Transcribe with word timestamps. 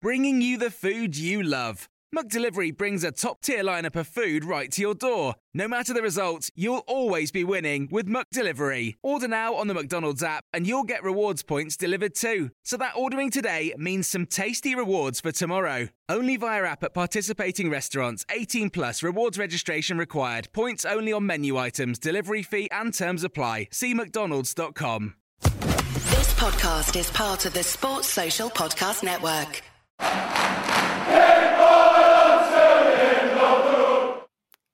bringing 0.00 0.40
you 0.40 0.56
the 0.56 0.70
food 0.70 1.16
you 1.16 1.42
love. 1.42 1.88
McDelivery 2.16 2.76
brings 2.76 3.04
a 3.04 3.12
top-tier 3.12 3.62
lineup 3.62 3.94
of 3.94 4.08
food 4.08 4.44
right 4.44 4.72
to 4.72 4.80
your 4.82 4.94
door. 4.94 5.36
No 5.54 5.68
matter 5.68 5.94
the 5.94 6.02
result, 6.02 6.50
you'll 6.56 6.82
always 6.88 7.30
be 7.30 7.44
winning 7.44 7.88
with 7.92 8.08
McDelivery. 8.08 8.96
Order 9.02 9.28
now 9.28 9.54
on 9.54 9.68
the 9.68 9.74
McDonald's 9.74 10.22
app 10.22 10.42
and 10.52 10.66
you'll 10.66 10.82
get 10.82 11.04
rewards 11.04 11.44
points 11.44 11.76
delivered 11.76 12.16
too. 12.16 12.50
So 12.64 12.76
that 12.78 12.96
ordering 12.96 13.30
today 13.30 13.74
means 13.78 14.08
some 14.08 14.26
tasty 14.26 14.74
rewards 14.74 15.20
for 15.20 15.30
tomorrow. 15.30 15.88
Only 16.08 16.36
via 16.36 16.64
app 16.64 16.82
at 16.82 16.94
participating 16.94 17.70
restaurants. 17.70 18.26
18 18.28 18.70
plus 18.70 19.04
rewards 19.04 19.38
registration 19.38 19.96
required. 19.96 20.48
Points 20.52 20.84
only 20.84 21.12
on 21.12 21.26
menu 21.26 21.56
items, 21.56 21.98
delivery 22.00 22.42
fee 22.42 22.68
and 22.72 22.92
terms 22.92 23.22
apply. 23.22 23.68
See 23.70 23.94
mcdonalds.com. 23.94 25.14
This 25.42 26.34
podcast 26.34 26.98
is 26.98 27.08
part 27.10 27.46
of 27.46 27.54
the 27.54 27.62
Sports 27.62 28.08
Social 28.08 28.50
Podcast 28.50 29.04
Network. 29.04 29.62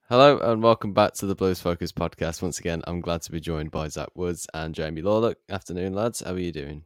Hello 0.08 0.38
and 0.38 0.62
welcome 0.62 0.92
back 0.92 1.14
to 1.14 1.26
the 1.26 1.34
Blues 1.34 1.60
Focus 1.60 1.90
podcast. 1.90 2.40
Once 2.40 2.60
again, 2.60 2.80
I'm 2.86 3.00
glad 3.00 3.22
to 3.22 3.32
be 3.32 3.40
joined 3.40 3.72
by 3.72 3.88
Zach 3.88 4.10
Woods 4.14 4.46
and 4.54 4.72
Jamie 4.72 5.02
Lawler. 5.02 5.34
Afternoon, 5.48 5.94
lads. 5.94 6.22
How 6.24 6.32
are 6.32 6.38
you 6.38 6.52
doing? 6.52 6.84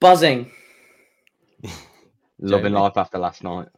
Buzzing. 0.00 0.50
Loving 2.40 2.72
Jamie? 2.72 2.80
life 2.80 2.96
after 2.96 3.18
last 3.18 3.44
night. 3.44 3.68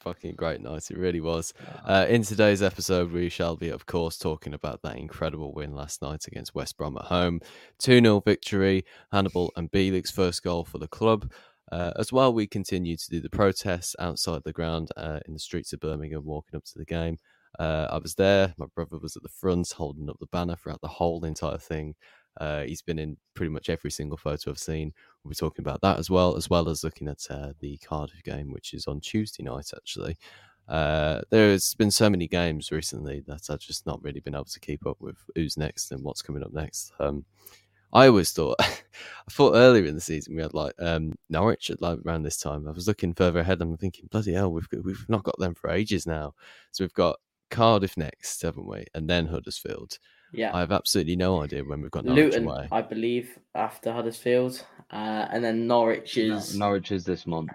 Fucking 0.00 0.34
great 0.36 0.60
night. 0.60 0.90
It 0.90 0.98
really 0.98 1.20
was. 1.20 1.52
Uh, 1.84 2.06
in 2.08 2.22
today's 2.22 2.62
episode, 2.62 3.10
we 3.10 3.28
shall 3.28 3.56
be, 3.56 3.70
of 3.70 3.86
course, 3.86 4.18
talking 4.18 4.54
about 4.54 4.82
that 4.82 4.96
incredible 4.96 5.52
win 5.52 5.74
last 5.74 6.00
night 6.00 6.26
against 6.28 6.54
West 6.54 6.76
Brom 6.76 6.96
at 6.96 7.06
home. 7.06 7.40
2 7.78 8.00
0 8.00 8.20
victory, 8.20 8.84
Hannibal 9.10 9.50
and 9.56 9.72
Bielik's 9.72 10.10
first 10.10 10.44
goal 10.44 10.64
for 10.64 10.78
the 10.78 10.86
club. 10.86 11.32
Uh, 11.74 11.92
as 11.98 12.12
well, 12.12 12.32
we 12.32 12.46
continue 12.46 12.96
to 12.96 13.10
do 13.10 13.20
the 13.20 13.28
protests 13.28 13.96
outside 13.98 14.40
the 14.44 14.52
ground 14.52 14.90
uh, 14.96 15.18
in 15.26 15.32
the 15.32 15.40
streets 15.40 15.72
of 15.72 15.80
Birmingham, 15.80 16.24
walking 16.24 16.56
up 16.56 16.64
to 16.64 16.78
the 16.78 16.84
game. 16.84 17.16
Uh, 17.58 17.88
I 17.90 17.98
was 17.98 18.14
there. 18.14 18.54
My 18.56 18.66
brother 18.76 18.96
was 18.96 19.16
at 19.16 19.24
the 19.24 19.28
front 19.28 19.72
holding 19.72 20.08
up 20.08 20.16
the 20.20 20.26
banner 20.26 20.54
throughout 20.54 20.80
the 20.82 20.86
whole 20.86 21.24
entire 21.24 21.58
thing. 21.58 21.96
Uh, 22.40 22.62
he's 22.62 22.80
been 22.80 23.00
in 23.00 23.16
pretty 23.34 23.50
much 23.50 23.68
every 23.68 23.90
single 23.90 24.16
photo 24.16 24.52
I've 24.52 24.58
seen. 24.58 24.92
We'll 25.24 25.30
be 25.30 25.34
talking 25.34 25.64
about 25.64 25.80
that 25.80 25.98
as 25.98 26.08
well, 26.08 26.36
as 26.36 26.48
well 26.48 26.68
as 26.68 26.84
looking 26.84 27.08
at 27.08 27.26
uh, 27.28 27.54
the 27.58 27.76
Cardiff 27.78 28.22
game, 28.22 28.52
which 28.52 28.72
is 28.72 28.86
on 28.86 29.00
Tuesday 29.00 29.42
night, 29.42 29.72
actually. 29.74 30.16
Uh, 30.68 31.22
there's 31.30 31.74
been 31.74 31.90
so 31.90 32.08
many 32.08 32.28
games 32.28 32.70
recently 32.70 33.24
that 33.26 33.50
I've 33.50 33.58
just 33.58 33.84
not 33.84 34.00
really 34.00 34.20
been 34.20 34.36
able 34.36 34.44
to 34.44 34.60
keep 34.60 34.86
up 34.86 34.98
with 35.00 35.16
who's 35.34 35.56
next 35.56 35.90
and 35.90 36.04
what's 36.04 36.22
coming 36.22 36.44
up 36.44 36.52
next. 36.52 36.92
Um, 37.00 37.24
I 37.94 38.08
always 38.08 38.32
thought, 38.32 38.56
I 38.60 39.30
thought 39.30 39.54
earlier 39.54 39.84
in 39.84 39.94
the 39.94 40.00
season 40.00 40.34
we 40.36 40.42
had 40.42 40.52
like 40.54 40.74
um, 40.80 41.14
Norwich 41.30 41.70
at 41.70 41.80
like 41.80 41.98
around 42.04 42.24
this 42.24 42.36
time. 42.36 42.66
I 42.68 42.72
was 42.72 42.88
looking 42.88 43.14
further 43.14 43.40
ahead. 43.40 43.60
and 43.62 43.70
I'm 43.70 43.76
thinking, 43.78 44.08
bloody 44.10 44.32
hell, 44.34 44.52
we've 44.52 44.68
got, 44.68 44.84
we've 44.84 45.06
not 45.08 45.22
got 45.22 45.38
them 45.38 45.54
for 45.54 45.70
ages 45.70 46.06
now. 46.06 46.34
So 46.72 46.84
we've 46.84 46.92
got 46.94 47.16
Cardiff 47.50 47.96
next, 47.96 48.42
haven't 48.42 48.66
we? 48.68 48.84
And 48.94 49.08
then 49.08 49.26
Huddersfield. 49.26 49.98
Yeah. 50.32 50.50
I 50.52 50.60
have 50.60 50.72
absolutely 50.72 51.14
no 51.14 51.42
idea 51.42 51.62
when 51.62 51.80
we've 51.80 51.92
got 51.92 52.04
Norwich 52.04 52.34
Luton, 52.34 52.48
away. 52.48 52.68
I 52.72 52.82
believe, 52.82 53.38
after 53.54 53.92
Huddersfield. 53.92 54.64
Uh, 54.92 55.26
and 55.30 55.44
then 55.44 55.68
Norwich 55.68 56.16
is. 56.18 56.58
Norwich 56.58 56.90
is 56.90 57.04
this 57.04 57.26
month. 57.26 57.52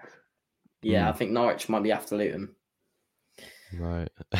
Yeah, 0.82 1.04
Hmm. 1.04 1.10
I 1.10 1.12
think 1.12 1.32
Norwich 1.32 1.68
might 1.68 1.84
be 1.84 1.92
after 1.92 2.16
Luton. 2.16 2.56
Right. 3.78 4.08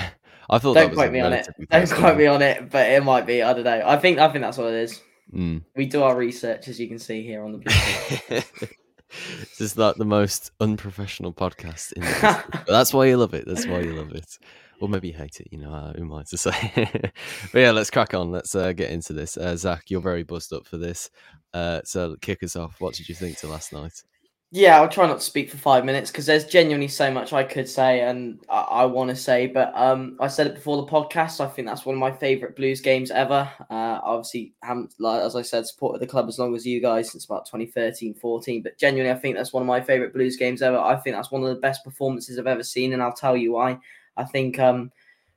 I 0.50 0.58
thought 0.58 0.74
Don't 0.76 0.90
was 0.92 0.98
quote 0.98 1.12
me 1.12 1.20
on 1.20 1.34
it. 1.34 1.48
Don't 1.70 1.92
quote 1.92 2.18
me 2.18 2.26
on 2.26 2.42
it, 2.42 2.70
but 2.72 2.90
it 2.90 3.04
might 3.04 3.26
be. 3.28 3.44
I 3.44 3.54
don't 3.54 3.66
know. 3.66 3.84
I 3.86 3.98
think 3.98 4.18
I 4.18 4.32
think 4.32 4.42
that's 4.42 4.58
what 4.58 4.68
it 4.74 4.76
is. 4.76 5.02
Mm. 5.34 5.64
We 5.76 5.86
do 5.86 6.04
our 6.04 6.16
research, 6.16 6.68
as 6.68 6.80
you 6.80 6.88
can 6.88 7.00
see 7.00 7.24
here 7.24 7.44
on 7.44 7.52
the. 7.52 7.60
podcast. 7.60 8.70
this 9.10 9.62
is 9.62 9.78
like 9.78 9.96
the 9.96 10.06
most 10.06 10.52
unprofessional 10.60 11.34
podcast 11.34 11.94
in 11.94 12.02
the 12.02 12.46
but 12.52 12.68
that's 12.68 12.94
why 12.94 13.06
you 13.06 13.18
love 13.18 13.34
it. 13.34 13.46
That's 13.48 13.66
why 13.66 13.82
you 13.82 13.94
love 13.94 14.12
it. 14.12 14.38
Or 14.82 14.88
maybe 14.88 15.10
you 15.10 15.14
hate 15.14 15.42
it, 15.42 15.48
you 15.52 15.58
know, 15.58 15.74
uh, 15.74 15.94
who 15.94 16.04
am 16.04 16.14
I 16.14 16.24
to 16.24 16.38
say? 16.38 16.54
but 17.52 17.60
yeah, 17.60 17.72
let's 17.72 17.90
crack 17.90 18.14
on. 18.14 18.32
Let's 18.32 18.56
uh, 18.56 18.72
get 18.72 18.92
into 18.92 19.12
this. 19.12 19.36
Uh, 19.36 19.58
Zach, 19.58 19.84
you're 19.90 20.00
very 20.00 20.24
buzzed 20.24 20.54
up 20.54 20.66
for 20.66 20.78
this. 20.78 21.10
Uh, 21.54 21.82
so 21.84 22.16
kick 22.22 22.44
us 22.44 22.56
off. 22.56 22.80
What 22.80 22.94
did 22.94 23.10
you 23.10 23.16
think 23.16 23.38
to 23.40 23.48
last 23.48 23.74
night? 23.74 24.04
Yeah, 24.52 24.82
I'll 24.82 24.90
try 24.90 25.06
not 25.06 25.20
to 25.20 25.24
speak 25.24 25.52
for 25.52 25.58
five 25.58 25.86
minutes 25.86 26.10
because 26.10 26.26
there's 26.26 26.46
genuinely 26.46 26.88
so 26.88 27.12
much 27.12 27.34
I 27.34 27.44
could 27.44 27.70
say 27.70 28.02
and 28.02 28.44
I, 28.50 28.62
I 28.62 28.86
want 28.86 29.12
to 29.12 29.16
say. 29.16 29.46
But 29.46 29.72
um, 29.76 30.18
I 30.20 30.28
said 30.28 30.48
it 30.48 30.56
before 30.56 30.78
the 30.78 30.92
podcast. 30.92 31.40
I 31.40 31.48
think 31.48 31.68
that's 31.68 31.86
one 31.86 31.94
of 31.94 32.00
my 32.00 32.12
favorite 32.12 32.56
Blues 32.56 32.82
games 32.82 33.12
ever. 33.12 33.48
Uh, 33.70 34.00
obviously, 34.04 34.54
haven't 34.64 34.96
like 34.98 35.22
as 35.22 35.36
I 35.36 35.44
said, 35.44 35.68
supported 35.68 36.02
the 36.02 36.08
club 36.08 36.28
as 36.28 36.40
long 36.40 36.56
as 36.56 36.66
you 36.66 36.82
guys 36.82 37.12
since 37.12 37.26
about 37.26 37.46
2013, 37.46 38.16
14. 38.16 38.64
But 38.64 38.80
genuinely, 38.80 39.16
I 39.16 39.20
think 39.20 39.36
that's 39.36 39.54
one 39.54 39.62
of 39.62 39.68
my 39.68 39.82
favorite 39.82 40.14
Blues 40.14 40.36
games 40.36 40.64
ever. 40.64 40.80
I 40.80 40.96
think 40.96 41.16
that's 41.16 41.32
one 41.32 41.44
of 41.44 41.50
the 41.50 41.62
best 41.62 41.84
performances 41.84 42.40
I've 42.40 42.48
ever 42.48 42.64
seen, 42.64 42.94
and 42.94 43.04
I'll 43.04 43.14
tell 43.14 43.38
you 43.38 43.52
why. 43.52 43.78
I 44.18 44.24
think 44.24 44.58
um, 44.58 44.92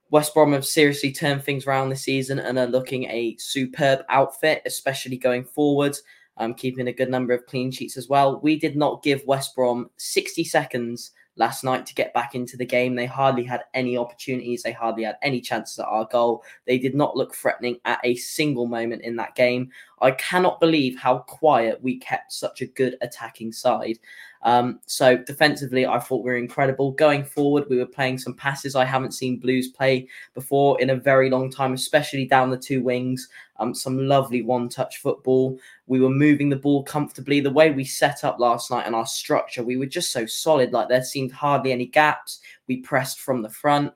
West 0.09 0.33
Brom 0.33 0.55
have 0.55 0.65
seriously 0.65 1.13
turned 1.13 1.45
things 1.45 1.67
around 1.67 1.91
this 1.91 2.03
season 2.03 2.39
and 2.39 2.59
are 2.59 2.67
looking 2.67 3.05
a 3.05 3.37
superb 3.39 4.07
outfit, 4.09 4.63
especially 4.65 5.19
going 5.19 5.45
forward 5.45 5.99
um, 6.37 6.55
keeping 6.55 6.89
a 6.89 6.93
good 6.93 7.11
number 7.11 7.33
of 7.33 7.47
clean 7.47 7.71
sheets 7.71 7.97
as 7.97 8.09
well. 8.09 8.41
We 8.41 8.59
did 8.59 8.77
not 8.77 9.03
give 9.03 9.25
West 9.27 9.55
Brom 9.55 9.91
60 9.97 10.45
seconds 10.45 11.13
last 11.37 11.65
night 11.65 11.87
to 11.87 11.95
get 11.95 12.13
back 12.13 12.35
into 12.35 12.57
the 12.57 12.67
game. 12.67 12.95
They 12.95 13.07
hardly 13.07 13.45
had 13.45 13.63
any 13.75 13.97
opportunities, 13.97 14.63
they 14.63 14.73
hardly 14.73 15.05
had 15.05 15.17
any 15.23 15.41
chances 15.41 15.79
at 15.79 15.87
our 15.87 16.07
goal. 16.07 16.45
They 16.67 16.79
did 16.79 16.95
not 16.95 17.17
look 17.17 17.35
threatening 17.35 17.79
at 17.85 18.01
a 18.05 18.17
single 18.17 18.67
moment 18.67 19.03
in 19.03 19.17
that 19.17 19.35
game. 19.35 19.71
I 20.01 20.11
cannot 20.13 20.61
believe 20.61 20.99
how 20.99 21.19
quiet 21.19 21.83
we 21.83 21.99
kept 21.99 22.33
such 22.33 22.61
a 22.61 22.67
good 22.67 22.97
attacking 23.01 23.53
side. 23.53 23.99
Um, 24.45 24.81
so 24.87 25.17
defensively, 25.17 25.87
I 25.87 26.01
thought 26.01 26.25
we 26.25 26.31
were 26.31 26.37
incredible. 26.37 26.91
Going 26.93 27.25
forward, 27.25 27.65
we 27.69 27.79
were 27.79 27.87
playing 27.87 28.19
some 28.19 28.35
passes 28.35 28.75
I 28.75 28.85
haven't 28.85 29.13
seen 29.13 29.39
Blues 29.39 29.69
play 29.69 30.09
before 30.35 30.81
in 30.81 30.91
a 30.91 30.97
very 30.97 31.31
long 31.31 31.51
time, 31.51 31.73
especially 31.75 32.27
down 32.27 32.51
the 32.51 32.57
two 32.57 32.83
wings. 32.83 33.29
Um, 33.59 33.75
some 33.75 34.09
lovely 34.09 34.43
one-touch 34.43 34.99
football. 34.99 35.59
We 35.87 36.01
were 36.01 36.11
moving 36.11 36.49
the 36.49 36.57
ball 36.57 36.83
comfortably. 36.83 37.39
The 37.39 37.51
way 37.51 37.71
we 37.71 37.85
set 37.85 38.25
up 38.25 38.41
last 38.41 38.71
night 38.71 38.87
and 38.87 38.97
our 38.97 39.07
structure, 39.07 39.63
we 39.63 39.77
were 39.77 39.87
just 39.87 40.11
so 40.11 40.27
solid. 40.27 40.73
Like 40.73 40.89
there 40.89 41.05
seemed 41.05 41.31
hardly 41.31 41.71
any 41.71 41.87
gaps. 41.87 42.41
We 42.67 42.79
pressed 42.79 43.21
from 43.21 43.43
the 43.43 43.51
front. 43.51 43.93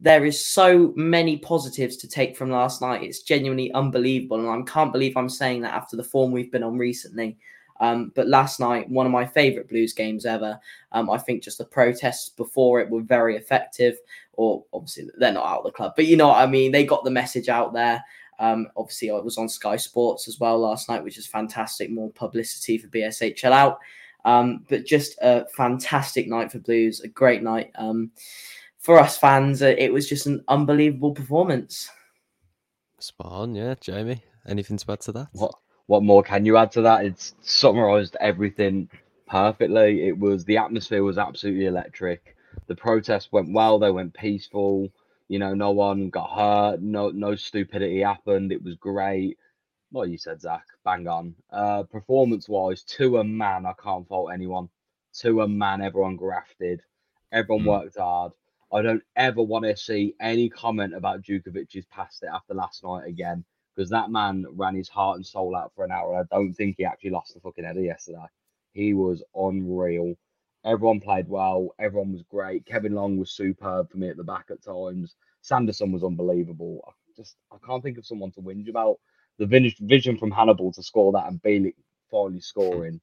There 0.00 0.24
is 0.24 0.44
so 0.44 0.92
many 0.96 1.36
positives 1.36 1.96
to 1.98 2.08
take 2.08 2.36
from 2.36 2.50
last 2.50 2.80
night. 2.80 3.02
It's 3.02 3.22
genuinely 3.22 3.70
unbelievable, 3.72 4.40
and 4.40 4.48
I 4.48 4.72
can't 4.72 4.92
believe 4.92 5.16
I'm 5.16 5.28
saying 5.28 5.62
that 5.62 5.74
after 5.74 5.96
the 5.96 6.02
form 6.02 6.32
we've 6.32 6.50
been 6.50 6.64
on 6.64 6.76
recently. 6.78 7.36
Um, 7.82 8.12
but 8.14 8.28
last 8.28 8.60
night, 8.60 8.88
one 8.88 9.06
of 9.06 9.12
my 9.12 9.26
favourite 9.26 9.68
Blues 9.68 9.92
games 9.92 10.24
ever. 10.24 10.58
Um, 10.92 11.10
I 11.10 11.18
think 11.18 11.42
just 11.42 11.58
the 11.58 11.64
protests 11.64 12.28
before 12.28 12.80
it 12.80 12.88
were 12.88 13.02
very 13.02 13.36
effective. 13.36 13.98
Or 14.34 14.64
obviously 14.72 15.08
they're 15.18 15.32
not 15.32 15.44
out 15.44 15.58
of 15.58 15.64
the 15.64 15.72
club, 15.72 15.94
but 15.96 16.06
you 16.06 16.16
know 16.16 16.28
what 16.28 16.40
I 16.40 16.46
mean. 16.46 16.70
They 16.70 16.84
got 16.84 17.02
the 17.02 17.10
message 17.10 17.48
out 17.48 17.72
there. 17.72 18.02
Um, 18.38 18.68
obviously, 18.76 19.10
I 19.10 19.14
was 19.14 19.36
on 19.36 19.48
Sky 19.48 19.76
Sports 19.76 20.28
as 20.28 20.38
well 20.38 20.60
last 20.60 20.88
night, 20.88 21.02
which 21.02 21.18
is 21.18 21.26
fantastic. 21.26 21.90
More 21.90 22.10
publicity 22.12 22.78
for 22.78 22.86
BSHL 22.86 23.50
out. 23.50 23.80
Um, 24.24 24.64
but 24.68 24.86
just 24.86 25.18
a 25.20 25.46
fantastic 25.56 26.28
night 26.28 26.52
for 26.52 26.60
Blues, 26.60 27.00
a 27.00 27.08
great 27.08 27.42
night. 27.42 27.72
Um, 27.74 28.12
for 28.78 29.00
us 29.00 29.18
fans, 29.18 29.60
uh, 29.60 29.74
it 29.76 29.92
was 29.92 30.08
just 30.08 30.26
an 30.26 30.44
unbelievable 30.46 31.12
performance. 31.12 31.90
Spot 33.00 33.32
on, 33.32 33.54
yeah, 33.56 33.74
Jamie. 33.80 34.22
Anything 34.46 34.76
to 34.76 34.92
add 34.92 35.00
to 35.00 35.12
that? 35.12 35.28
What 35.32 35.54
what 35.92 36.02
more 36.02 36.22
can 36.22 36.46
you 36.46 36.56
add 36.56 36.72
to 36.72 36.82
that? 36.82 37.04
It's 37.04 37.34
summarized 37.42 38.16
everything 38.18 38.88
perfectly. 39.28 40.08
It 40.08 40.18
was 40.18 40.42
the 40.46 40.56
atmosphere 40.56 41.04
was 41.04 41.18
absolutely 41.18 41.66
electric. 41.66 42.34
The 42.66 42.74
protests 42.76 43.30
went 43.30 43.52
well, 43.52 43.78
they 43.78 43.90
went 43.90 44.14
peaceful. 44.14 44.88
You 45.28 45.38
know, 45.38 45.54
no 45.54 45.70
one 45.72 46.08
got 46.08 46.30
hurt, 46.30 46.80
no 46.82 47.10
no 47.10 47.36
stupidity 47.36 48.00
happened. 48.00 48.52
It 48.52 48.64
was 48.64 48.76
great. 48.76 49.38
like 49.92 50.10
you 50.10 50.18
said, 50.18 50.40
Zach, 50.40 50.64
bang 50.84 51.06
on. 51.08 51.34
Uh, 51.50 51.82
performance 51.84 52.48
wise, 52.48 52.82
to 52.84 53.18
a 53.18 53.24
man, 53.24 53.66
I 53.66 53.74
can't 53.82 54.08
fault 54.08 54.32
anyone. 54.32 54.70
To 55.20 55.42
a 55.42 55.48
man, 55.48 55.82
everyone 55.82 56.16
grafted, 56.16 56.80
everyone 57.32 57.64
Mm. 57.64 57.68
worked 57.68 57.98
hard. 57.98 58.32
I 58.72 58.82
don't 58.82 59.04
ever 59.16 59.42
want 59.42 59.66
to 59.66 59.76
see 59.76 60.14
any 60.20 60.48
comment 60.48 60.94
about 60.94 61.22
Jutkiewicz's 61.22 61.86
past 61.86 62.22
it 62.22 62.30
after 62.32 62.54
last 62.54 62.82
night 62.84 63.06
again, 63.06 63.44
because 63.74 63.90
that 63.90 64.10
man 64.10 64.44
ran 64.52 64.74
his 64.74 64.88
heart 64.88 65.16
and 65.16 65.26
soul 65.26 65.56
out 65.56 65.72
for 65.74 65.84
an 65.84 65.92
hour. 65.92 66.16
I 66.20 66.34
don't 66.34 66.52
think 66.54 66.76
he 66.78 66.84
actually 66.84 67.10
lost 67.10 67.34
the 67.34 67.40
fucking 67.40 67.64
header 67.64 67.80
yesterday. 67.80 68.26
He 68.72 68.94
was 68.94 69.22
unreal. 69.34 70.14
Everyone 70.64 71.00
played 71.00 71.28
well. 71.28 71.74
Everyone 71.78 72.12
was 72.12 72.22
great. 72.22 72.66
Kevin 72.66 72.94
Long 72.94 73.16
was 73.16 73.32
superb 73.32 73.90
for 73.90 73.98
me 73.98 74.08
at 74.08 74.16
the 74.16 74.24
back 74.24 74.46
at 74.50 74.62
times. 74.62 75.16
Sanderson 75.40 75.92
was 75.92 76.04
unbelievable. 76.04 76.82
I 76.86 76.92
just 77.16 77.36
I 77.52 77.56
can't 77.66 77.82
think 77.82 77.98
of 77.98 78.06
someone 78.06 78.32
to 78.32 78.40
whinge 78.40 78.68
about. 78.68 78.98
The 79.38 79.74
vision 79.80 80.18
from 80.18 80.30
Hannibal 80.30 80.72
to 80.72 80.82
score 80.82 81.12
that 81.12 81.26
and 81.26 81.42
Bielik 81.42 81.74
finally 82.10 82.40
scoring, 82.40 83.00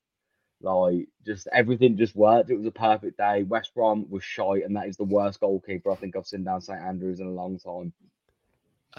like 0.61 1.07
just 1.25 1.47
everything 1.53 1.97
just 1.97 2.15
worked. 2.15 2.49
It 2.51 2.57
was 2.57 2.67
a 2.67 2.71
perfect 2.71 3.17
day. 3.17 3.43
West 3.43 3.73
Brom 3.75 4.05
was 4.09 4.23
shite, 4.23 4.63
and 4.63 4.75
that 4.77 4.87
is 4.87 4.97
the 4.97 5.03
worst 5.05 5.39
goalkeeper 5.41 5.91
I 5.91 5.95
think 5.95 6.15
I've 6.15 6.27
seen 6.27 6.43
down 6.43 6.61
St 6.61 6.79
Andrews 6.79 7.19
in 7.19 7.27
a 7.27 7.31
long 7.31 7.59
time. 7.59 7.93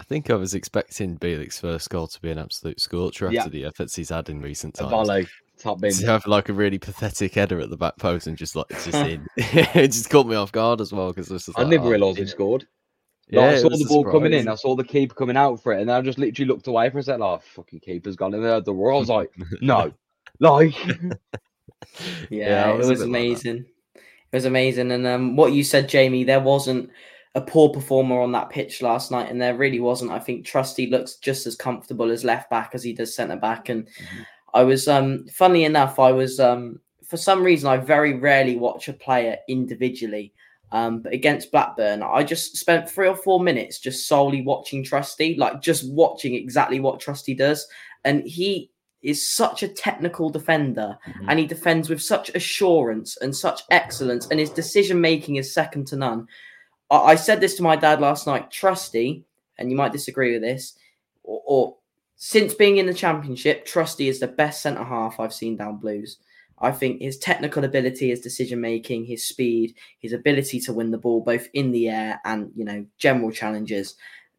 I 0.01 0.03
think 0.05 0.31
I 0.31 0.33
was 0.33 0.55
expecting 0.55 1.15
Bielik's 1.19 1.59
first 1.59 1.91
goal 1.91 2.07
to 2.07 2.19
be 2.21 2.31
an 2.31 2.39
absolute 2.39 2.81
scorcher 2.81 3.27
after 3.27 3.35
Yeah. 3.35 3.47
the 3.49 3.65
efforts 3.65 3.95
he's 3.95 4.09
had 4.09 4.29
in 4.29 4.41
recent 4.41 4.75
A 4.79 4.81
times. 4.81 4.89
volley, 4.91 5.27
top 5.59 5.79
bin. 5.79 5.93
To 5.93 6.05
have 6.07 6.25
like 6.25 6.49
a 6.49 6.53
really 6.53 6.79
pathetic 6.79 7.35
header 7.35 7.59
at 7.59 7.69
the 7.69 7.77
back 7.77 7.97
post 7.97 8.25
and 8.25 8.35
just 8.35 8.55
like 8.55 8.65
it's 8.71 8.85
just 8.85 8.97
in. 8.97 9.27
it 9.37 9.89
just 9.91 10.09
caught 10.09 10.25
me 10.25 10.35
off 10.35 10.51
guard 10.51 10.81
as 10.81 10.91
well 10.91 11.09
because 11.09 11.27
this 11.27 11.47
is. 11.47 11.53
I 11.55 11.61
like, 11.61 11.69
never 11.69 11.85
oh, 11.85 11.89
realised 11.91 12.17
he 12.17 12.23
yeah. 12.23 12.29
scored. 12.29 12.67
Yeah, 13.29 13.41
Like, 13.41 13.49
I 13.51 13.61
saw 13.61 13.69
the 13.69 13.83
a 13.85 13.87
ball 13.87 14.03
coming 14.11 14.33
in. 14.33 14.47
I 14.47 14.55
saw 14.55 14.75
the 14.75 14.83
keeper 14.83 15.13
coming 15.13 15.37
out 15.37 15.61
for 15.61 15.71
it, 15.71 15.81
and 15.81 15.87
then 15.87 15.95
I 15.95 16.01
just 16.01 16.17
literally 16.17 16.47
looked 16.47 16.65
away 16.65 16.89
for 16.89 16.97
a 16.97 17.03
second. 17.03 17.21
Like, 17.21 17.43
fucking 17.43 17.79
keeper's 17.81 18.15
gone 18.15 18.33
in 18.33 18.41
there. 18.41 18.59
The 18.59 18.73
roar. 18.73 18.93
I 18.93 18.97
was 18.97 19.07
like, 19.09 19.31
no, 19.61 19.93
like, 20.39 20.73
Yeah, 22.31 22.65
I 22.65 22.71
it 22.71 22.77
was 22.77 22.87
was, 22.89 23.01
a 23.01 23.05
bit 23.05 23.11
like 23.11 23.21
amazing. 23.21 23.65
It 23.95 24.35
was 24.37 24.45
amazing, 24.45 24.91
and 24.91 25.05
um, 25.05 25.35
what 25.35 25.53
you 25.53 25.63
said, 25.63 25.87
Jamie, 25.87 26.23
there 26.23 26.39
wasn't 26.39 26.89
a 27.35 27.41
poor 27.41 27.69
performer 27.69 28.19
on 28.19 28.31
that 28.33 28.49
pitch 28.49 28.81
last 28.81 29.11
night, 29.11 29.29
and 29.29 29.41
there 29.41 29.55
really 29.55 29.79
wasn't. 29.79 30.11
I 30.11 30.19
think 30.19 30.45
Trusty 30.45 30.87
looks 30.87 31.15
just 31.15 31.47
as 31.47 31.55
comfortable 31.55 32.11
as 32.11 32.23
left 32.23 32.49
back 32.49 32.71
as 32.73 32.83
he 32.83 32.93
does 32.93 33.15
centre 33.15 33.37
back, 33.37 33.69
and 33.69 33.85
Mm-hmm. 33.85 34.21
I 34.53 34.63
was, 34.63 34.87
um, 34.87 35.27
funnily 35.29 35.63
enough, 35.63 35.99
I 35.99 36.11
was, 36.11 36.39
um, 36.39 36.79
for 37.05 37.17
some 37.17 37.43
reason, 37.43 37.69
I 37.69 37.77
very 37.77 38.13
rarely 38.13 38.57
watch 38.57 38.87
a 38.87 38.93
player 38.93 39.37
individually. 39.47 40.33
Um, 40.73 41.01
but 41.01 41.13
against 41.13 41.51
Blackburn, 41.51 42.01
I 42.01 42.23
just 42.23 42.55
spent 42.57 42.89
three 42.89 43.07
or 43.07 43.15
four 43.15 43.41
minutes 43.41 43.79
just 43.79 44.07
solely 44.07 44.41
watching 44.41 44.83
Trusty, 44.83 45.35
like 45.35 45.61
just 45.61 45.89
watching 45.91 46.35
exactly 46.35 46.79
what 46.79 46.99
Trusty 46.99 47.33
does, 47.33 47.67
and 48.05 48.23
he 48.23 48.71
is 49.01 49.29
such 49.29 49.63
a 49.63 49.67
technical 49.67 50.29
defender 50.29 50.95
and 51.27 51.39
he 51.39 51.45
defends 51.47 51.89
with 51.89 51.99
such 51.99 52.29
assurance 52.35 53.17
and 53.17 53.35
such 53.35 53.63
excellence, 53.69 54.27
and 54.27 54.39
his 54.39 54.49
decision 54.49 55.01
making 55.01 55.35
is 55.35 55.53
second 55.53 55.87
to 55.87 55.97
none. 55.97 56.27
I, 56.91 57.15
said 57.15 57.39
this 57.39 57.55
to 57.55 57.63
my 57.63 57.75
dad 57.75 58.01
last 58.01 58.27
night. 58.27 58.51
Trusty, 58.51 59.23
and 59.57 59.71
you 59.71 59.77
might 59.77 59.93
disagree 59.93 60.33
with 60.33 60.41
this, 60.41 60.73
or, 61.23 61.41
or 61.45 61.77
since 62.17 62.53
being 62.53 62.77
in 62.77 62.85
the 62.85 62.93
championship, 62.93 63.65
Trusty 63.65 64.07
is 64.07 64.19
the 64.19 64.27
best 64.27 64.61
centre 64.61 64.83
half 64.83 65.19
I've 65.19 65.33
seen 65.33 65.57
down 65.57 65.77
Blues. 65.77 66.17
I 66.59 66.71
think 66.71 67.01
his 67.01 67.17
technical 67.17 67.63
ability, 67.63 68.09
his 68.09 68.21
decision 68.21 68.61
making, 68.61 69.05
his 69.05 69.23
speed, 69.23 69.75
his 69.99 70.13
ability 70.13 70.59
to 70.61 70.73
win 70.73 70.91
the 70.91 70.97
ball 70.97 71.21
both 71.21 71.47
in 71.53 71.71
the 71.71 71.89
air 71.89 72.21
and 72.23 72.51
you 72.55 72.63
know 72.63 72.85
general 72.97 73.31
challenges. 73.31 73.95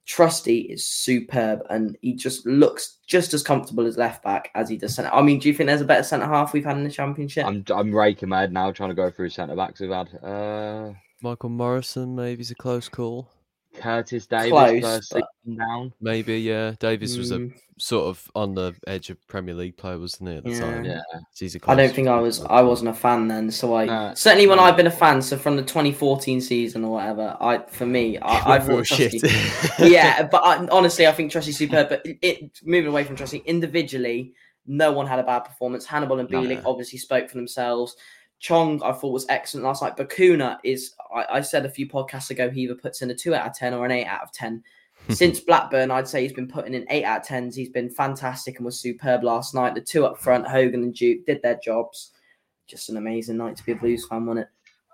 Trusty 0.06 0.60
is 0.60 0.86
superb, 0.86 1.62
and 1.70 1.96
he 2.02 2.14
just 2.14 2.44
looks 2.44 2.98
just 3.06 3.32
as 3.34 3.42
comfortable 3.42 3.86
as 3.86 3.96
left 3.96 4.22
back 4.22 4.50
as 4.54 4.68
he 4.68 4.76
does 4.76 4.94
centre. 4.94 5.14
I 5.14 5.22
mean, 5.22 5.38
do 5.38 5.48
you 5.48 5.54
think 5.54 5.68
there's 5.68 5.80
a 5.80 5.86
better 5.86 6.02
centre 6.02 6.26
half 6.26 6.52
we've 6.52 6.64
had 6.64 6.76
in 6.76 6.84
the 6.84 6.90
championship? 6.90 7.46
I'm 7.46 7.64
I'm 7.72 7.94
raking 7.94 8.28
my 8.28 8.40
head 8.40 8.52
now, 8.52 8.72
trying 8.72 8.90
to 8.90 8.96
go 8.96 9.10
through 9.10 9.30
centre 9.30 9.54
backs 9.54 9.80
we've 9.80 9.90
had. 9.90 10.08
Uh, 10.22 10.92
Michael 11.22 11.50
Morrison 11.50 12.16
maybe 12.16 12.42
is 12.42 12.50
a 12.50 12.56
close 12.56 12.88
call. 12.88 13.28
Curtis 13.82 14.26
Davies, 14.26 14.50
Close, 14.50 14.82
first 14.82 15.12
but- 15.12 15.56
down. 15.56 15.92
Maybe 16.00 16.38
yeah. 16.40 16.74
Davies 16.78 17.18
was 17.18 17.32
a 17.32 17.38
Mm, 17.38 17.52
sort 17.78 18.04
of 18.06 18.30
on 18.36 18.54
the 18.54 18.74
edge 18.86 19.10
of 19.10 19.16
Premier 19.26 19.54
League 19.54 19.76
player, 19.76 19.98
wasn't 19.98 20.30
he 20.30 20.36
at 20.36 20.44
the 20.44 20.50
Yeah. 20.50 20.60
time? 20.60 20.84
Yeah, 20.84 21.00
So 21.32 21.44
he's 21.44 21.56
a 21.56 21.60
I 21.66 21.74
don't 21.74 21.92
think 21.92 22.06
I 22.08 22.20
was. 22.20 22.38
call. 22.38 22.46
I 22.50 22.62
wasn't 22.62 22.90
a 22.90 22.94
fan 22.94 23.26
then, 23.26 23.50
so 23.50 23.74
I 23.74 23.86
No, 23.86 24.12
certainly 24.14 24.46
when 24.46 24.58
no. 24.58 24.62
I've 24.64 24.76
been 24.76 24.86
a 24.86 24.90
fan. 24.90 25.20
So 25.20 25.36
from 25.36 25.56
the 25.56 25.62
2014 25.62 26.40
season 26.40 26.84
or 26.84 26.92
whatever, 26.92 27.36
I 27.40 27.58
for 27.66 27.86
me, 27.86 28.18
I, 28.18 28.22
I 28.54 28.58
When 28.58 28.68
we 28.68 28.74
thought 28.84 28.96
Trusty, 28.96 29.18
shit. 29.18 29.30
yeah, 29.90 30.22
but 30.22 30.42
I, 30.44 30.64
honestly, 30.68 31.06
I 31.08 31.12
think 31.12 31.32
Trusty's 31.32 31.58
superb. 31.58 31.88
But 31.88 32.06
it, 32.06 32.18
it 32.22 32.60
moving 32.62 32.88
away 32.90 33.02
from 33.04 33.16
Trusty 33.16 33.38
individually, 33.46 34.32
no 34.66 34.92
one 34.92 35.08
had 35.08 35.18
a 35.18 35.24
bad 35.24 35.40
performance. 35.40 35.84
Hannibal 35.84 36.20
and 36.20 36.30
No. 36.30 36.40
Bielik 36.40 36.62
obviously 36.64 36.98
spoke 37.00 37.28
for 37.28 37.36
themselves. 37.36 37.96
Chong, 38.42 38.82
I 38.82 38.90
thought 38.90 39.12
was 39.12 39.26
excellent 39.28 39.64
last 39.64 39.82
night. 39.82 39.96
Bacuna 39.96 40.58
is, 40.64 40.94
I, 41.14 41.24
I 41.30 41.40
said 41.40 41.64
a 41.64 41.70
few 41.70 41.88
podcasts 41.88 42.30
ago, 42.30 42.50
he 42.50 42.62
either 42.62 42.74
puts 42.74 43.00
in 43.00 43.10
a 43.10 43.14
two 43.14 43.36
out 43.36 43.46
of 43.46 43.54
ten 43.54 43.72
or 43.72 43.86
an 43.86 43.92
eight 43.92 44.06
out 44.06 44.22
of 44.22 44.32
ten. 44.32 44.64
Since 45.10 45.40
Blackburn, 45.40 45.92
I'd 45.92 46.08
say 46.08 46.22
he's 46.22 46.32
been 46.32 46.48
putting 46.48 46.74
in 46.74 46.84
eight 46.90 47.04
out 47.04 47.20
of 47.20 47.26
tens. 47.26 47.54
He's 47.54 47.68
been 47.68 47.88
fantastic 47.88 48.56
and 48.56 48.66
was 48.66 48.80
superb 48.80 49.22
last 49.22 49.54
night. 49.54 49.76
The 49.76 49.80
two 49.80 50.04
up 50.04 50.18
front, 50.18 50.46
Hogan 50.46 50.82
and 50.82 50.94
Duke, 50.94 51.24
did 51.24 51.40
their 51.40 51.58
jobs. 51.62 52.10
Just 52.66 52.88
an 52.88 52.96
amazing 52.96 53.36
night 53.36 53.56
to 53.56 53.64
be 53.64 53.72
a 53.72 53.76
Blues 53.76 54.06
fan, 54.06 54.26
wasn't 54.26 54.46
it? 54.46 54.48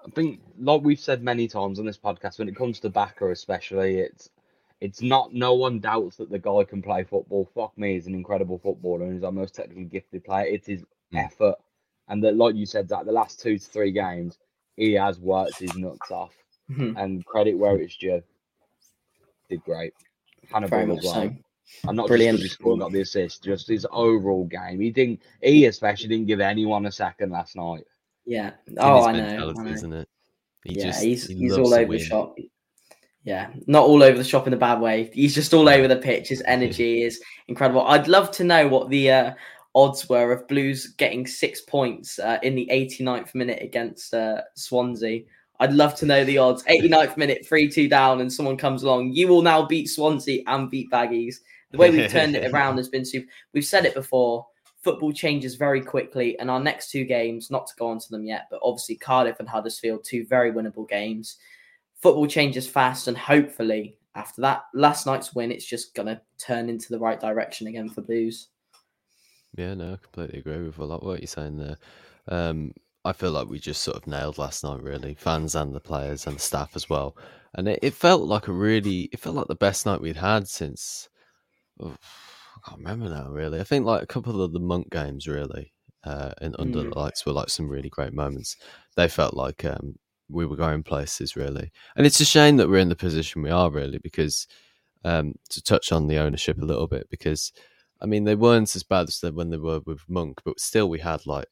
I 0.06 0.10
think, 0.10 0.40
like 0.60 0.82
we've 0.82 1.00
said 1.00 1.22
many 1.22 1.48
times 1.48 1.78
on 1.78 1.86
this 1.86 1.98
podcast, 1.98 2.38
when 2.38 2.48
it 2.48 2.56
comes 2.56 2.80
to 2.80 2.90
Backer 2.90 3.32
especially, 3.32 3.98
it's 3.98 4.28
it's 4.80 5.00
not 5.00 5.32
no 5.32 5.54
one 5.54 5.80
doubts 5.80 6.16
that 6.16 6.30
the 6.30 6.38
guy 6.38 6.64
can 6.64 6.82
play 6.82 7.02
football. 7.04 7.50
Fuck 7.54 7.76
me, 7.78 7.94
he's 7.94 8.06
an 8.06 8.14
incredible 8.14 8.58
footballer 8.58 9.04
and 9.04 9.14
he's 9.14 9.24
our 9.24 9.32
most 9.32 9.54
technically 9.54 9.84
gifted 9.84 10.24
player. 10.24 10.46
It's 10.46 10.66
his 10.66 10.84
effort, 11.14 11.56
and 12.08 12.22
that, 12.24 12.36
like 12.36 12.54
you 12.54 12.66
said, 12.66 12.88
that 12.88 13.06
the 13.06 13.12
last 13.12 13.40
two 13.40 13.58
to 13.58 13.64
three 13.64 13.92
games, 13.92 14.38
he 14.76 14.92
has 14.94 15.18
worked 15.18 15.58
his 15.58 15.74
nuts 15.76 16.10
off. 16.10 16.32
Mhm. 16.70 17.02
And 17.02 17.24
credit 17.24 17.56
where 17.56 17.76
it's 17.78 17.96
due, 17.96 18.22
did 19.48 19.62
great. 19.64 19.94
Very 20.50 20.68
Hannibal 20.68 20.94
much 20.94 20.98
as 20.98 21.04
well. 21.04 21.14
so. 21.14 21.36
And 21.88 21.96
not 21.96 22.08
Brilliant. 22.08 22.40
just 22.40 22.58
because 22.58 22.74
he 22.74 22.78
got 22.80 22.92
the 22.92 23.00
assist, 23.00 23.44
just 23.44 23.68
his 23.68 23.86
overall 23.90 24.44
game. 24.44 24.80
He 24.80 24.90
didn't. 24.90 25.22
He 25.42 25.66
especially 25.66 26.08
didn't 26.08 26.26
give 26.26 26.40
anyone 26.40 26.86
a 26.86 26.92
second 26.92 27.30
last 27.30 27.56
night. 27.56 27.84
Yeah. 28.24 28.52
Oh, 28.78 29.04
I 29.04 29.12
know. 29.12 29.50
I 29.56 29.62
know. 29.62 29.70
isn't 29.70 29.92
it? 29.92 30.08
He 30.64 30.78
yeah, 30.78 30.84
just 30.86 31.02
he's 31.02 31.26
he 31.26 31.34
he's 31.36 31.56
all 31.56 31.72
over 31.72 31.92
the 31.92 31.98
shop. 31.98 32.36
Yeah, 33.24 33.50
not 33.66 33.84
all 33.84 34.02
over 34.02 34.16
the 34.16 34.24
shop 34.24 34.46
in 34.46 34.54
a 34.54 34.56
bad 34.58 34.80
way. 34.80 35.10
He's 35.12 35.34
just 35.34 35.52
all 35.52 35.68
over 35.68 35.88
the 35.88 35.96
pitch. 35.96 36.28
His 36.28 36.42
energy 36.46 37.02
is 37.02 37.20
incredible. 37.48 37.82
I'd 37.86 38.08
love 38.08 38.30
to 38.32 38.44
know 38.44 38.68
what 38.68 38.88
the 38.88 39.10
uh, 39.10 39.34
odds 39.74 40.08
were 40.08 40.32
of 40.32 40.48
Blues 40.48 40.88
getting 40.98 41.26
six 41.26 41.60
points 41.60 42.18
uh, 42.18 42.38
in 42.42 42.54
the 42.54 42.68
89th 42.72 43.34
minute 43.34 43.62
against 43.62 44.14
uh, 44.14 44.42
Swansea. 44.54 45.22
I'd 45.60 45.72
love 45.72 45.94
to 45.96 46.06
know 46.06 46.24
the 46.24 46.38
odds. 46.38 46.62
89th 46.64 47.16
minute, 47.16 47.46
3 47.46 47.68
2 47.68 47.88
down, 47.88 48.20
and 48.20 48.32
someone 48.32 48.56
comes 48.56 48.82
along. 48.82 49.12
You 49.12 49.28
will 49.28 49.42
now 49.42 49.66
beat 49.66 49.86
Swansea 49.86 50.42
and 50.46 50.70
beat 50.70 50.90
Baggies. 50.90 51.36
The 51.70 51.78
way 51.78 51.90
we've 51.90 52.10
turned 52.10 52.34
it 52.34 52.50
around 52.50 52.78
has 52.78 52.88
been 52.88 53.04
super. 53.04 53.28
We've 53.52 53.64
said 53.64 53.84
it 53.84 53.94
before. 53.94 54.46
Football 54.82 55.12
changes 55.12 55.56
very 55.56 55.80
quickly, 55.80 56.38
and 56.38 56.50
our 56.50 56.60
next 56.60 56.90
two 56.90 57.04
games, 57.04 57.50
not 57.50 57.66
to 57.66 57.74
go 57.76 57.88
on 57.88 57.98
to 57.98 58.10
them 58.10 58.24
yet, 58.24 58.46
but 58.50 58.60
obviously 58.62 58.96
Cardiff 58.96 59.40
and 59.40 59.48
Huddersfield, 59.48 60.04
two 60.04 60.24
very 60.24 60.52
winnable 60.52 60.88
games. 60.88 61.36
Football 62.00 62.28
changes 62.28 62.68
fast, 62.68 63.08
and 63.08 63.18
hopefully, 63.18 63.96
after 64.14 64.40
that 64.42 64.62
last 64.72 65.04
night's 65.04 65.34
win, 65.34 65.50
it's 65.50 65.66
just 65.66 65.94
going 65.94 66.06
to 66.06 66.20
turn 66.38 66.68
into 66.68 66.90
the 66.90 66.98
right 66.98 67.20
direction 67.20 67.66
again 67.66 67.88
for 67.88 68.00
Blues. 68.00 68.48
Yeah, 69.58 69.74
no, 69.74 69.94
I 69.94 69.96
completely 69.96 70.38
agree 70.38 70.62
with 70.64 70.78
a 70.78 70.84
lot 70.84 71.00
of 71.00 71.06
what 71.06 71.20
you're 71.20 71.26
saying 71.26 71.58
there. 71.58 71.76
Um, 72.28 72.72
I 73.04 73.12
feel 73.12 73.32
like 73.32 73.48
we 73.48 73.58
just 73.58 73.82
sort 73.82 73.96
of 73.96 74.06
nailed 74.06 74.38
last 74.38 74.62
night, 74.62 74.82
really, 74.82 75.14
fans 75.14 75.54
and 75.54 75.74
the 75.74 75.80
players 75.80 76.26
and 76.26 76.36
the 76.36 76.40
staff 76.40 76.76
as 76.76 76.88
well. 76.88 77.16
And 77.54 77.68
it, 77.68 77.80
it 77.82 77.94
felt 77.94 78.22
like 78.22 78.48
a 78.48 78.52
really, 78.52 79.08
it 79.12 79.18
felt 79.20 79.34
like 79.34 79.48
the 79.48 79.54
best 79.56 79.84
night 79.84 80.00
we'd 80.00 80.16
had 80.16 80.46
since. 80.48 81.08
oh, 81.80 81.96
I 82.56 82.70
can't 82.70 82.78
remember 82.78 83.08
now, 83.08 83.28
really. 83.30 83.60
I 83.60 83.64
think 83.64 83.84
like 83.84 84.02
a 84.02 84.06
couple 84.06 84.42
of 84.42 84.52
the 84.52 84.60
monk 84.60 84.90
games, 84.90 85.26
really, 85.26 85.72
uh, 86.04 86.32
and 86.40 86.54
under 86.58 86.80
Mm. 86.80 86.90
the 86.92 86.98
lights 86.98 87.26
were 87.26 87.32
like 87.32 87.48
some 87.48 87.68
really 87.68 87.88
great 87.88 88.12
moments. 88.12 88.56
They 88.96 89.08
felt 89.08 89.34
like 89.34 89.64
um, 89.64 89.96
we 90.28 90.46
were 90.46 90.56
going 90.56 90.82
places, 90.84 91.36
really. 91.36 91.72
And 91.96 92.06
it's 92.06 92.20
a 92.20 92.24
shame 92.24 92.58
that 92.58 92.68
we're 92.68 92.78
in 92.78 92.90
the 92.90 92.96
position 92.96 93.42
we 93.42 93.50
are, 93.50 93.70
really, 93.70 93.98
because 93.98 94.46
um, 95.04 95.34
to 95.50 95.62
touch 95.62 95.92
on 95.92 96.06
the 96.08 96.18
ownership 96.18 96.58
a 96.60 96.64
little 96.64 96.86
bit, 96.86 97.08
because 97.10 97.52
I 98.00 98.06
mean, 98.06 98.24
they 98.24 98.34
weren't 98.34 98.74
as 98.76 98.82
bad 98.82 99.08
as 99.08 99.22
when 99.32 99.50
they 99.50 99.56
were 99.56 99.80
with 99.84 100.00
Monk, 100.08 100.40
but 100.44 100.60
still, 100.60 100.88
we 100.88 101.00
had 101.00 101.26
like 101.26 101.46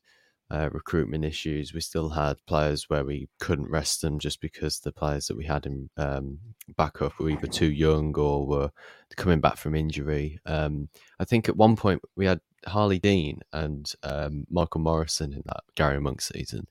uh, 0.50 0.68
recruitment 0.72 1.24
issues. 1.24 1.74
We 1.74 1.80
still 1.80 2.10
had 2.10 2.44
players 2.46 2.88
where 2.88 3.04
we 3.04 3.28
couldn't 3.40 3.70
rest 3.70 4.02
them 4.02 4.18
just 4.18 4.40
because 4.40 4.78
the 4.78 4.92
players 4.92 5.26
that 5.26 5.36
we 5.36 5.44
had 5.44 5.66
in 5.66 5.90
um, 5.96 6.38
backup 6.76 7.18
were 7.18 7.30
either 7.30 7.46
too 7.48 7.70
young 7.70 8.14
or 8.16 8.46
were 8.46 8.70
coming 9.16 9.40
back 9.40 9.56
from 9.56 9.74
injury. 9.74 10.38
Um, 10.46 10.88
I 11.18 11.24
think 11.24 11.48
at 11.48 11.56
one 11.56 11.76
point 11.76 12.02
we 12.16 12.26
had 12.26 12.40
Harlee 12.66 13.00
Dean 13.00 13.40
and 13.52 13.90
um, 14.02 14.46
Michael 14.50 14.80
Morrison 14.80 15.32
in 15.32 15.42
that 15.46 15.64
Gary 15.74 16.00
Monk 16.00 16.20
season. 16.20 16.66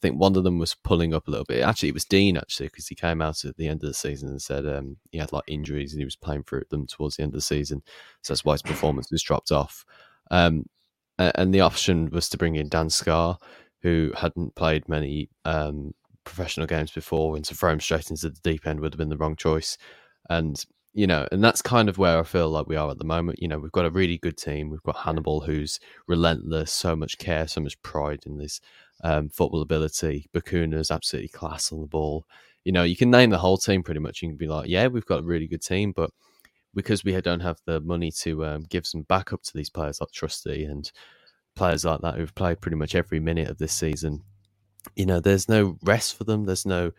I 0.00 0.06
think 0.06 0.18
one 0.18 0.34
of 0.34 0.44
them 0.44 0.58
was 0.58 0.74
pulling 0.74 1.12
up 1.12 1.28
a 1.28 1.30
little 1.30 1.44
bit. 1.44 1.62
Actually, 1.62 1.90
it 1.90 1.94
was 1.94 2.06
Dean 2.06 2.38
actually 2.38 2.68
because 2.68 2.88
he 2.88 2.94
came 2.94 3.20
out 3.20 3.44
at 3.44 3.56
the 3.58 3.68
end 3.68 3.82
of 3.82 3.88
the 3.88 3.94
season 3.94 4.30
and 4.30 4.40
said 4.40 4.66
um, 4.66 4.96
he 5.10 5.18
had 5.18 5.30
like 5.30 5.44
injuries 5.46 5.92
and 5.92 6.00
he 6.00 6.06
was 6.06 6.16
playing 6.16 6.44
through 6.44 6.62
them 6.70 6.86
towards 6.86 7.16
the 7.16 7.22
end 7.22 7.30
of 7.30 7.34
the 7.34 7.42
season, 7.42 7.82
so 8.22 8.32
that's 8.32 8.44
why 8.44 8.54
his 8.54 8.62
performance 8.62 9.10
was 9.10 9.22
dropped 9.22 9.52
off. 9.52 9.84
Um, 10.30 10.64
and 11.18 11.52
the 11.52 11.60
option 11.60 12.08
was 12.10 12.30
to 12.30 12.38
bring 12.38 12.56
in 12.56 12.70
Dan 12.70 12.88
Scarr, 12.88 13.36
who 13.82 14.12
hadn't 14.16 14.54
played 14.54 14.88
many 14.88 15.28
um, 15.44 15.92
professional 16.24 16.66
games 16.66 16.90
before, 16.90 17.36
and 17.36 17.44
to 17.44 17.54
throw 17.54 17.70
him 17.70 17.80
straight 17.80 18.08
into 18.08 18.30
the 18.30 18.40
deep 18.42 18.66
end 18.66 18.80
would 18.80 18.94
have 18.94 18.98
been 18.98 19.10
the 19.10 19.18
wrong 19.18 19.36
choice. 19.36 19.76
And 20.30 20.64
you 20.92 21.06
know, 21.06 21.28
and 21.30 21.42
that's 21.44 21.62
kind 21.62 21.88
of 21.88 21.98
where 21.98 22.18
I 22.18 22.24
feel 22.24 22.48
like 22.48 22.66
we 22.66 22.76
are 22.76 22.90
at 22.90 22.98
the 22.98 23.04
moment. 23.04 23.40
You 23.40 23.48
know, 23.48 23.58
we've 23.58 23.70
got 23.70 23.84
a 23.84 23.90
really 23.90 24.18
good 24.18 24.36
team. 24.36 24.70
We've 24.70 24.82
got 24.82 24.96
Hannibal, 24.96 25.40
who's 25.40 25.78
relentless, 26.08 26.72
so 26.72 26.96
much 26.96 27.18
care, 27.18 27.46
so 27.46 27.60
much 27.60 27.80
pride 27.82 28.24
in 28.26 28.38
this 28.38 28.60
um, 29.02 29.28
football 29.28 29.62
ability. 29.62 30.26
Bacuna's 30.32 30.90
absolutely 30.90 31.28
class 31.28 31.72
on 31.72 31.80
the 31.80 31.86
ball. 31.86 32.24
You 32.64 32.72
know, 32.72 32.82
you 32.82 32.96
can 32.96 33.10
name 33.10 33.30
the 33.30 33.38
whole 33.38 33.56
team 33.56 33.82
pretty 33.82 34.00
much. 34.00 34.22
You 34.22 34.28
can 34.28 34.36
be 34.36 34.48
like, 34.48 34.68
yeah, 34.68 34.86
we've 34.86 35.06
got 35.06 35.20
a 35.20 35.24
really 35.24 35.46
good 35.46 35.62
team, 35.62 35.92
but 35.92 36.10
because 36.74 37.04
we 37.04 37.18
don't 37.20 37.40
have 37.40 37.58
the 37.66 37.80
money 37.80 38.12
to 38.12 38.44
um, 38.44 38.64
give 38.68 38.86
some 38.86 39.02
backup 39.02 39.42
to 39.42 39.52
these 39.54 39.70
players 39.70 40.00
like 40.00 40.12
Trusty 40.12 40.64
and 40.64 40.90
players 41.56 41.84
like 41.84 42.00
that 42.02 42.14
who've 42.14 42.34
played 42.34 42.60
pretty 42.60 42.76
much 42.76 42.94
every 42.94 43.20
minute 43.20 43.48
of 43.48 43.58
this 43.58 43.72
season, 43.72 44.22
you 44.94 45.06
know, 45.06 45.20
there's 45.20 45.48
no 45.48 45.78
rest 45.82 46.16
for 46.16 46.24
them. 46.24 46.44
There's 46.44 46.66
no 46.66 46.92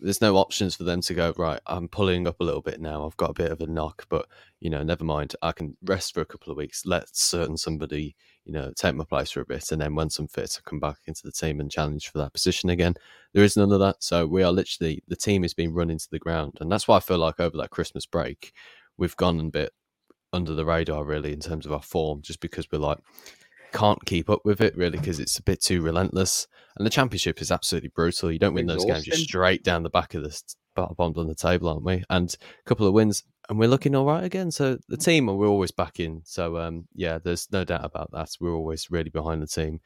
there's 0.00 0.20
no 0.20 0.36
options 0.36 0.76
for 0.76 0.84
them 0.84 1.00
to 1.00 1.14
go 1.14 1.34
right. 1.36 1.60
I'm 1.66 1.88
pulling 1.88 2.28
up 2.28 2.40
a 2.40 2.44
little 2.44 2.60
bit 2.62 2.80
now. 2.80 3.04
I've 3.04 3.16
got 3.16 3.30
a 3.30 3.34
bit 3.42 3.50
of 3.50 3.60
a 3.60 3.66
knock, 3.66 4.06
but 4.08 4.26
you 4.60 4.70
know, 4.70 4.82
never 4.82 5.04
mind. 5.04 5.34
I 5.42 5.52
can 5.52 5.76
rest 5.82 6.14
for 6.14 6.20
a 6.20 6.26
couple 6.26 6.52
of 6.52 6.56
weeks. 6.56 6.86
Let 6.86 7.14
certain 7.16 7.56
somebody, 7.56 8.14
you 8.48 8.54
know, 8.54 8.72
take 8.74 8.94
my 8.94 9.04
place 9.04 9.30
for 9.30 9.42
a 9.42 9.46
bit, 9.46 9.70
and 9.70 9.80
then 9.80 9.94
once 9.94 10.18
I'm 10.18 10.26
fit, 10.26 10.58
I 10.58 10.68
come 10.68 10.80
back 10.80 10.96
into 11.06 11.20
the 11.22 11.30
team 11.30 11.60
and 11.60 11.70
challenge 11.70 12.08
for 12.10 12.16
that 12.18 12.32
position 12.32 12.70
again. 12.70 12.94
There 13.34 13.44
is 13.44 13.58
none 13.58 13.70
of 13.70 13.80
that. 13.80 13.96
So 14.00 14.26
we 14.26 14.42
are 14.42 14.50
literally 14.50 15.02
the 15.06 15.16
team 15.16 15.44
is 15.44 15.52
being 15.52 15.74
run 15.74 15.90
into 15.90 16.08
the 16.10 16.18
ground, 16.18 16.54
and 16.60 16.72
that's 16.72 16.88
why 16.88 16.96
I 16.96 17.00
feel 17.00 17.18
like 17.18 17.38
over 17.38 17.58
that 17.58 17.70
Christmas 17.70 18.06
break, 18.06 18.52
we've 18.96 19.16
gone 19.16 19.38
a 19.38 19.44
bit 19.44 19.72
under 20.32 20.54
the 20.54 20.64
radar 20.64 21.04
really 21.04 21.32
in 21.32 21.40
terms 21.40 21.66
of 21.66 21.72
our 21.72 21.82
form, 21.82 22.22
just 22.22 22.40
because 22.40 22.66
we're 22.72 22.78
like 22.78 22.98
can't 23.70 24.02
keep 24.06 24.30
up 24.30 24.40
with 24.46 24.62
it 24.62 24.74
really 24.78 24.96
because 24.98 25.20
it's 25.20 25.38
a 25.38 25.42
bit 25.42 25.60
too 25.60 25.82
relentless. 25.82 26.46
And 26.78 26.86
the 26.86 26.90
championship 26.90 27.42
is 27.42 27.50
absolutely 27.50 27.90
brutal. 27.90 28.32
You 28.32 28.38
don't 28.38 28.54
win 28.54 28.66
those 28.66 28.86
games, 28.86 29.06
you're 29.06 29.16
straight 29.16 29.62
down 29.62 29.82
the 29.82 29.90
back 29.90 30.14
of 30.14 30.22
the 30.22 30.42
bottom 30.74 31.14
on 31.18 31.26
the 31.26 31.34
table, 31.34 31.68
aren't 31.68 31.84
we? 31.84 32.02
And 32.08 32.34
a 32.34 32.68
couple 32.68 32.86
of 32.86 32.94
wins, 32.94 33.24
and 33.48 33.58
we're 33.58 33.68
looking 33.68 33.94
all 33.94 34.04
right 34.04 34.24
again. 34.24 34.50
So 34.50 34.78
the 34.88 34.96
team, 34.96 35.26
we're 35.26 35.46
always 35.46 35.70
backing. 35.70 36.22
So 36.24 36.58
um, 36.58 36.86
yeah, 36.94 37.18
there's 37.18 37.48
no 37.50 37.64
doubt 37.64 37.84
about 37.84 38.10
that. 38.12 38.30
We're 38.40 38.54
always 38.54 38.90
really 38.90 39.10
behind 39.10 39.42
the 39.42 39.46
team. 39.46 39.80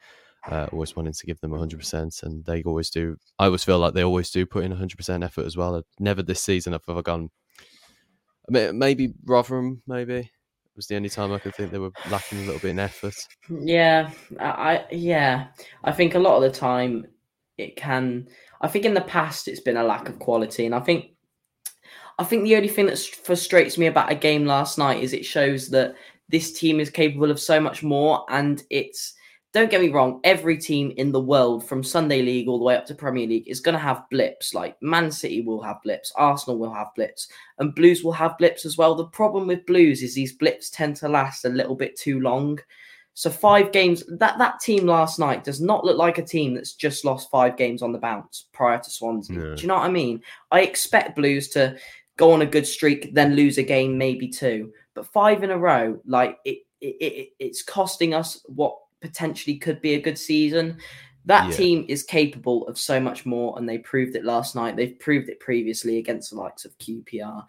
Uh, 0.49 0.67
always 0.73 0.93
wanting 0.93 1.13
to 1.13 1.25
give 1.25 1.39
them 1.39 1.51
100%, 1.51 2.23
and 2.23 2.43
they 2.43 2.63
always 2.63 2.89
do. 2.89 3.15
I 3.39 3.45
always 3.45 3.63
feel 3.63 3.79
like 3.79 3.93
they 3.93 4.03
always 4.03 4.29
do 4.29 4.45
put 4.45 4.65
in 4.65 4.73
100% 4.73 5.23
effort 5.23 5.45
as 5.45 5.55
well. 5.55 5.81
Never 5.99 6.21
this 6.21 6.41
season 6.41 6.73
have 6.73 6.81
I 6.89 7.01
gone. 7.01 7.29
Maybe 8.49 9.13
Rotherham, 9.23 9.83
maybe 9.87 10.29
it 10.73 10.77
was 10.77 10.87
the 10.87 10.95
only 10.97 11.07
time 11.07 11.31
I 11.31 11.39
could 11.39 11.55
think 11.55 11.71
they 11.71 11.77
were 11.77 11.91
lacking 12.09 12.39
a 12.39 12.41
little 12.41 12.59
bit 12.59 12.71
in 12.71 12.79
effort. 12.79 13.15
Yeah, 13.49 14.11
I 14.37 14.85
yeah, 14.91 15.47
I 15.83 15.91
think 15.93 16.15
a 16.15 16.19
lot 16.19 16.35
of 16.35 16.41
the 16.41 16.59
time 16.59 17.05
it 17.57 17.77
can. 17.77 18.27
I 18.59 18.67
think 18.67 18.83
in 18.83 18.95
the 18.95 19.01
past 19.01 19.47
it's 19.47 19.61
been 19.61 19.77
a 19.77 19.83
lack 19.83 20.09
of 20.09 20.19
quality, 20.19 20.65
and 20.65 20.75
I 20.75 20.79
think 20.79 21.12
I 22.19 22.23
think 22.23 22.43
the 22.43 22.55
only 22.55 22.67
thing 22.67 22.85
that 22.87 22.99
frustrates 22.99 23.77
me 23.77 23.87
about 23.87 24.11
a 24.11 24.15
game 24.15 24.45
last 24.45 24.77
night 24.77 25.01
is 25.01 25.13
it 25.13 25.25
shows 25.25 25.69
that 25.69 25.95
this 26.29 26.57
team 26.57 26.79
is 26.79 26.89
capable 26.89 27.31
of 27.31 27.39
so 27.39 27.59
much 27.59 27.83
more, 27.83 28.25
and 28.29 28.63
it's 28.69 29.13
don't 29.53 29.69
get 29.69 29.81
me 29.81 29.89
wrong, 29.89 30.19
every 30.23 30.57
team 30.57 30.91
in 30.97 31.11
the 31.11 31.21
world 31.21 31.67
from 31.67 31.83
Sunday 31.83 32.23
League 32.23 32.47
all 32.47 32.57
the 32.57 32.63
way 32.63 32.75
up 32.75 32.87
to 32.87 32.95
Premier 32.95 33.27
League 33.27 33.47
is 33.47 33.59
going 33.59 33.73
to 33.73 33.79
have 33.79 34.09
blips. 34.09 34.53
Like 34.53 34.75
Man 34.81 35.11
City 35.11 35.41
will 35.41 35.61
have 35.61 35.81
blips, 35.83 36.11
Arsenal 36.15 36.57
will 36.57 36.73
have 36.73 36.87
blips, 36.95 37.27
and 37.59 37.75
Blues 37.75 38.03
will 38.03 38.13
have 38.13 38.37
blips 38.39 38.65
as 38.65 38.77
well. 38.77 38.95
The 38.95 39.05
problem 39.05 39.45
with 39.45 39.65
Blues 39.67 40.01
is 40.01 40.15
these 40.15 40.33
blips 40.33 40.71
tend 40.71 40.95
to 40.97 41.09
last 41.09 41.45
a 41.45 41.49
little 41.49 41.75
bit 41.75 41.95
too 41.95 42.19
long. 42.19 42.59
So 43.15 43.29
five 43.29 43.71
games 43.71 44.03
that 44.07 44.39
that 44.39 44.59
team 44.59 44.87
last 44.87 45.19
night 45.19 45.43
does 45.43 45.61
not 45.61 45.85
look 45.85 45.97
like 45.97 46.17
a 46.17 46.25
team 46.25 46.55
that's 46.55 46.73
just 46.73 47.05
lost 47.05 47.29
five 47.29 47.55
games 47.55 47.83
on 47.83 47.91
the 47.91 47.99
bounce 47.99 48.45
prior 48.53 48.79
to 48.79 48.89
Swansea. 48.89 49.55
Do 49.55 49.61
you 49.61 49.67
know 49.67 49.75
what 49.75 49.85
I 49.85 49.89
mean? 49.89 50.23
I 50.49 50.61
expect 50.61 51.15
Blues 51.15 51.49
to 51.49 51.77
go 52.17 52.31
on 52.31 52.41
a 52.41 52.45
good 52.45 52.67
streak, 52.67 53.13
then 53.13 53.35
lose 53.35 53.57
a 53.57 53.63
game, 53.63 53.97
maybe 53.97 54.27
two, 54.27 54.71
but 54.93 55.05
five 55.07 55.43
in 55.43 55.51
a 55.51 55.57
row, 55.57 55.99
like 56.05 56.37
it, 56.45 56.59
it, 56.81 56.95
it 56.99 57.29
it's 57.39 57.63
costing 57.63 58.13
us 58.13 58.41
what 58.47 58.77
potentially 59.01 59.57
could 59.57 59.81
be 59.81 59.95
a 59.95 60.01
good 60.01 60.17
season. 60.17 60.77
That 61.25 61.49
yeah. 61.49 61.55
team 61.55 61.85
is 61.87 62.03
capable 62.03 62.67
of 62.67 62.77
so 62.77 62.99
much 62.99 63.25
more, 63.25 63.57
and 63.57 63.67
they 63.67 63.77
proved 63.77 64.15
it 64.15 64.25
last 64.25 64.55
night. 64.55 64.75
They've 64.75 64.99
proved 64.99 65.29
it 65.29 65.39
previously 65.39 65.97
against 65.97 66.31
the 66.31 66.37
likes 66.37 66.65
of 66.65 66.77
QPR. 66.79 67.45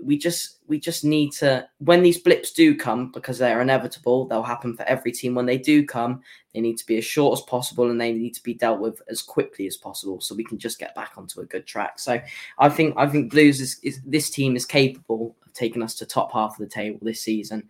We 0.00 0.18
just 0.18 0.58
we 0.66 0.80
just 0.80 1.04
need 1.04 1.32
to 1.34 1.68
when 1.78 2.02
these 2.02 2.18
blips 2.18 2.52
do 2.52 2.76
come 2.76 3.12
because 3.12 3.38
they're 3.38 3.60
inevitable. 3.60 4.26
They'll 4.26 4.42
happen 4.42 4.76
for 4.76 4.82
every 4.84 5.12
team. 5.12 5.34
When 5.34 5.46
they 5.46 5.58
do 5.58 5.84
come, 5.84 6.22
they 6.54 6.60
need 6.60 6.78
to 6.78 6.86
be 6.86 6.98
as 6.98 7.04
short 7.04 7.38
as 7.38 7.44
possible 7.44 7.90
and 7.90 8.00
they 8.00 8.12
need 8.12 8.34
to 8.34 8.42
be 8.42 8.54
dealt 8.54 8.80
with 8.80 9.00
as 9.08 9.22
quickly 9.22 9.66
as 9.66 9.76
possible, 9.76 10.20
so 10.20 10.34
we 10.34 10.44
can 10.44 10.58
just 10.58 10.78
get 10.78 10.94
back 10.94 11.12
onto 11.16 11.40
a 11.40 11.46
good 11.46 11.66
track. 11.66 11.98
So 11.98 12.20
I 12.58 12.68
think 12.68 12.94
I 12.96 13.06
think 13.06 13.30
Blues 13.30 13.60
is, 13.60 13.78
is 13.82 14.00
this 14.04 14.30
team 14.30 14.56
is 14.56 14.66
capable 14.66 15.36
of 15.46 15.52
taking 15.52 15.82
us 15.82 15.94
to 15.96 16.06
top 16.06 16.32
half 16.32 16.52
of 16.52 16.58
the 16.58 16.66
table 16.66 16.98
this 17.02 17.20
season 17.20 17.68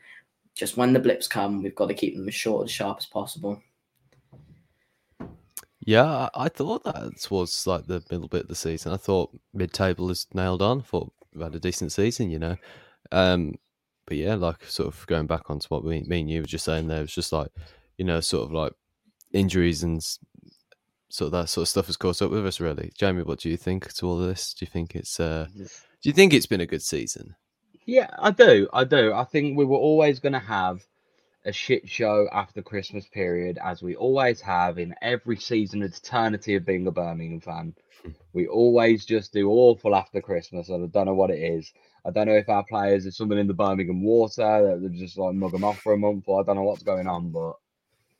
just 0.54 0.76
when 0.76 0.92
the 0.92 1.00
blips 1.00 1.28
come, 1.28 1.62
we've 1.62 1.74
got 1.74 1.86
to 1.86 1.94
keep 1.94 2.16
them 2.16 2.28
as 2.28 2.34
short 2.34 2.62
and 2.62 2.70
sharp 2.70 2.98
as 2.98 3.06
possible. 3.06 3.62
Yeah, 5.84 6.28
I 6.34 6.48
thought 6.48 6.84
that 6.84 7.26
was 7.30 7.66
like 7.66 7.86
the 7.86 8.02
middle 8.10 8.28
bit 8.28 8.42
of 8.42 8.48
the 8.48 8.54
season. 8.54 8.92
I 8.92 8.96
thought 8.96 9.36
mid-table 9.52 10.10
is 10.10 10.26
nailed 10.32 10.62
on. 10.62 10.80
I 10.80 10.82
thought 10.82 11.12
had 11.40 11.54
a 11.54 11.60
decent 11.60 11.92
season, 11.92 12.30
you 12.30 12.38
know. 12.38 12.56
Um, 13.10 13.54
but 14.06 14.16
yeah, 14.16 14.34
like 14.34 14.64
sort 14.64 14.88
of 14.88 15.06
going 15.06 15.26
back 15.26 15.50
onto 15.50 15.68
what 15.68 15.84
we, 15.84 16.02
me 16.02 16.20
and 16.20 16.30
you 16.30 16.40
were 16.40 16.46
just 16.46 16.64
saying 16.64 16.88
there, 16.88 16.98
it 16.98 17.02
was 17.02 17.14
just 17.14 17.32
like, 17.32 17.50
you 17.98 18.04
know, 18.04 18.20
sort 18.20 18.44
of 18.44 18.52
like 18.52 18.72
injuries 19.32 19.82
and 19.82 20.02
sort 21.08 21.26
of 21.26 21.32
that 21.32 21.48
sort 21.48 21.62
of 21.62 21.68
stuff 21.68 21.86
has 21.86 21.96
caught 21.96 22.22
up 22.22 22.30
with 22.30 22.46
us. 22.46 22.60
Really, 22.60 22.92
Jamie, 22.96 23.22
what 23.22 23.40
do 23.40 23.48
you 23.48 23.56
think 23.56 23.92
to 23.94 24.06
all 24.06 24.20
of 24.20 24.26
this? 24.26 24.54
Do 24.54 24.64
you 24.64 24.70
think 24.70 24.94
it's 24.94 25.20
uh, 25.20 25.46
do 25.54 26.08
you 26.08 26.12
think 26.12 26.32
it's 26.32 26.46
been 26.46 26.60
a 26.60 26.66
good 26.66 26.82
season? 26.82 27.36
Yeah, 27.84 28.10
I 28.18 28.30
do. 28.30 28.68
I 28.72 28.84
do. 28.84 29.12
I 29.12 29.24
think 29.24 29.56
we 29.56 29.64
were 29.64 29.76
always 29.76 30.20
going 30.20 30.32
to 30.34 30.38
have 30.38 30.84
a 31.44 31.52
shit 31.52 31.88
show 31.88 32.28
after 32.32 32.62
Christmas 32.62 33.06
period, 33.08 33.58
as 33.62 33.82
we 33.82 33.96
always 33.96 34.40
have 34.40 34.78
in 34.78 34.94
every 35.02 35.36
season 35.36 35.82
of 35.82 35.92
eternity 35.92 36.54
of 36.54 36.64
being 36.64 36.86
a 36.86 36.92
Birmingham 36.92 37.40
fan. 37.40 37.74
We 38.32 38.48
always 38.48 39.04
just 39.04 39.32
do 39.32 39.50
awful 39.50 39.94
after 39.94 40.20
Christmas, 40.20 40.70
and 40.70 40.82
I 40.82 40.86
don't 40.88 41.06
know 41.06 41.14
what 41.14 41.30
it 41.30 41.38
is. 41.38 41.72
I 42.04 42.10
don't 42.10 42.26
know 42.26 42.34
if 42.34 42.48
our 42.48 42.64
players 42.64 43.06
is 43.06 43.16
something 43.16 43.38
in 43.38 43.46
the 43.46 43.54
Birmingham 43.54 44.02
water 44.02 44.42
that 44.42 44.80
they 44.82 44.98
just 44.98 45.18
like 45.18 45.34
mug 45.34 45.52
them 45.52 45.62
off 45.62 45.78
for 45.78 45.92
a 45.92 45.98
month, 45.98 46.24
or 46.26 46.40
I 46.40 46.44
don't 46.44 46.56
know 46.56 46.62
what's 46.62 46.82
going 46.82 47.06
on. 47.06 47.30
But 47.30 47.56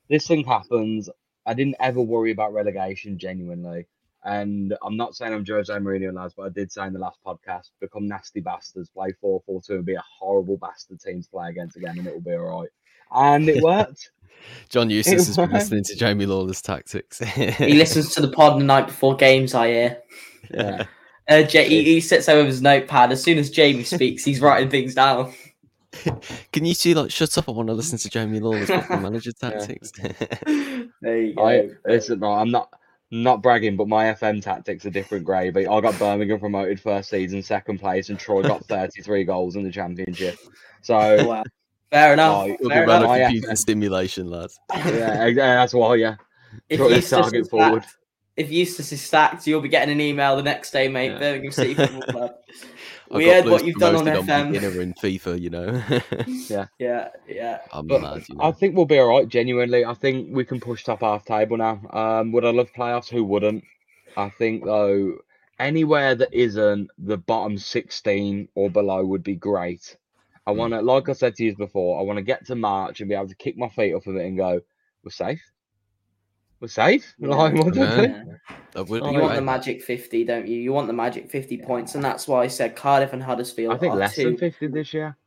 this 0.09 0.27
thing 0.27 0.45
happens. 0.45 1.09
I 1.45 1.53
didn't 1.53 1.75
ever 1.79 1.99
worry 1.99 2.31
about 2.31 2.53
relegation 2.53 3.17
genuinely. 3.17 3.87
And 4.23 4.73
I'm 4.81 4.95
not 4.95 5.15
saying 5.15 5.33
I'm 5.33 5.45
Jose 5.45 5.73
Mourinho, 5.73 6.13
lads, 6.13 6.33
but 6.35 6.43
I 6.43 6.49
did 6.49 6.71
say 6.71 6.87
in 6.87 6.93
the 6.93 6.99
last 6.99 7.19
podcast, 7.25 7.71
become 7.81 8.07
nasty 8.07 8.39
bastards, 8.39 8.89
play 8.89 9.13
4 9.19 9.41
4 9.45 9.61
2 9.63 9.73
and 9.75 9.85
be 9.85 9.95
a 9.95 10.03
horrible 10.19 10.57
bastard 10.57 11.01
team 11.01 11.21
to 11.21 11.29
play 11.29 11.49
against 11.49 11.75
again, 11.75 11.97
and 11.97 12.07
it'll 12.07 12.21
be 12.21 12.35
all 12.35 12.61
right. 12.61 12.69
And 13.13 13.47
it 13.49 13.63
worked. 13.63 14.11
John 14.69 14.89
Eustace 14.89 15.27
has 15.27 15.37
been 15.37 15.51
listening 15.51 15.83
to 15.83 15.95
Jamie 15.95 16.25
Lawler's 16.25 16.61
tactics. 16.61 17.19
he 17.19 17.73
listens 17.73 18.13
to 18.15 18.21
the 18.21 18.29
pod 18.29 18.59
the 18.59 18.63
night 18.63 18.87
before 18.87 19.15
games, 19.15 19.53
I 19.53 19.67
hear. 19.67 19.97
Yeah. 20.53 20.85
Uh, 21.29 21.41
Jay, 21.43 21.69
he, 21.69 21.83
he 21.83 22.01
sits 22.01 22.25
there 22.25 22.35
with 22.35 22.47
his 22.47 22.61
notepad. 22.61 23.13
As 23.13 23.23
soon 23.23 23.37
as 23.37 23.49
Jamie 23.49 23.85
speaks, 23.85 24.25
he's 24.25 24.41
writing 24.41 24.69
things 24.69 24.93
down. 24.93 25.33
Can 26.51 26.65
you 26.65 26.75
two 26.75 26.93
like 26.95 27.11
shut 27.11 27.37
up? 27.37 27.47
I 27.47 27.53
want 27.53 27.67
to 27.69 27.73
listen 27.73 27.97
to 27.99 28.09
Jamie 28.09 28.41
Lawler's 28.41 28.69
manager 28.89 29.31
tactics. 29.31 29.91
there 31.01 31.17
you 31.17 31.33
go. 31.33 31.47
I, 31.47 31.69
listen, 31.87 32.19
no, 32.19 32.33
I'm 32.33 32.51
not 32.51 32.73
not 33.09 33.41
bragging, 33.41 33.77
but 33.77 33.87
my 33.87 34.05
FM 34.05 34.41
tactics 34.41 34.85
are 34.85 34.89
different 34.89 35.23
gravy. 35.23 35.67
I 35.67 35.81
got 35.81 35.97
Birmingham 35.99 36.39
promoted 36.39 36.79
first 36.79 37.09
season, 37.09 37.43
second 37.43 37.79
place, 37.79 38.09
and 38.09 38.17
Troy 38.17 38.41
got 38.41 38.65
33 38.65 39.23
goals 39.23 39.55
in 39.55 39.63
the 39.63 39.71
championship. 39.71 40.37
So 40.81 41.25
wow. 41.25 41.43
Fair 41.91 42.13
enough. 42.13 42.47
Oh, 42.61 42.69
fair 42.69 42.83
enough. 42.83 43.17
Computer 43.17 43.55
stimulation, 43.55 44.29
lads. 44.29 44.59
Yeah, 44.73 45.31
that's 45.33 45.73
why. 45.73 45.95
Yeah, 45.95 46.15
if 46.69 46.79
Eustace 46.79 47.09
target 47.09 47.49
forward. 47.49 47.83
Stacked, 47.83 47.97
if 48.35 48.51
Eustace 48.51 48.91
is 48.91 49.01
stacked, 49.01 49.45
you'll 49.45 49.61
be 49.61 49.69
getting 49.69 49.91
an 49.91 50.01
email 50.01 50.35
the 50.35 50.43
next 50.43 50.71
day, 50.71 50.87
mate. 50.87 51.11
Yeah. 51.11 51.19
Birmingham 51.19 51.51
City 51.51 51.73
Football 51.75 52.01
Club. 52.01 52.35
we 53.11 53.27
heard 53.29 53.45
what 53.49 53.63
you've 53.63 53.77
done 53.77 53.95
on, 53.95 54.07
on 54.07 54.25
FM. 54.25 54.51
Beginner 54.51 54.81
in 54.81 54.93
FIFA, 54.95 55.39
you 55.39 55.49
know. 55.51 55.83
yeah, 56.49 56.65
yeah, 56.79 57.09
yeah. 57.27 57.59
I'm 57.71 57.85
but 57.85 58.01
mad, 58.01 58.23
you 58.27 58.35
know? 58.35 58.43
I 58.43 58.51
think 58.51 58.75
we'll 58.75 58.85
be 58.85 58.97
all 58.97 59.07
right. 59.07 59.27
Genuinely, 59.27 59.85
I 59.85 59.93
think 59.93 60.29
we 60.31 60.45
can 60.45 60.59
push 60.59 60.83
top 60.83 61.01
half 61.01 61.25
table 61.25 61.57
now. 61.57 61.81
Um, 61.91 62.31
would 62.31 62.45
I 62.45 62.49
love 62.49 62.71
playoffs? 62.73 63.09
Who 63.09 63.23
wouldn't? 63.23 63.63
I 64.17 64.29
think 64.29 64.65
though, 64.65 65.17
anywhere 65.59 66.15
that 66.15 66.33
isn't 66.33 66.89
the 66.97 67.17
bottom 67.17 67.57
sixteen 67.57 68.47
or 68.55 68.69
below 68.69 69.05
would 69.05 69.23
be 69.23 69.35
great. 69.35 69.95
I 70.45 70.51
hmm. 70.51 70.57
want 70.57 70.73
to, 70.73 70.81
like 70.81 71.09
I 71.09 71.13
said 71.13 71.35
to 71.35 71.43
you 71.43 71.55
before, 71.55 71.99
I 71.99 72.03
want 72.03 72.17
to 72.17 72.23
get 72.23 72.45
to 72.47 72.55
March 72.55 72.99
and 72.99 73.09
be 73.09 73.15
able 73.15 73.27
to 73.27 73.35
kick 73.35 73.57
my 73.57 73.69
feet 73.69 73.93
up 73.93 74.07
a 74.07 74.13
bit 74.13 74.25
and 74.25 74.37
go, 74.37 74.59
we're 75.03 75.11
safe. 75.11 75.41
We're 76.59 76.67
safe. 76.67 77.13
Like, 77.19 77.53
what 77.55 77.75
Yeah. 77.75 78.07
do? 78.07 78.35
That 78.73 78.87
would 78.87 79.03
You 79.03 79.09
be 79.11 79.17
want 79.17 79.27
great. 79.27 79.35
the 79.35 79.41
magic 79.41 79.83
50, 79.83 80.23
don't 80.23 80.47
you? 80.47 80.57
You 80.57 80.73
want 80.73 80.87
the 80.87 80.93
magic 80.93 81.29
50 81.29 81.57
points, 81.59 81.95
and 81.95 82.03
that's 82.03 82.27
why 82.27 82.43
I 82.43 82.47
said 82.47 82.75
Cardiff 82.75 83.13
and 83.13 83.21
Huddersfield 83.21 83.73
I 83.73 83.77
think 83.77 83.93
are 83.93 83.97
less 83.97 84.15
two. 84.15 84.23
than 84.23 84.37
50 84.37 84.67
this 84.67 84.93
year. 84.93 85.17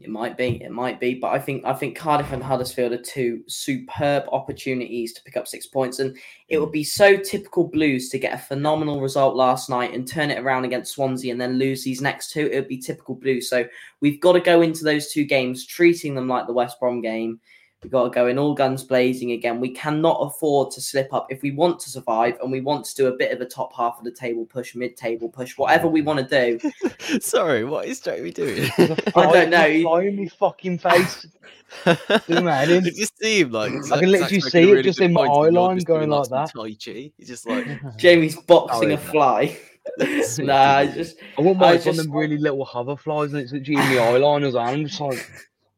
It 0.00 0.08
might 0.08 0.38
be, 0.38 0.62
it 0.62 0.70
might 0.70 0.98
be, 0.98 1.14
but 1.14 1.28
I 1.28 1.38
think 1.38 1.62
I 1.66 1.74
think 1.74 1.94
Cardiff 1.94 2.32
and 2.32 2.42
Huddersfield 2.42 2.92
are 2.92 3.02
two 3.02 3.42
superb 3.46 4.24
opportunities 4.32 5.12
to 5.12 5.22
pick 5.22 5.36
up 5.36 5.46
six 5.46 5.66
points, 5.66 5.98
and 5.98 6.16
it 6.48 6.58
would 6.58 6.72
be 6.72 6.84
so 6.84 7.18
typical 7.18 7.68
Blues 7.68 8.08
to 8.08 8.18
get 8.18 8.32
a 8.32 8.38
phenomenal 8.38 9.02
result 9.02 9.36
last 9.36 9.68
night 9.68 9.92
and 9.92 10.08
turn 10.08 10.30
it 10.30 10.38
around 10.38 10.64
against 10.64 10.92
Swansea 10.92 11.30
and 11.30 11.40
then 11.40 11.58
lose 11.58 11.84
these 11.84 12.00
next 12.00 12.30
two. 12.30 12.46
It 12.46 12.54
would 12.54 12.68
be 12.68 12.78
typical 12.78 13.14
Blues. 13.14 13.50
So 13.50 13.66
we've 14.00 14.20
got 14.22 14.32
to 14.32 14.40
go 14.40 14.62
into 14.62 14.84
those 14.84 15.12
two 15.12 15.24
games 15.24 15.66
treating 15.66 16.14
them 16.14 16.28
like 16.28 16.46
the 16.46 16.54
West 16.54 16.80
Brom 16.80 17.02
game. 17.02 17.38
We've 17.82 17.90
got 17.90 18.04
to 18.04 18.10
go 18.10 18.26
in 18.26 18.38
all 18.38 18.52
guns 18.54 18.84
blazing 18.84 19.32
again. 19.32 19.58
We 19.58 19.70
cannot 19.70 20.18
afford 20.20 20.70
to 20.72 20.82
slip 20.82 21.14
up 21.14 21.26
if 21.30 21.40
we 21.40 21.50
want 21.50 21.80
to 21.80 21.88
survive 21.88 22.36
and 22.42 22.52
we 22.52 22.60
want 22.60 22.84
to 22.84 22.94
do 22.94 23.06
a 23.06 23.12
bit 23.16 23.32
of 23.32 23.40
a 23.40 23.46
top 23.46 23.74
half 23.74 23.96
of 23.96 24.04
the 24.04 24.10
table 24.10 24.44
push, 24.44 24.74
mid 24.74 24.98
table 24.98 25.30
push, 25.30 25.56
whatever 25.56 25.88
we 25.88 26.02
want 26.02 26.28
to 26.28 26.58
do. 26.58 26.70
Sorry, 27.20 27.64
what 27.64 27.86
is 27.86 28.00
Jamie 28.00 28.32
doing? 28.32 28.70
I 28.78 29.32
don't 29.32 29.48
know. 29.48 29.82
Fly 29.82 30.02
in 30.02 30.16
my 30.16 30.26
fucking 30.26 30.76
face. 30.78 31.26
Zoom 32.26 32.48
out 32.48 32.68
in. 32.68 32.84
Did 32.84 32.96
you 32.98 33.06
see 33.18 33.40
him 33.40 33.52
like? 33.52 33.72
I 33.90 34.00
can 34.00 34.10
literally 34.12 34.40
see 34.40 34.72
it 34.72 34.82
just 34.82 35.00
in 35.00 35.14
my 35.14 35.22
eye 35.22 35.48
line 35.48 35.78
going 35.78 36.10
like 36.10 36.28
that. 36.28 36.52
Tai 36.54 36.68
Chi. 36.84 37.12
He's 37.16 37.28
just 37.28 37.46
like, 37.48 37.66
Jamie's 37.96 38.36
boxing 38.36 38.90
Oh, 38.90 38.94
a 38.94 38.98
fly. 38.98 39.56
nah, 40.38 40.76
I 40.76 40.86
just 40.86 41.16
I 41.38 41.40
wouldn't 41.40 41.62
I 41.62 41.70
mind 41.72 41.80
one 41.86 41.88
of 41.88 41.96
them 41.96 42.12
really 42.12 42.36
little 42.36 42.66
hover 42.66 42.96
flies 42.96 43.32
and 43.32 43.40
it's 43.40 43.52
literally 43.52 43.80
in 43.82 43.90
the 43.90 44.00
eye 44.02 44.18
line 44.18 44.42
as 44.44 44.52
well. 44.52 44.66
I'm 44.66 44.84
just 44.86 45.00
like, 45.00 45.26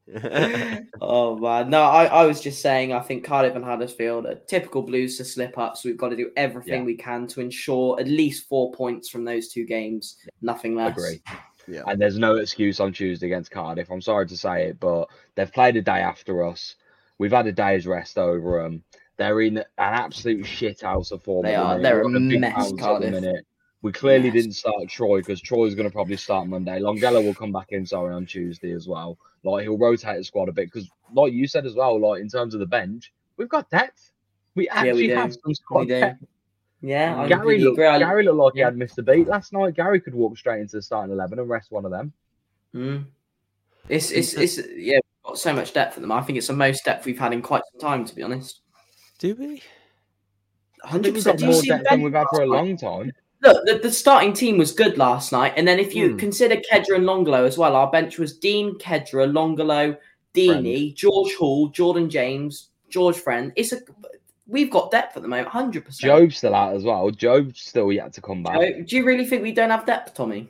oh 1.00 1.36
man, 1.38 1.70
no, 1.70 1.82
I, 1.82 2.06
I 2.06 2.26
was 2.26 2.40
just 2.40 2.60
saying 2.60 2.92
I 2.92 3.00
think 3.00 3.24
Cardiff 3.24 3.54
and 3.54 3.64
Huddersfield 3.64 4.26
are 4.26 4.34
typical 4.34 4.82
Blues 4.82 5.16
to 5.18 5.24
slip 5.24 5.56
up, 5.58 5.76
so 5.76 5.88
we've 5.88 5.98
got 5.98 6.08
to 6.10 6.16
do 6.16 6.30
everything 6.36 6.80
Yeah. 6.80 6.86
we 6.86 6.96
can 6.96 7.26
to 7.28 7.40
ensure 7.40 7.98
at 8.00 8.08
least 8.08 8.48
four 8.48 8.72
points 8.72 9.08
from 9.08 9.24
those 9.24 9.48
two 9.48 9.64
games, 9.64 10.16
nothing 10.40 10.74
less. 10.74 10.96
agree. 10.96 11.22
yeah. 11.68 11.82
And 11.86 12.00
there's 12.00 12.18
no 12.18 12.36
excuse 12.36 12.80
on 12.80 12.92
Tuesday 12.92 13.26
against 13.26 13.50
Cardiff. 13.50 13.90
I'm 13.90 14.00
sorry 14.02 14.26
to 14.26 14.36
say 14.36 14.68
it, 14.68 14.80
but 14.80 15.08
they've 15.34 15.52
played 15.52 15.76
a 15.76 15.82
day 15.82 16.00
after 16.00 16.44
us. 16.44 16.74
We've 17.18 17.32
had 17.32 17.46
a 17.46 17.52
day's 17.52 17.86
rest 17.86 18.18
over 18.18 18.62
them. 18.62 18.82
They're 19.18 19.40
in 19.42 19.58
an 19.58 19.64
absolute 19.78 20.44
shit 20.44 20.80
house 20.80 21.12
of 21.12 21.22
form. 21.22 21.44
They 21.44 21.54
are. 21.54 21.78
They're 21.78 22.00
a 22.00 22.04
We're 22.04 22.16
on 22.16 22.28
big 22.28 22.40
mess, 22.40 22.54
bounce 22.56 22.70
the 22.72 22.76
Cardiff. 22.78 23.44
Minute. 23.82 23.94
We 23.94 23.98
clearly 23.98 24.30
Mess. 24.30 24.34
didn't 24.34 24.52
start 24.54 24.88
Troy 24.88 25.18
because 25.18 25.40
Troy's 25.40 25.74
going 25.74 25.88
to 25.88 25.92
probably 25.92 26.16
start 26.16 26.46
Monday. 26.46 26.78
Longelo 26.80 27.24
will 27.24 27.34
come 27.34 27.52
back 27.52 27.68
in, 27.70 27.84
sorry, 27.84 28.14
on 28.14 28.26
Tuesday 28.26 28.72
as 28.72 28.86
well. 28.86 29.18
Like 29.44 29.64
he'll 29.64 29.78
rotate 29.78 30.18
the 30.18 30.24
squad 30.24 30.48
a 30.48 30.52
bit 30.52 30.72
because, 30.72 30.88
like 31.12 31.32
you 31.32 31.48
said 31.48 31.66
as 31.66 31.74
well, 31.74 32.00
like 32.00 32.20
in 32.20 32.28
terms 32.28 32.54
of 32.54 32.60
the 32.60 32.66
bench, 32.66 33.12
we've 33.36 33.48
got 33.48 33.68
depth. 33.70 34.12
We 34.54 34.62
we 34.62 34.68
actually 34.68 35.06
do. 35.08 35.14
have 35.14 35.34
some 35.34 35.54
squad 35.54 35.88
depth. 35.88 36.24
Yeah, 36.80 37.20
I 37.20 37.28
Gary 37.28 37.30
completely 37.30 37.64
looked, 37.64 37.76
Gary 37.78 38.24
looked 38.24 38.38
like 38.38 38.54
he 38.54 38.60
had 38.60 38.76
missed 38.76 38.98
a 38.98 39.02
beat 39.02 39.28
last 39.28 39.52
night. 39.52 39.74
Gary 39.74 40.00
could 40.00 40.14
walk 40.14 40.36
straight 40.36 40.60
into 40.60 40.76
the 40.76 40.82
starting 40.82 41.12
eleven 41.12 41.38
and 41.38 41.48
rest 41.48 41.70
one 41.70 41.84
of 41.84 41.90
them. 41.90 42.12
Mm. 42.74 43.06
It's 43.88 44.10
it's 44.10 44.34
it's 44.34 44.58
yeah, 44.76 44.96
we've 44.96 45.24
got 45.24 45.38
so 45.38 45.52
much 45.52 45.72
depth 45.72 45.96
at 45.96 46.02
them. 46.02 46.12
I 46.12 46.22
think 46.22 46.38
it's 46.38 46.48
the 46.48 46.52
most 46.54 46.84
depth 46.84 47.06
we've 47.06 47.18
had 47.18 47.32
in 47.32 47.42
quite 47.42 47.62
some 47.72 47.80
time, 47.80 48.04
to 48.04 48.14
be 48.14 48.22
honest. 48.22 48.60
Do 49.18 49.34
we? 49.34 49.62
Hundred 50.82 51.14
think 51.14 51.16
we've 51.16 51.24
got 51.24 51.34
percent. 51.34 51.52
More 51.52 51.62
depth 51.62 51.84
the 51.84 51.90
than 51.90 52.02
we've 52.02 52.12
had 52.12 52.26
for 52.30 52.42
a 52.42 52.46
long 52.46 52.76
time. 52.76 53.12
Look, 53.42 53.64
the, 53.66 53.78
the 53.82 53.90
starting 53.90 54.32
team 54.32 54.56
was 54.56 54.72
good 54.72 54.98
last 54.98 55.32
night, 55.32 55.54
and 55.56 55.66
then 55.66 55.78
if 55.80 55.94
you 55.94 56.10
Hmm. 56.12 56.16
consider 56.16 56.56
Khadra 56.56 56.96
and 56.96 57.04
Longelo 57.04 57.44
as 57.46 57.58
well, 57.58 57.74
our 57.74 57.90
bench 57.90 58.18
was 58.18 58.36
Dean, 58.38 58.78
Khadra, 58.78 59.26
Longelo, 59.30 59.96
Deeney, 60.34 60.94
George 60.94 61.34
Hall, 61.34 61.68
Jordan 61.68 62.08
James, 62.08 62.68
George 62.88 63.16
Friend. 63.16 63.52
It's 63.56 63.72
a 63.72 63.78
we've 64.46 64.70
got 64.70 64.90
depth 64.90 65.16
at 65.16 65.22
the 65.22 65.28
moment, 65.28 65.48
hundred 65.48 65.84
percent. 65.84 66.10
Jobe's 66.12 66.36
still 66.38 66.54
out 66.54 66.74
as 66.74 66.84
well. 66.84 67.10
Jobe's 67.10 67.60
still 67.60 67.90
yet 67.92 68.12
to 68.14 68.20
come 68.20 68.42
back. 68.42 68.60
Do 68.86 68.96
you 68.96 69.04
really 69.04 69.26
think 69.26 69.42
we 69.42 69.52
don't 69.52 69.70
have 69.70 69.86
depth, 69.86 70.14
Tommy? 70.14 70.48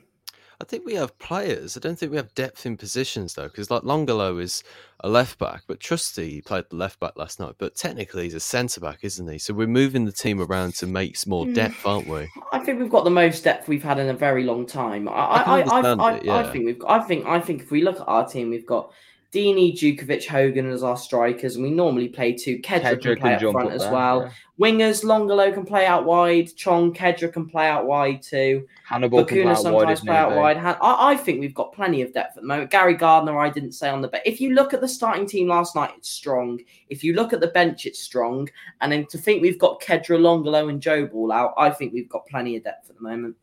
I 0.63 0.65
think 0.65 0.87
we 0.87 0.95
have 0.95 1.19
players. 1.19 1.77
I 1.77 1.81
don't 1.81 1.99
think 1.99 2.13
we 2.13 2.17
have 2.19 2.33
depth 2.37 2.65
in 2.67 2.77
positions 2.77 3.35
though, 3.35 3.49
because 3.49 3.69
like 3.69 3.83
Longelo 3.83 4.41
is 4.41 4.63
a 5.01 5.09
left 5.09 5.37
back, 5.41 5.65
but 5.67 5.81
Trusty 5.81 6.41
played 6.41 6.67
the 6.71 6.77
left 6.77 7.01
back 7.01 7.17
last 7.17 7.41
night. 7.41 7.57
But 7.59 7.75
technically, 7.75 8.25
he's 8.25 8.35
a 8.35 8.41
centre 8.41 8.81
back, 8.81 9.01
isn't 9.03 9.27
he? 9.27 9.39
So 9.39 9.55
we're 9.55 9.67
moving 9.67 10.05
the 10.05 10.13
team 10.13 10.41
around 10.41 10.75
to 10.75 10.87
make 10.87 11.17
some 11.17 11.31
more 11.31 11.47
Hmm. 11.47 11.55
depth, 11.55 11.85
aren't 11.85 12.07
we? 12.07 12.29
I 12.53 12.61
think 12.61 12.79
we've 12.79 12.89
got 12.89 13.03
the 13.03 13.11
most 13.11 13.43
depth 13.43 13.67
we've 13.67 13.83
had 13.83 13.99
in 13.99 14.09
a 14.09 14.15
very 14.15 14.45
long 14.45 14.65
time. 14.65 15.09
I, 15.09 15.13
I 15.13 15.43
I, 15.63 15.81
I, 15.81 16.15
it, 16.19 16.29
I, 16.29 16.53
think 16.53 16.67
we've 16.67 16.79
got, 16.79 16.91
I 16.91 17.05
think, 17.05 17.27
I 17.27 17.41
think 17.41 17.63
if 17.63 17.73
we 17.73 17.83
look 17.83 18.01
at 18.01 18.07
our 18.07 18.25
team, 18.25 18.51
we've 18.51 18.65
got 18.65 18.93
Deeney, 19.33 19.73
Jutkiewicz, 19.73 20.27
Hogan 20.27 20.71
as 20.71 20.83
our 20.83 20.97
strikers, 20.97 21.57
and 21.57 21.65
we 21.65 21.71
normally 21.71 22.09
play 22.09 22.35
two. 22.35 22.59
Khadra, 22.59 23.01
can 23.01 23.17
play 23.17 23.39
can 23.39 23.47
up 23.47 23.53
front 23.53 23.69
up 23.69 23.75
as 23.75 23.81
there, 23.81 23.93
well. 23.93 24.23
yeah. 24.23 24.31
Wingers, 24.61 25.03
Longelo 25.05 25.53
can 25.55 25.65
play 25.65 25.87
out 25.87 26.05
wide. 26.05 26.55
Chong, 26.55 26.93
Khadra 26.93 27.33
can 27.33 27.49
play 27.49 27.67
out 27.67 27.87
wide 27.87 28.21
too. 28.21 28.69
Hannibal 28.85 29.25
can 29.25 29.39
play 29.39 29.45
Bacuna 29.45 29.47
out 29.47 29.49
wide 29.49 29.63
sometimes 29.63 30.01
play 30.01 30.17
out 30.17 30.37
wide. 30.37 30.59
I, 30.59 30.77
I 30.83 31.17
think 31.17 31.41
we've 31.41 31.55
got 31.55 31.73
plenty 31.73 32.03
of 32.03 32.13
depth 32.13 32.37
at 32.37 32.43
the 32.43 32.47
moment. 32.47 32.71
Gary 32.71 32.93
Gardner, 32.93 33.39
I 33.39 33.49
didn't 33.49 33.73
say 33.73 33.89
on 33.89 34.03
the 34.03 34.09
bench. 34.09 34.25
If 34.27 34.39
you 34.39 34.55
look 34.55 34.75
at 34.75 34.83
the 34.83 34.89
starting 34.89 35.27
team 35.27 35.49
last 35.49 35.75
night, 35.75 35.95
it's 35.97 36.11
strong. 36.11 36.61
If 36.91 37.03
you 37.03 37.15
look 37.15 37.33
at 37.33 37.41
the 37.41 37.49
bench, 37.49 37.87
it's 37.87 38.01
strong. 38.01 38.51
And 38.83 38.93
then 38.93 39.07
to 39.07 39.17
think 39.17 39.41
we've 39.41 39.59
got 39.59 39.81
Khadra, 39.81 40.19
Longelo, 40.19 40.69
and 40.69 40.83
Joe 40.83 41.07
Ball 41.07 41.33
out, 41.33 41.55
I 41.57 41.71
think 41.71 41.95
we've 41.95 42.09
got 42.11 42.27
plenty 42.27 42.57
of 42.57 42.65
depth 42.65 42.91
at 42.91 42.97
the 42.97 43.03
moment. 43.03 43.35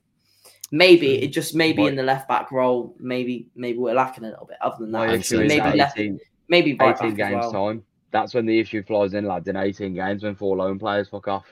Maybe 0.71 1.23
it 1.23 1.29
just 1.29 1.55
maybe 1.55 1.85
in 1.85 1.95
the 1.95 2.03
left 2.03 2.27
back 2.27 2.51
role, 2.51 2.95
maybe 2.99 3.47
maybe 3.55 3.79
we're 3.79 3.93
lacking 3.93 4.23
a 4.25 4.29
little 4.29 4.45
bit. 4.45 4.57
Other 4.61 4.77
than 4.79 4.91
that, 4.91 4.99
My 4.99 5.13
I'd 5.13 5.19
issue 5.19 5.37
say 5.37 5.45
is 5.45 5.49
maybe 5.49 5.77
left, 5.77 5.99
maybe 6.47 6.75
right 6.75 6.95
18 6.95 6.99
back 6.99 7.03
as 7.03 7.13
games 7.13 7.41
well. 7.41 7.51
time. 7.51 7.83
That's 8.11 8.33
when 8.33 8.45
the 8.45 8.59
issue 8.59 8.83
flies 8.83 9.13
in, 9.13 9.25
lads. 9.25 9.47
In 9.47 9.55
18 9.55 9.93
games, 9.93 10.23
when 10.23 10.35
four 10.35 10.57
loan 10.57 10.79
players 10.79 11.09
fuck 11.09 11.27
off. 11.27 11.45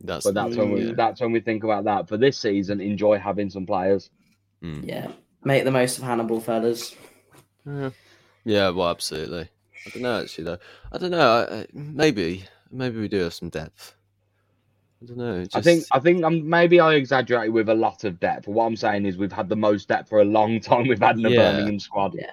That's 0.00 0.24
But 0.24 0.34
that's 0.34 0.56
when 0.56 0.70
we 0.70 0.86
yeah. 0.86 0.92
that's 0.96 1.20
when 1.20 1.32
we 1.32 1.40
think 1.40 1.64
about 1.64 1.84
that. 1.84 2.08
For 2.08 2.16
this 2.16 2.38
season, 2.38 2.80
enjoy 2.80 3.18
having 3.18 3.50
some 3.50 3.66
players. 3.66 4.10
Mm. 4.62 4.86
Yeah, 4.86 5.08
make 5.44 5.64
the 5.64 5.70
most 5.70 5.98
of 5.98 6.04
Hannibal, 6.04 6.40
fellas. 6.40 6.94
Yeah. 7.66 7.90
Yeah, 8.44 8.68
well, 8.70 8.88
absolutely. 8.90 9.48
I 9.86 9.90
don't 9.90 10.02
know 10.02 10.20
actually 10.20 10.44
though. 10.44 10.58
I 10.92 10.98
don't 10.98 11.10
know. 11.10 11.46
I, 11.50 11.54
I, 11.60 11.66
maybe, 11.72 12.44
maybe 12.70 13.00
we 13.00 13.08
do 13.08 13.20
have 13.20 13.34
some 13.34 13.48
depth. 13.48 13.94
I 15.04 15.06
don't 15.06 15.18
know. 15.18 15.44
I 15.54 15.60
think 15.60 15.84
I 15.92 15.98
think 16.00 16.24
um, 16.24 16.48
maybe 16.48 16.80
I 16.80 16.94
exaggerate 16.94 17.52
with 17.52 17.68
a 17.68 17.74
lot 17.74 18.04
of 18.04 18.18
depth. 18.20 18.48
What 18.48 18.64
I'm 18.64 18.76
saying 18.76 19.04
is 19.06 19.16
we've 19.18 19.32
had 19.32 19.48
the 19.48 19.56
most 19.56 19.88
depth 19.88 20.08
for 20.08 20.20
a 20.20 20.24
long 20.24 20.60
time. 20.68 20.88
We've 20.88 20.98
had 20.98 21.16
in 21.16 21.22
the 21.22 21.30
Yeah. 21.30 21.52
Birmingham 21.52 21.78
squad. 21.78 22.14
Yeah, 22.14 22.30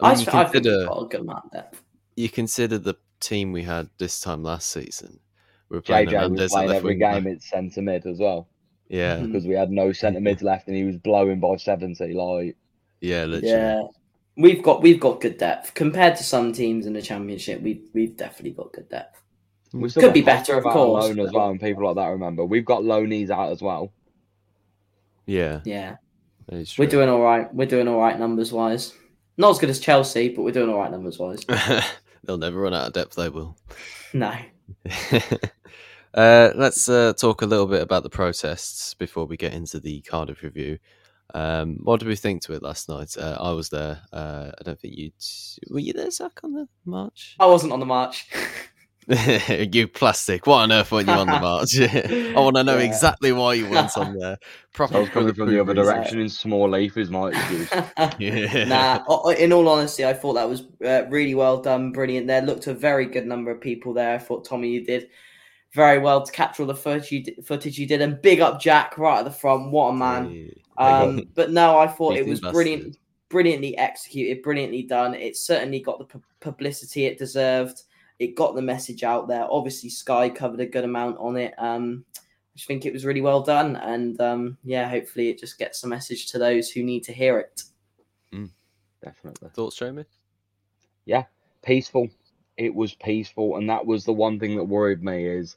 I 0.00 0.06
I, 0.06 0.10
mean, 0.10 0.18
you 0.20 0.24
th- 0.24 0.34
I 0.34 0.44
think 0.44 0.54
we've 0.54 0.62
consider- 0.62 0.86
got 0.86 1.02
a 1.02 1.06
good 1.08 1.20
amount 1.20 1.44
of 1.46 1.50
depth. 1.52 1.82
you 2.16 2.28
consider 2.28 2.78
the 2.78 2.94
team 3.20 3.52
we 3.52 3.62
had 3.62 3.88
this 3.98 4.20
time 4.20 4.42
last 4.42 4.70
season. 4.70 5.20
We 5.68 5.76
were 5.78 5.82
playing 5.82 6.08
JJ 6.08 6.12
was 6.12 6.20
Hernandez 6.22 6.44
at 6.44 6.56
playing 6.56 6.70
every 6.72 6.90
wing 6.90 6.98
game 6.98 7.26
at 7.26 7.42
centre 7.42 7.82
mid 7.82 8.06
as 8.06 8.18
well 8.18 8.48
Yeah, 8.88 9.16
Mhm. 9.18 9.26
because 9.32 9.46
we 9.46 9.54
had 9.54 9.70
no 9.70 9.92
centre 9.92 10.20
mids 10.20 10.42
left 10.50 10.68
and 10.68 10.76
he 10.76 10.84
was 10.84 10.96
blowing 10.98 11.40
by 11.40 11.56
70. 11.56 12.12
Like 12.12 12.56
yeah, 13.00 13.24
literally. 13.24 13.48
Yeah, 13.48 13.82
we've 14.36 14.62
got 14.62 14.82
we've 14.82 15.00
got 15.00 15.20
good 15.20 15.38
depth 15.38 15.74
compared 15.74 16.16
to 16.16 16.22
some 16.24 16.52
teams 16.52 16.86
in 16.86 16.92
the 16.92 17.02
championship. 17.02 17.60
We've 17.62 17.82
we've 17.92 18.16
definitely 18.16 18.52
got 18.52 18.72
good 18.72 18.88
depth. 18.88 19.20
We 19.80 19.88
still 19.88 20.02
Could 20.02 20.14
be 20.14 20.22
better, 20.22 20.56
of 20.56 20.64
course, 20.64 21.04
loan 21.04 21.20
as 21.20 21.32
well, 21.32 21.50
and 21.50 21.60
people 21.60 21.84
like 21.84 21.96
that. 21.96 22.10
Remember, 22.10 22.44
we've 22.44 22.64
got 22.64 22.82
loanees 22.82 23.30
out 23.30 23.50
as 23.50 23.60
well. 23.60 23.92
yeah. 25.26 25.60
Yeah, 25.64 25.96
we're 26.78 26.86
doing 26.86 27.08
all 27.08 27.20
right. 27.20 27.52
We're 27.54 27.66
doing 27.66 27.88
all 27.88 27.98
right 27.98 28.18
numbers 28.18 28.52
wise. 28.52 28.92
Not 29.36 29.50
as 29.50 29.58
good 29.58 29.70
as 29.70 29.80
Chelsea, 29.80 30.28
but 30.28 30.42
we're 30.42 30.52
doing 30.52 30.70
all 30.70 30.78
right 30.78 30.90
numbers 30.90 31.18
wise. 31.18 31.44
They'll 32.24 32.38
never 32.38 32.60
run 32.60 32.72
out 32.74 32.86
of 32.86 32.92
depth. 32.92 33.16
They 33.16 33.28
will. 33.28 33.56
No, 34.16 34.32
uh, 36.14 36.50
let's 36.54 36.88
uh, 36.88 37.12
talk 37.14 37.42
a 37.42 37.46
little 37.46 37.66
bit 37.66 37.82
about 37.82 38.04
the 38.04 38.10
protests 38.10 38.94
before 38.94 39.26
we 39.26 39.36
get 39.36 39.52
into 39.52 39.80
the 39.80 40.02
Cardiff 40.02 40.44
review. 40.44 40.78
Um, 41.34 41.78
what 41.82 41.98
did 41.98 42.08
we 42.08 42.14
think 42.14 42.42
to 42.42 42.52
it 42.52 42.62
last 42.62 42.88
night? 42.88 43.16
Uh, 43.18 43.36
I 43.40 43.50
was 43.50 43.70
there. 43.70 44.00
Uh, 44.12 44.52
I 44.56 44.62
don't 44.62 44.78
think 44.78 44.96
you 44.96 45.10
were 45.68 45.80
you 45.80 45.92
there, 45.92 46.12
Zach, 46.12 46.38
on 46.44 46.52
the 46.52 46.68
march. 46.84 47.34
I 47.40 47.46
wasn't 47.46 47.72
on 47.72 47.80
the 47.80 47.86
march. 47.86 48.28
you 49.72 49.88
plastic! 49.88 50.46
What 50.46 50.58
on 50.62 50.72
earth 50.72 50.90
weren't 50.92 51.08
you 51.08 51.12
on 51.14 51.26
the 51.26 51.40
march? 51.40 51.78
I 52.36 52.40
want 52.40 52.56
to 52.56 52.64
know 52.64 52.78
Yeah. 52.78 52.84
exactly 52.84 53.32
why 53.32 53.54
you 53.54 53.68
weren't 53.68 53.96
on 53.98 54.16
there. 54.18 54.38
Proper 54.72 54.96
I 54.96 55.00
was 55.00 55.08
coming 55.10 55.34
from 55.34 55.50
the 55.50 55.60
other 55.60 55.74
direction 55.74 56.20
in 56.20 56.28
Small 56.28 56.72
Heath 56.74 56.96
is 56.96 57.10
my 57.10 57.28
excuse. 57.28 57.70
Yeah. 58.18 58.64
nah, 58.64 59.30
in 59.32 59.52
all 59.52 59.68
honesty, 59.68 60.04
I 60.04 60.14
thought 60.14 60.34
that 60.34 60.48
was 60.48 60.62
uh, 60.84 61.04
really 61.08 61.34
well 61.34 61.60
done, 61.60 61.92
brilliant. 61.92 62.26
There 62.26 62.42
looked 62.42 62.66
a 62.66 62.74
very 62.74 63.06
good 63.06 63.26
number 63.26 63.50
of 63.50 63.60
people 63.60 63.92
there. 63.92 64.14
I 64.14 64.18
thought 64.18 64.44
Tommy, 64.44 64.70
you 64.70 64.84
did 64.84 65.08
very 65.74 65.98
well 65.98 66.22
to 66.24 66.30
capture 66.32 66.62
all 66.62 66.66
the 66.68 66.74
footage 66.74 67.10
you 67.12 67.22
did, 67.24 67.44
footage 67.46 67.78
you 67.78 67.86
did, 67.86 68.00
and 68.00 68.20
big 68.22 68.40
up 68.40 68.60
Jack 68.60 68.96
right 68.96 69.18
at 69.18 69.24
the 69.24 69.30
front. 69.30 69.70
What 69.70 69.88
a 69.88 69.92
man! 69.94 70.30
Hey. 70.30 70.52
Um, 70.76 71.22
but 71.34 71.50
no, 71.50 71.78
I 71.78 71.86
thought 71.86 72.16
it 72.16 72.26
was 72.26 72.40
bastard. 72.40 72.54
brilliant, 72.54 72.96
brilliantly 73.28 73.76
executed, 73.76 74.42
brilliantly 74.42 74.82
done. 74.82 75.14
It 75.14 75.36
certainly 75.36 75.80
got 75.80 75.98
the 75.98 76.04
pu- 76.04 76.22
publicity 76.40 77.06
it 77.06 77.18
deserved. 77.18 77.82
It 78.18 78.36
got 78.36 78.54
the 78.54 78.62
message 78.62 79.02
out 79.02 79.28
there. 79.28 79.46
Obviously, 79.50 79.90
Sky 79.90 80.28
covered 80.30 80.60
a 80.60 80.66
good 80.66 80.84
amount 80.84 81.18
on 81.18 81.36
it. 81.36 81.54
Um, 81.58 82.04
I 82.16 82.56
just 82.56 82.68
think 82.68 82.86
it 82.86 82.92
was 82.92 83.04
really 83.04 83.20
well 83.20 83.42
done, 83.42 83.76
and 83.76 84.20
um, 84.20 84.58
yeah, 84.62 84.88
hopefully 84.88 85.28
it 85.28 85.38
just 85.38 85.58
gets 85.58 85.80
the 85.80 85.88
message 85.88 86.30
to 86.30 86.38
those 86.38 86.70
who 86.70 86.82
need 86.84 87.02
to 87.04 87.12
hear 87.12 87.38
it. 87.38 87.62
Mm, 88.32 88.50
Definitely. 89.02 89.48
Thoughts, 89.50 89.76
Jamie? 89.76 90.04
yeah, 91.04 91.24
peaceful. 91.62 92.08
It 92.56 92.72
was 92.72 92.94
peaceful, 92.94 93.56
and 93.56 93.68
that 93.68 93.84
was 93.84 94.04
the 94.04 94.12
one 94.12 94.38
thing 94.38 94.56
that 94.56 94.64
worried 94.64 95.02
me 95.02 95.26
is 95.26 95.56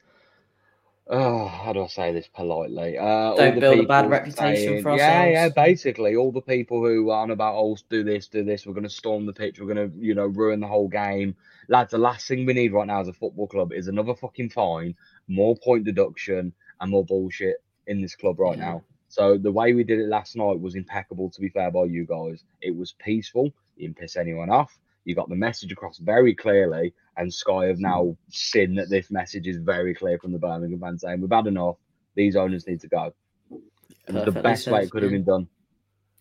oh, 1.09 1.47
how 1.47 1.73
do 1.73 1.83
I 1.83 1.87
say 1.87 2.11
this 2.13 2.27
politely? 2.27 2.97
Uh, 2.97 3.03
all 3.03 3.37
Don't 3.37 3.55
the 3.55 3.61
build 3.61 3.79
a 3.79 3.83
bad 3.87 4.01
people 4.03 4.11
reputation 4.11 4.55
saying- 4.55 4.83
for 4.83 4.95
Yeah, 4.95 5.25
yeah, 5.25 5.49
basically, 5.49 6.15
all 6.15 6.31
the 6.31 6.41
people 6.41 6.81
who 6.85 7.09
are 7.09 7.21
on 7.21 7.31
about, 7.31 7.55
oh, 7.55 7.77
do 7.89 8.03
this, 8.03 8.27
do 8.27 8.43
this, 8.43 8.65
we're 8.65 8.73
going 8.73 8.83
to 8.83 8.89
storm 8.89 9.25
the 9.25 9.33
pitch, 9.33 9.59
we're 9.59 9.73
going 9.73 9.91
to, 9.91 9.97
you 9.97 10.13
know, 10.15 10.27
ruin 10.27 10.59
the 10.59 10.67
whole 10.67 10.87
game. 10.87 11.35
Lads, 11.69 11.91
the 11.91 11.97
last 11.97 12.27
thing 12.27 12.45
we 12.45 12.53
need 12.53 12.73
right 12.73 12.87
now 12.87 13.01
as 13.01 13.07
a 13.07 13.13
football 13.13 13.47
club 13.47 13.73
is 13.73 13.87
another 13.87 14.15
fucking 14.15 14.49
fine, 14.49 14.95
more 15.27 15.55
point 15.57 15.83
deduction, 15.85 16.53
and 16.79 16.91
more 16.91 17.05
bullshit 17.05 17.57
in 17.87 18.01
this 18.01 18.15
club 18.15 18.39
right 18.39 18.57
Yeah. 18.57 18.65
now. 18.65 18.83
So 19.09 19.37
the 19.37 19.51
way 19.51 19.73
we 19.73 19.83
did 19.85 19.99
it 19.99 20.07
last 20.09 20.35
night 20.35 20.59
was 20.59 20.75
impeccable, 20.75 21.29
to 21.29 21.41
be 21.41 21.49
fair, 21.49 21.71
by 21.71 21.85
you 21.85 22.05
guys. 22.05 22.43
It 22.61 22.75
was 22.75 22.93
peaceful. 22.99 23.45
You 23.77 23.87
didn't 23.87 23.97
piss 23.97 24.17
anyone 24.17 24.49
off. 24.49 24.77
You 25.05 25.15
got 25.15 25.29
the 25.29 25.35
message 25.35 25.71
across 25.71 25.97
very 25.99 26.35
clearly, 26.35 26.93
and 27.17 27.33
Sky 27.33 27.65
have 27.65 27.79
now 27.79 28.15
seen 28.29 28.75
that 28.75 28.89
this 28.89 29.11
message 29.11 29.47
is 29.47 29.57
very 29.57 29.93
clear 29.93 30.19
from 30.19 30.31
the 30.31 30.39
Birmingham 30.39 30.79
fans 30.79 31.01
saying 31.01 31.21
we've 31.21 31.31
had 31.31 31.47
enough. 31.47 31.77
These 32.15 32.35
owners 32.35 32.65
need 32.67 32.81
to 32.81 32.87
go. 32.87 33.13
It 33.51 34.13
was 34.13 34.25
the 34.25 34.31
Perfectly 34.31 34.41
best 34.41 34.67
way 34.67 34.83
it 34.83 34.91
could 34.91 35.03
have 35.03 35.11
been 35.11 35.23
done. 35.23 35.47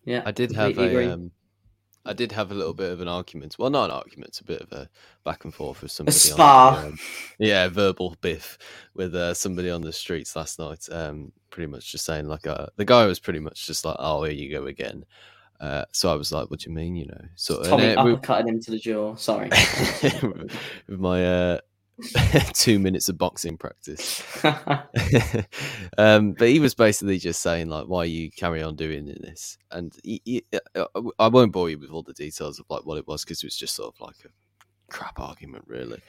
Yeah, 0.04 0.22
I 0.24 0.30
did 0.30 0.52
have 0.52 0.74
completely 0.74 1.04
a, 1.04 1.14
um, 1.14 1.30
I 2.04 2.12
did 2.12 2.32
have 2.32 2.50
a 2.50 2.54
little 2.54 2.74
bit 2.74 2.92
of 2.92 3.00
an 3.00 3.08
argument. 3.08 3.56
Well, 3.58 3.70
not 3.70 3.90
an 3.90 3.96
argument, 3.96 4.28
it's 4.28 4.40
a 4.40 4.44
bit 4.44 4.60
of 4.60 4.72
a 4.72 4.88
back 5.24 5.44
and 5.44 5.52
forth 5.52 5.82
with 5.82 5.90
somebody. 5.90 6.14
on 6.14 6.16
the, 6.16 6.20
spar. 6.20 6.84
um, 6.86 6.98
yeah, 7.38 7.68
verbal 7.68 8.16
biff 8.20 8.58
with 8.94 9.14
uh, 9.14 9.34
somebody 9.34 9.70
on 9.70 9.82
the 9.82 9.92
streets 9.92 10.36
last 10.36 10.58
night. 10.58 10.88
Um, 10.90 11.32
pretty 11.50 11.66
much 11.66 11.90
just 11.90 12.04
saying 12.04 12.28
like, 12.28 12.46
uh, 12.46 12.66
the 12.76 12.84
guy 12.84 13.06
was 13.06 13.18
pretty 13.18 13.40
much 13.40 13.66
just 13.66 13.84
like, 13.84 13.96
"Oh, 13.98 14.22
here 14.22 14.32
you 14.32 14.50
go 14.50 14.66
again." 14.66 15.04
Uh, 15.60 15.84
so 15.92 16.10
I 16.10 16.14
was 16.14 16.32
like, 16.32 16.50
"What 16.50 16.60
do 16.60 16.70
you 16.70 16.74
mean?" 16.74 16.96
You 16.96 17.06
know, 17.06 17.24
so 17.34 17.58
and, 17.58 17.66
Tommy 17.66 17.94
uh, 17.94 18.04
uppercutting 18.04 18.48
him 18.48 18.60
to 18.60 18.70
the 18.70 18.78
jaw. 18.78 19.14
Sorry. 19.16 19.48
with 20.22 21.00
my 21.00 21.24
uh, 21.24 21.58
two 22.52 22.78
minutes 22.78 23.08
of 23.08 23.16
boxing 23.16 23.56
practice. 23.56 24.22
um, 25.98 26.32
but 26.32 26.48
he 26.48 26.60
was 26.60 26.74
basically 26.74 27.18
just 27.18 27.40
saying 27.40 27.68
like, 27.68 27.86
"Why 27.86 28.04
you 28.04 28.30
carry 28.30 28.62
on 28.62 28.76
doing 28.76 29.06
this?" 29.06 29.56
And 29.70 29.94
he, 30.04 30.20
he, 30.24 30.44
uh, 30.74 30.84
I 31.18 31.28
won't 31.28 31.52
bore 31.52 31.70
you 31.70 31.78
with 31.78 31.90
all 31.90 32.02
the 32.02 32.12
details 32.12 32.58
of 32.58 32.66
like 32.68 32.84
what 32.84 32.98
it 32.98 33.06
was 33.06 33.24
because 33.24 33.42
it 33.42 33.46
was 33.46 33.56
just 33.56 33.74
sort 33.74 33.94
of 33.94 34.00
like 34.00 34.16
a 34.24 34.28
crap 34.88 35.18
argument, 35.20 35.64
really. 35.66 36.00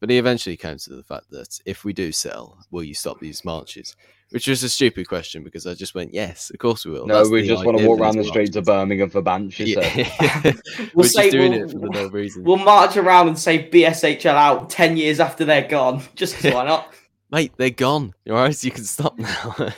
But 0.00 0.10
he 0.10 0.18
eventually 0.18 0.56
came 0.56 0.78
to 0.78 0.90
the 0.94 1.02
fact 1.02 1.30
that 1.30 1.58
if 1.64 1.84
we 1.84 1.92
do 1.92 2.12
sell, 2.12 2.58
will 2.70 2.82
you 2.84 2.94
stop 2.94 3.18
these 3.20 3.44
marches? 3.44 3.96
Which 4.30 4.48
was 4.48 4.64
a 4.64 4.68
stupid 4.68 5.06
question 5.08 5.44
because 5.44 5.68
I 5.68 5.74
just 5.74 5.94
went, 5.94 6.12
"Yes, 6.12 6.50
of 6.50 6.58
course 6.58 6.84
we 6.84 6.90
will." 6.90 7.06
No, 7.06 7.18
That's 7.18 7.28
we 7.30 7.46
just 7.46 7.64
want 7.64 7.78
to 7.78 7.86
walk 7.86 8.00
around 8.00 8.16
the 8.16 8.22
these 8.22 8.30
streets 8.30 8.56
of. 8.56 8.64
Birmingham 8.64 9.08
for 9.08 9.22
bans, 9.22 9.56
you 9.58 9.74
said. 9.80 9.96
Yeah. 9.96 10.52
We'll 10.78 11.04
We're 11.04 11.08
say 11.08 11.22
just 11.24 11.32
doing 11.32 11.52
we'll- 11.52 11.62
it 11.62 11.70
for 11.70 11.78
no 11.88 12.06
reason. 12.08 12.42
We'll 12.42 12.56
march 12.56 12.96
around 12.96 13.28
and 13.28 13.38
say 13.38 13.68
BSHL 13.70 14.26
out 14.34 14.68
10 14.68 14.96
years 14.96 15.20
after 15.20 15.44
they're 15.44 15.68
gone. 15.68 16.02
Just 16.16 16.36
'cause 16.38 16.52
why 16.52 16.64
not? 16.66 16.92
Mate, 17.30 17.52
they're 17.56 17.70
gone. 17.70 18.14
All 18.28 18.34
right, 18.34 18.64
you 18.64 18.70
can 18.72 18.82
stop 18.84 19.16
now. 19.18 19.54
The 19.58 19.74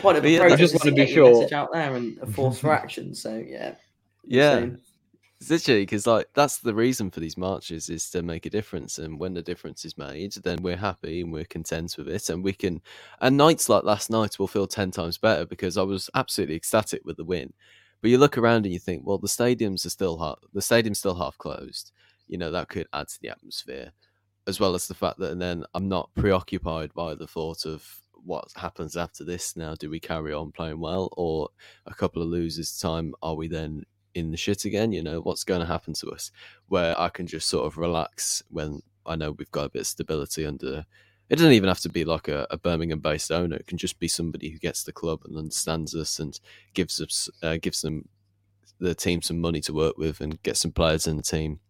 point 0.00 0.16
of 0.16 0.22
But 0.22 0.24
a 0.24 0.30
yeah, 0.30 0.38
protest 0.40 0.60
just 0.72 0.84
wanna 0.84 0.94
be 0.96 1.06
sure- 1.06 1.32
message 1.34 1.52
out 1.52 1.68
there 1.72 1.94
and 1.94 2.18
a 2.22 2.26
force 2.26 2.58
for 2.58 2.72
action. 2.72 3.14
So, 3.14 3.36
yeah. 3.46 3.74
yeah, 4.24 4.56
Insane. 4.58 4.80
Literally 5.48 5.82
because 5.82 6.06
like 6.06 6.28
that's 6.34 6.58
the 6.58 6.74
reason 6.74 7.10
for 7.10 7.20
these 7.20 7.38
marches 7.38 7.88
is 7.88 8.10
to 8.10 8.22
make 8.22 8.44
a 8.44 8.50
difference, 8.50 8.98
and 8.98 9.18
when 9.18 9.32
the 9.32 9.40
difference 9.40 9.86
is 9.86 9.96
made, 9.96 10.34
then 10.34 10.62
we're 10.62 10.76
happy 10.76 11.22
and 11.22 11.32
we're 11.32 11.46
content 11.46 11.94
with 11.96 12.08
it, 12.08 12.28
and 12.28 12.44
we 12.44 12.52
can. 12.52 12.82
And 13.22 13.38
nights 13.38 13.68
like 13.70 13.84
last 13.84 14.10
night 14.10 14.38
will 14.38 14.46
feel 14.48 14.66
ten 14.66 14.90
times 14.90 15.16
better 15.16 15.46
because 15.46 15.78
I 15.78 15.82
was 15.82 16.10
absolutely 16.14 16.56
ecstatic 16.56 17.02
with 17.06 17.16
the 17.16 17.24
win. 17.24 17.54
But 18.02 18.10
you 18.10 18.18
look 18.18 18.36
around 18.36 18.66
and 18.66 18.72
you 18.74 18.78
think, 18.78 19.06
well, 19.06 19.16
the 19.18 19.28
stadiums 19.28 19.86
are 19.86 19.90
still 19.90 20.18
half, 20.18 20.38
the 20.52 20.60
stadium's 20.60 20.98
still 20.98 21.14
half 21.14 21.38
closed. 21.38 21.92
You 22.28 22.36
know 22.36 22.50
that 22.50 22.68
could 22.68 22.86
add 22.92 23.08
to 23.08 23.18
the 23.22 23.30
atmosphere, 23.30 23.92
as 24.46 24.60
well 24.60 24.74
as 24.74 24.88
the 24.88 24.94
fact 24.94 25.18
that, 25.20 25.32
and 25.32 25.40
then 25.40 25.64
I'm 25.74 25.88
not 25.88 26.10
preoccupied 26.16 26.92
by 26.92 27.14
the 27.14 27.26
thought 27.26 27.64
of 27.64 27.88
what 28.12 28.52
happens 28.56 28.94
after 28.94 29.24
this. 29.24 29.56
Now, 29.56 29.74
do 29.74 29.88
we 29.88 30.00
carry 30.00 30.34
on 30.34 30.52
playing 30.52 30.80
well, 30.80 31.08
or 31.16 31.48
a 31.86 31.94
couple 31.94 32.20
of 32.20 32.28
losers 32.28 32.78
time, 32.78 33.14
are 33.22 33.34
we 33.34 33.48
then 33.48 33.84
in 34.14 34.30
the 34.30 34.36
shit 34.36 34.64
again? 34.64 34.92
You 34.92 35.02
know, 35.02 35.20
what's 35.20 35.44
going 35.44 35.60
to 35.60 35.66
happen 35.66 35.94
to 35.94 36.10
us? 36.10 36.30
Where 36.68 36.98
I 36.98 37.08
can 37.08 37.26
just 37.26 37.48
sort 37.48 37.66
of 37.66 37.78
relax 37.78 38.42
when 38.50 38.82
I 39.06 39.16
know 39.16 39.32
we've 39.32 39.50
got 39.50 39.66
a 39.66 39.70
bit 39.70 39.80
of 39.80 39.86
stability 39.86 40.44
under. 40.46 40.84
It 41.28 41.36
doesn't 41.36 41.52
even 41.52 41.68
have 41.68 41.80
to 41.80 41.88
be 41.88 42.04
like 42.04 42.26
a, 42.26 42.46
a 42.50 42.58
Birmingham-based 42.58 43.30
owner. 43.30 43.56
It 43.56 43.66
can 43.68 43.78
just 43.78 44.00
be 44.00 44.08
somebody 44.08 44.50
who 44.50 44.58
gets 44.58 44.82
the 44.82 44.92
club 44.92 45.20
and 45.24 45.36
understands 45.36 45.94
us 45.94 46.18
and 46.18 46.38
gives 46.74 47.00
us 47.00 47.30
uh, 47.42 47.56
gives 47.62 47.82
them 47.82 48.08
the 48.80 48.94
team 48.94 49.22
some 49.22 49.38
money 49.40 49.60
to 49.60 49.72
work 49.72 49.96
with 49.96 50.20
and 50.20 50.42
get 50.42 50.56
some 50.56 50.72
players 50.72 51.06
in 51.06 51.16
the 51.16 51.22
team. 51.22 51.60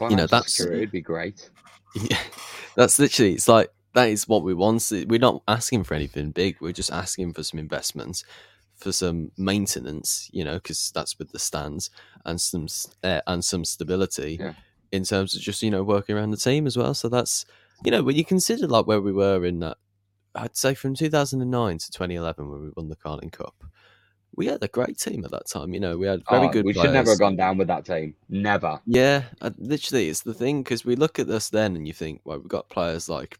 know, 0.00 0.08
Financial 0.08 0.26
that's- 0.28 0.52
security 0.54 0.80
would 0.80 0.92
be 0.92 1.00
great. 1.00 1.50
Yeah, 2.10 2.18
that's 2.74 2.98
literally. 2.98 3.34
It's 3.34 3.46
like 3.46 3.70
that 3.94 4.08
is 4.08 4.26
what 4.26 4.42
we 4.42 4.52
want. 4.52 4.90
We're 5.06 5.20
not 5.20 5.42
asking 5.46 5.84
for 5.84 5.94
anything 5.94 6.32
big. 6.32 6.56
We're 6.60 6.72
just 6.72 6.90
asking 6.90 7.34
for 7.34 7.44
some 7.44 7.60
investments, 7.60 8.24
for 8.84 8.92
some 8.92 9.32
maintenance. 9.36 10.28
You 10.32 10.44
know, 10.44 10.54
because 10.54 10.92
that's 10.94 11.18
with 11.18 11.32
the 11.32 11.38
stands 11.40 11.90
and 12.24 12.40
some 12.40 12.68
uh, 13.02 13.20
and 13.26 13.44
some 13.44 13.64
stability 13.64 14.36
Yeah. 14.40 14.52
in 14.92 15.02
terms 15.04 15.34
of 15.34 15.42
just 15.42 15.62
you 15.62 15.70
know 15.70 15.82
working 15.82 16.16
around 16.16 16.30
the 16.30 16.36
team 16.36 16.66
as 16.66 16.76
well. 16.76 16.94
So 16.94 17.08
that's 17.08 17.44
you 17.84 17.90
know 17.90 18.02
when 18.04 18.14
you 18.16 18.24
consider 18.24 18.66
like 18.68 18.86
where 18.86 19.00
we 19.00 19.12
were 19.12 19.44
in 19.44 19.58
that, 19.60 19.78
I'd 20.34 20.56
say 20.56 20.74
from 20.74 20.94
2009 20.94 21.78
to 21.78 21.90
2011 21.90 22.48
when 22.50 22.62
we 22.62 22.70
won 22.76 22.88
the 22.88 22.96
Carling 22.96 23.30
Cup. 23.30 23.54
We 24.36 24.46
had 24.46 24.64
a 24.64 24.68
great 24.68 24.98
team 24.98 25.24
at 25.24 25.30
that 25.30 25.46
time. 25.46 25.72
You 25.74 25.78
know, 25.78 25.96
we 25.96 26.08
had 26.08 26.22
very 26.28 26.48
Oh, 26.48 26.50
good. 26.50 26.64
we 26.64 26.72
should 26.72 26.92
never 26.92 27.10
have 27.10 27.20
gone 27.20 27.36
down 27.36 27.56
with 27.56 27.68
that 27.68 27.84
team. 27.84 28.16
Never. 28.28 28.80
Yeah, 28.84 29.22
uh, 29.40 29.50
literally, 29.58 30.08
it's 30.08 30.22
the 30.22 30.34
thing 30.34 30.64
because 30.64 30.84
we 30.84 30.96
look 30.96 31.20
at 31.20 31.28
this 31.28 31.50
then 31.50 31.76
and 31.76 31.86
you 31.86 31.92
think, 31.94 32.20
well, 32.24 32.38
we've 32.38 32.48
got 32.48 32.68
players 32.68 33.08
like 33.08 33.38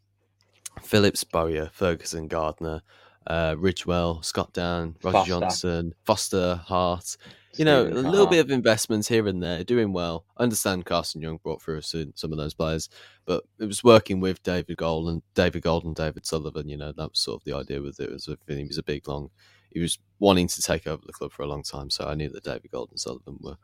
Phillips, 0.83 1.25
Bowyer, 1.25 1.69
Ferguson, 1.73 2.29
Gardner, 2.29 2.83
uh, 3.27 3.55
Ridgewell, 3.57 4.25
Scott 4.25 4.53
Dann, 4.53 4.97
Roger 5.03 5.19
Foster. 5.19 5.29
Johnson, 5.29 5.95
Foster, 6.05 6.57
Hart. 6.67 7.17
You 7.57 7.65
know, 7.65 7.85
a 7.85 7.87
little 7.87 8.27
bit 8.27 8.41
of 8.41 8.51
investments 8.51 9.07
here 9.07 9.29
and 9.29 9.41
there, 9.41 9.63
doing 9.63 9.93
well. 9.93 10.25
I 10.37 10.43
understand 10.43 10.87
Carson 10.87 11.23
Yeung 11.23 11.41
brought 11.41 11.63
through 11.63 11.83
some 11.83 12.13
some 12.17 12.33
of 12.33 12.39
those 12.39 12.53
players, 12.53 12.89
but 13.27 13.45
it 13.61 13.67
was 13.67 13.85
working 13.85 14.19
with 14.19 14.43
David 14.43 14.77
Gold 14.77 15.09
and 15.09 15.23
David 15.35 15.63
Gold 15.63 15.85
and 15.85 15.95
David 15.95 16.27
Sullivan. 16.27 16.69
You 16.69 16.77
know, 16.77 16.91
that 16.91 17.11
was 17.11 17.21
sort 17.21 17.41
of 17.41 17.45
the 17.45 17.57
idea 17.57 17.81
with 17.81 18.01
it. 18.01 18.11
Was 18.11 18.27
with. 18.27 18.41
He 18.49 18.65
was 18.65 18.79
a 18.79 18.83
big 18.83 19.07
long. 19.07 19.31
He 19.71 19.79
was 19.79 19.99
wanting 20.19 20.49
to 20.49 20.63
take 20.63 20.89
over 20.89 21.03
the 21.07 21.13
club 21.13 21.31
for 21.31 21.43
a 21.45 21.49
long 21.49 21.63
time, 21.63 21.91
so 21.91 22.07
I 22.07 22.15
knew 22.15 22.29
that 22.31 22.43
David 22.43 22.73
Gold 22.73 22.91
and 22.91 22.99
Sullivan 22.99 23.39
were 23.41 23.57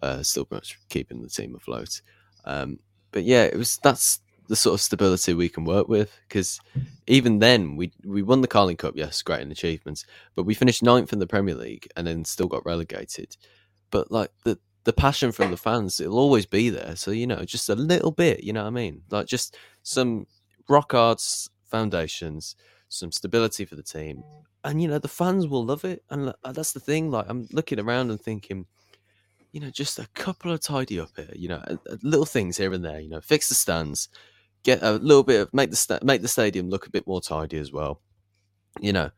uh, 0.00 0.22
still 0.22 0.44
pretty 0.44 0.60
much 0.60 0.78
keeping 0.88 1.20
the 1.20 1.28
team 1.28 1.56
afloat. 1.56 2.00
Um, 2.44 2.78
but 3.10 3.24
yeah, 3.24 3.42
it 3.42 3.56
was 3.56 3.78
that's 3.82 4.20
the 4.48 4.56
sort 4.56 4.74
of 4.74 4.80
stability 4.80 5.34
we 5.34 5.48
can 5.48 5.64
work 5.64 5.88
with 5.88 6.18
because 6.28 6.60
even 7.06 7.38
then 7.38 7.76
we 7.76 7.92
we 8.04 8.22
won 8.22 8.40
the 8.40 8.48
Carling 8.48 8.76
Cup, 8.76 8.94
yes, 8.96 9.22
great 9.22 9.40
an 9.42 9.52
achievement, 9.52 10.04
but 10.34 10.44
we 10.44 10.54
finished 10.54 10.82
ninth 10.82 11.12
in 11.12 11.18
the 11.18 11.26
Premier 11.26 11.54
League 11.54 11.88
and 11.96 12.06
then 12.06 12.24
still 12.24 12.48
got 12.48 12.64
relegated. 12.64 13.36
But 13.90 14.10
like 14.10 14.30
the 14.44 14.58
the 14.84 14.92
passion 14.92 15.32
from 15.32 15.50
the 15.50 15.56
fans, 15.56 16.00
it'll 16.00 16.18
always 16.18 16.46
be 16.46 16.70
there. 16.70 16.96
So 16.96 17.10
you 17.10 17.26
know, 17.26 17.44
just 17.44 17.68
a 17.68 17.74
little 17.74 18.10
bit, 18.10 18.42
you 18.42 18.52
know 18.52 18.62
what 18.62 18.68
I 18.68 18.70
mean? 18.70 19.02
Like 19.10 19.26
just 19.26 19.56
some 19.82 20.26
rock 20.68 20.92
hard 20.92 21.18
s- 21.18 21.48
foundations, 21.64 22.56
some 22.88 23.12
stability 23.12 23.64
for 23.64 23.76
the 23.76 23.82
team, 23.82 24.22
and 24.64 24.82
you 24.82 24.88
know 24.88 24.98
the 24.98 25.08
fans 25.08 25.46
will 25.46 25.64
love 25.64 25.84
it. 25.84 26.02
And 26.10 26.32
uh, 26.44 26.52
that's 26.52 26.72
the 26.72 26.80
thing. 26.80 27.10
Like 27.10 27.26
I'm 27.28 27.48
looking 27.52 27.80
around 27.80 28.10
and 28.10 28.20
thinking 28.20 28.66
you 29.52 29.60
know, 29.60 29.70
just 29.70 29.98
a 29.98 30.08
couple 30.14 30.50
of 30.50 30.60
tidy 30.60 30.98
up 30.98 31.10
here, 31.14 31.28
you 31.34 31.46
know, 31.46 31.62
little 32.02 32.24
things 32.24 32.56
here 32.56 32.72
and 32.72 32.84
there, 32.84 32.98
you 33.00 33.08
know, 33.08 33.20
fix 33.20 33.48
the 33.50 33.54
stands, 33.54 34.08
get 34.62 34.82
a 34.82 34.92
little 34.92 35.22
bit 35.22 35.40
of 35.40 35.54
make 35.54 35.70
the 35.70 35.76
sta- 35.76 36.00
make 36.02 36.22
the 36.22 36.28
stadium 36.28 36.70
look 36.70 36.86
a 36.86 36.90
bit 36.90 37.06
more 37.06 37.20
tidy 37.20 37.58
as 37.58 37.72
well. 37.72 38.00
You 38.80 38.92
know, 38.92 39.10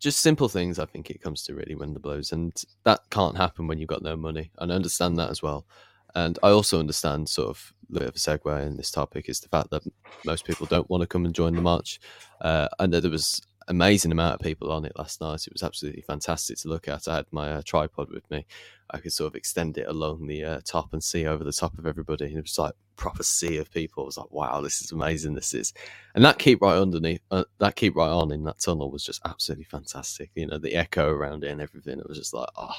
just 0.00 0.20
simple 0.20 0.48
things. 0.48 0.78
I 0.78 0.86
think 0.86 1.10
it 1.10 1.22
comes 1.22 1.42
to 1.44 1.54
really 1.54 1.74
win 1.74 1.94
the 1.94 2.00
blows, 2.00 2.32
and 2.32 2.52
that 2.84 3.00
can't 3.10 3.36
happen 3.36 3.66
when 3.66 3.78
you've 3.78 3.88
got 3.88 4.02
no 4.02 4.16
money. 4.16 4.50
And 4.58 4.72
I 4.72 4.74
understand 4.74 5.18
that 5.18 5.30
as 5.30 5.42
well. 5.42 5.66
And 6.14 6.38
I 6.42 6.48
also 6.48 6.80
understand 6.80 7.28
sort 7.28 7.50
of 7.50 7.74
a 7.90 7.92
little 7.92 8.06
bit 8.06 8.16
of 8.16 8.16
a 8.16 8.38
segue 8.38 8.66
in 8.66 8.76
this 8.76 8.90
topic 8.90 9.28
is 9.28 9.40
the 9.40 9.48
fact 9.48 9.70
that 9.70 9.82
most 10.24 10.46
people 10.46 10.66
don't 10.66 10.88
want 10.88 11.02
to 11.02 11.06
come 11.06 11.26
and 11.26 11.34
join 11.34 11.54
the 11.54 11.60
march, 11.60 12.00
uh, 12.40 12.68
and 12.78 12.92
that 12.92 13.02
there 13.02 13.10
was 13.10 13.40
amazing 13.68 14.12
amount 14.12 14.34
of 14.34 14.40
people 14.40 14.70
on 14.70 14.84
it 14.84 14.92
last 14.96 15.20
night. 15.20 15.46
It 15.46 15.52
was 15.52 15.62
absolutely 15.62 16.02
fantastic 16.02 16.58
to 16.58 16.68
look 16.68 16.88
at. 16.88 17.08
I 17.08 17.16
had 17.16 17.26
my 17.30 17.52
uh, 17.52 17.62
tripod 17.64 18.10
with 18.10 18.28
me. 18.30 18.46
I 18.90 18.98
could 18.98 19.12
sort 19.12 19.32
of 19.32 19.36
extend 19.36 19.78
it 19.78 19.88
along 19.88 20.26
the 20.26 20.44
uh, 20.44 20.60
top 20.64 20.92
and 20.92 21.02
see 21.02 21.26
over 21.26 21.42
the 21.42 21.52
top 21.52 21.76
of 21.78 21.86
everybody. 21.86 22.26
And 22.26 22.38
it 22.38 22.42
was 22.42 22.58
like 22.58 22.74
proper 22.96 23.22
sea 23.22 23.58
of 23.58 23.72
people. 23.72 24.04
I 24.04 24.06
was 24.06 24.16
like, 24.16 24.30
wow, 24.30 24.60
this 24.60 24.80
is 24.80 24.92
amazing. 24.92 25.34
This 25.34 25.54
is, 25.54 25.72
and 26.14 26.24
that 26.24 26.38
keep 26.38 26.62
right 26.62 26.78
underneath, 26.78 27.20
uh, 27.30 27.44
that 27.58 27.76
keep 27.76 27.96
right 27.96 28.08
on 28.08 28.32
in 28.32 28.44
that 28.44 28.60
tunnel 28.60 28.90
was 28.90 29.04
just 29.04 29.20
absolutely 29.24 29.64
fantastic. 29.64 30.30
You 30.34 30.46
know, 30.46 30.58
the 30.58 30.74
echo 30.74 31.08
around 31.08 31.42
it 31.44 31.50
and 31.50 31.60
everything. 31.60 31.98
It 31.98 32.08
was 32.08 32.18
just 32.18 32.34
like, 32.34 32.48
oh, 32.56 32.76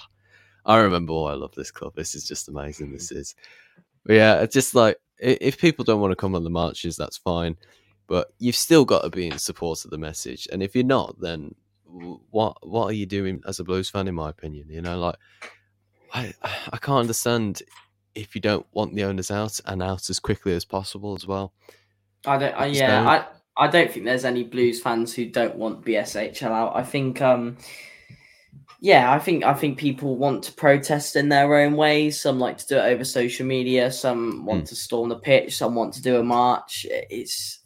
I 0.66 0.78
remember 0.78 1.14
why 1.14 1.32
I 1.32 1.36
love 1.36 1.56
this 1.56 1.72
club. 1.72 1.94
This 1.96 2.16
is 2.16 2.28
just 2.28 2.48
amazing. 2.48 2.92
This 2.94 3.12
is, 3.12 3.36
but 4.06 4.16
yeah, 4.16 4.42
it's 4.42 4.54
just 4.54 4.76
like 4.76 4.98
if 5.20 5.58
people 5.58 5.84
don't 5.84 6.02
want 6.02 6.12
to 6.12 6.16
come 6.16 6.36
on 6.36 6.44
the 6.44 6.50
marches, 6.50 6.96
that's 6.96 7.18
fine. 7.18 7.58
But 8.08 8.34
you've 8.40 8.56
still 8.56 8.86
got 8.86 9.02
to 9.04 9.10
be 9.10 9.28
in 9.28 9.38
support 9.38 9.84
of 9.86 9.92
the 9.92 9.98
message. 9.98 10.48
And 10.52 10.64
if 10.64 10.76
you're 10.76 10.84
not, 10.86 11.20
then 11.20 11.56
what 12.32 12.58
what 12.68 12.86
are 12.86 12.94
you 12.94 13.06
doing 13.06 13.42
as 13.46 13.60
a 13.60 13.64
Blues 13.64 13.90
fan? 13.90 14.08
In 14.08 14.16
my 14.16 14.30
opinion, 14.30 14.68
you 14.70 14.82
know, 14.82 14.98
like 14.98 15.16
I 16.14 16.34
I 16.72 16.78
can't 16.78 17.00
understand 17.02 17.62
if 18.16 18.34
you 18.34 18.42
don't 18.42 18.66
want 18.72 18.96
the 18.96 19.04
owners 19.04 19.30
out 19.30 19.60
and 19.66 19.84
out 19.84 20.10
as 20.10 20.20
quickly 20.20 20.54
as 20.56 20.66
possible 20.66 21.14
as 21.16 21.28
well. 21.28 21.54
I 22.26 22.38
don't. 22.38 22.54
I, 22.56 22.66
yeah, 22.68 23.04
don't. 23.04 23.08
I 23.08 23.26
I 23.58 23.68
don't 23.68 23.92
think 23.92 24.06
there's 24.06 24.26
any 24.26 24.44
Blues 24.44 24.82
fans 24.82 25.14
who 25.14 25.26
don't 25.26 25.56
want 25.56 25.84
BSHL 25.84 26.44
out. 26.52 26.76
I 26.76 26.84
think, 26.84 27.22
um, 27.22 27.58
yeah, 28.80 29.12
I 29.12 29.20
think 29.20 29.44
I 29.44 29.54
think 29.54 29.78
people 29.78 30.16
want 30.16 30.44
to 30.46 30.52
protest 30.54 31.16
in 31.16 31.30
their 31.30 31.56
own 31.56 31.76
ways. 31.76 32.20
Some 32.22 32.40
like 32.40 32.58
to 32.60 32.68
do 32.68 32.78
it 32.78 32.82
over 32.92 33.04
social 33.04 33.46
media. 33.46 33.92
Some 33.92 34.46
want 34.46 34.66
Mm. 34.66 34.70
to 34.70 34.76
storm 34.76 35.10
the 35.10 35.20
pitch. 35.20 35.58
Some 35.58 35.76
want 35.76 35.94
to 35.96 36.02
do 36.02 36.18
a 36.18 36.24
march. 36.24 36.86
It's 36.90 37.60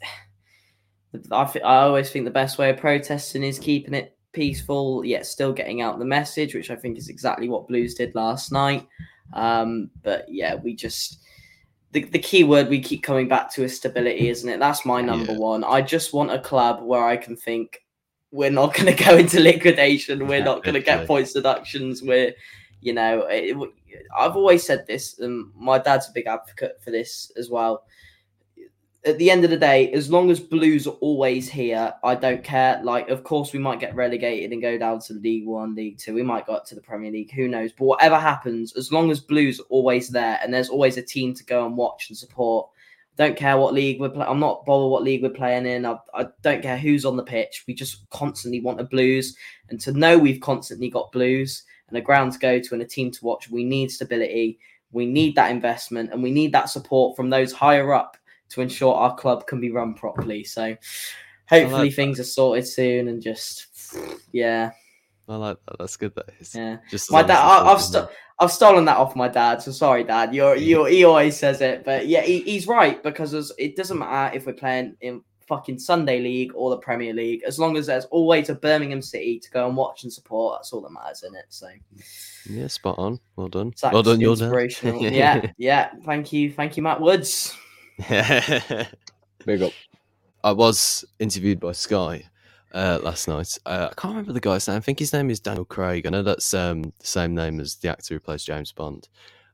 I 1.32 1.46
th- 1.46 1.66
I 1.66 1.82
always 1.82 2.10
think 2.10 2.26
the 2.26 2.32
best 2.32 2.58
way 2.58 2.70
of 2.70 2.78
protesting 2.78 3.44
is 3.44 3.60
keeping 3.60 3.94
it 3.94 4.16
peaceful, 4.32 5.04
yet 5.04 5.26
still 5.26 5.52
getting 5.52 5.82
out 5.82 6.00
the 6.00 6.06
message, 6.06 6.56
which 6.56 6.72
I 6.72 6.76
think 6.76 6.98
is 6.98 7.10
exactly 7.10 7.50
what 7.50 7.68
Blues 7.68 7.96
did 7.96 8.16
last 8.16 8.52
night. 8.52 8.88
Um, 9.34 9.90
but 10.04 10.26
yeah, 10.30 10.56
we 10.56 10.76
just 10.76 11.20
the, 11.92 12.04
the 12.06 12.20
key 12.20 12.44
word 12.46 12.70
we 12.70 12.80
keep 12.80 13.04
coming 13.04 13.28
back 13.28 13.52
to 13.54 13.64
is 13.64 13.76
stability, 13.76 14.30
isn't 14.30 14.50
it? 14.50 14.60
That's 14.60 14.86
my 14.86 15.02
number 15.02 15.34
Yeah. 15.34 15.40
one. 15.40 15.64
I 15.64 15.82
just 15.82 16.14
want 16.14 16.32
a 16.32 16.40
club 16.40 16.82
where 16.82 17.04
I 17.04 17.18
can 17.18 17.36
think 17.36 17.84
we're 18.32 18.50
not 18.50 18.74
going 18.74 18.96
to 18.96 19.04
go 19.04 19.18
into 19.18 19.42
liquidation. 19.42 20.28
We're 20.28 20.44
not 20.44 20.64
going 20.64 20.76
to 20.76 20.82
get 20.82 21.06
points 21.06 21.34
deductions. 21.34 22.02
We're, 22.02 22.34
you 22.80 22.94
know, 22.94 23.28
it, 23.30 23.58
I've 24.18 24.38
always 24.38 24.66
said 24.66 24.88
this, 24.88 25.20
and 25.20 25.52
my 25.54 25.80
dad's 25.80 26.08
a 26.08 26.14
big 26.14 26.28
advocate 26.28 26.82
for 26.82 26.92
this 26.92 27.30
as 27.38 27.50
well. 27.50 27.84
At 29.04 29.18
the 29.18 29.32
end 29.32 29.44
of 29.44 29.50
the 29.50 29.58
day, 29.58 29.92
as 29.94 30.12
long 30.12 30.30
as 30.30 30.40
Blues 30.40 30.86
are 30.86 30.98
always 31.02 31.50
here, 31.50 31.92
I 32.04 32.14
don't 32.14 32.44
care. 32.44 32.80
Like, 32.84 33.10
of 33.10 33.24
course, 33.24 33.52
we 33.52 33.58
might 33.58 33.80
get 33.80 33.96
relegated 33.96 34.52
and 34.52 34.62
go 34.62 34.78
down 34.78 35.00
to 35.00 35.14
League 35.14 35.48
One, 35.48 35.74
League 35.74 35.98
Two. 35.98 36.14
We 36.14 36.22
might 36.22 36.46
go 36.46 36.54
up 36.54 36.66
to 36.68 36.76
the 36.76 36.82
Premier 36.82 37.12
League. 37.12 37.32
Who 37.32 37.48
knows? 37.48 37.72
But 37.72 37.86
whatever 37.86 38.20
happens, 38.20 38.76
as 38.78 38.92
long 38.92 39.10
as 39.10 39.20
Blues 39.20 39.60
are 39.60 39.70
always 39.70 40.10
there 40.10 40.40
and 40.44 40.54
there's 40.54 40.70
always 40.70 40.98
a 40.98 41.02
team 41.02 41.34
to 41.34 41.44
go 41.44 41.66
and 41.66 41.76
watch 41.76 42.10
and 42.10 42.18
support, 42.18 42.70
don't 43.18 43.36
care 43.36 43.58
what 43.58 43.74
league 43.74 44.00
we're 44.00 44.10
playing. 44.10 44.30
I'm 44.30 44.40
not 44.40 44.66
bothered 44.66 44.92
what 44.92 45.04
league 45.04 45.24
we're 45.24 45.30
playing 45.30 45.66
in. 45.66 45.86
I, 45.86 45.98
I 46.14 46.28
don't 46.44 46.62
care 46.62 46.78
who's 46.78 47.04
on 47.04 47.18
the 47.18 47.24
pitch. 47.24 47.64
We 47.68 47.74
just 47.74 48.08
constantly 48.12 48.62
want 48.62 48.80
a 48.80 48.84
Blues, 48.84 49.36
and 49.70 49.80
to 49.82 49.92
know 49.94 50.18
we've 50.18 50.42
constantly 50.42 50.90
got 50.90 51.12
Blues 51.12 51.64
and 51.90 51.98
a 51.98 52.02
ground 52.02 52.34
to 52.34 52.40
go 52.40 52.60
to 52.60 52.74
and 52.74 52.84
a 52.84 52.86
team 52.86 53.10
to 53.12 53.26
watch, 53.26 53.50
we 53.50 53.64
need 53.64 53.92
stability. 53.92 54.60
We 54.92 55.06
need 55.06 55.36
that 55.36 55.52
investment, 55.52 56.12
and 56.12 56.22
we 56.22 56.32
need 56.32 56.52
that 56.54 56.70
support 56.70 57.16
from 57.16 57.30
those 57.30 57.52
higher 57.52 57.94
up 57.94 58.18
to 58.52 58.62
ensure 58.62 58.94
our 58.94 59.16
club 59.16 59.48
can 59.48 59.60
be 59.60 59.72
run 59.72 59.94
properly. 59.94 60.44
So, 60.44 60.76
hopefully, 61.50 61.90
that. 61.90 61.96
things 61.96 62.20
are 62.20 62.26
sorted 62.26 62.68
soon, 62.68 63.08
and 63.08 63.22
just 63.22 63.68
yeah, 64.32 64.72
I 65.28 65.36
like 65.36 65.58
that. 65.68 65.80
That's 65.80 65.98
good. 65.98 66.14
That 66.16 66.30
is. 66.40 66.56
yeah. 66.56 66.78
Just 66.90 67.12
My 67.12 67.24
dad, 67.24 67.40
I, 67.40 67.78
sto- 67.78 68.10
I've 68.40 68.52
stolen 68.52 68.86
that 68.86 68.98
off 68.98 69.16
my 69.16 69.28
dad. 69.28 69.62
So 69.62 69.72
sorry, 69.72 70.04
dad. 70.04 70.34
You're 70.34 70.56
you're 70.56 70.88
He 70.88 71.04
always 71.04 71.38
says 71.38 71.62
it, 71.62 71.84
but 71.84 72.08
yeah, 72.08 72.22
he, 72.22 72.42
he's 72.42 72.68
right 72.68 73.02
because 73.02 73.54
it 73.58 73.76
doesn't 73.76 74.00
matter 74.00 74.36
if 74.36 74.46
we're 74.46 74.54
playing 74.54 74.96
in 75.02 75.24
fucking 75.48 75.80
Sunday 75.80 76.20
League 76.20 76.52
or 76.56 76.70
the 76.70 76.78
Premier 76.78 77.14
League, 77.14 77.44
as 77.46 77.60
long 77.60 77.78
as 77.78 77.86
there's 77.86 78.06
always 78.06 78.50
a 78.50 78.56
Birmingham 78.56 79.02
City 79.02 79.40
to 79.40 79.52
go 79.52 79.68
and 79.68 79.76
watch 79.76 80.04
and 80.04 80.12
support. 80.12 80.60
That's 80.60 80.74
all 80.74 80.82
that 80.82 80.92
matters 80.92 81.24
in 81.24 81.36
it. 81.36 81.46
So 81.50 81.68
Yeah, 82.50 82.68
spot 82.68 82.96
on. 82.98 83.20
Well 83.36 83.50
done. 83.50 83.74
Well 83.92 84.04
done, 84.04 84.22
your 84.22 84.36
dad. 84.36 84.74
yeah, 84.84 85.52
yeah. 85.58 85.92
Thank 86.06 86.34
you, 86.34 86.52
thank 86.52 86.78
you, 86.78 86.84
Matt 86.84 87.02
Woods. 87.02 87.56
Big 89.46 89.62
up. 89.62 89.74
I 90.44 90.52
was 90.52 91.06
interviewed 91.20 91.60
by 91.60 91.74
Sky 91.74 92.24
uh, 92.74 93.00
last 93.04 93.28
night. 93.28 93.58
Uh, 93.66 93.90
I 93.92 93.94
can't 93.94 94.14
remember 94.14 94.34
the 94.34 94.40
guy's 94.40 94.68
name. 94.68 94.78
I 94.78 94.82
think 94.82 95.00
his 95.00 95.14
name 95.14 95.30
is 95.30 95.40
Daniel 95.40 95.66
Craig. 95.66 96.06
I 96.06 96.10
know 96.10 96.24
that's 96.24 96.54
um, 96.54 96.84
the 96.84 96.92
same 97.06 97.36
name 97.36 97.60
as 97.60 97.76
the 97.76 97.90
actor 97.90 98.16
who 98.16 98.20
plays 98.20 98.44
James 98.44 98.72
Bond. 98.72 99.08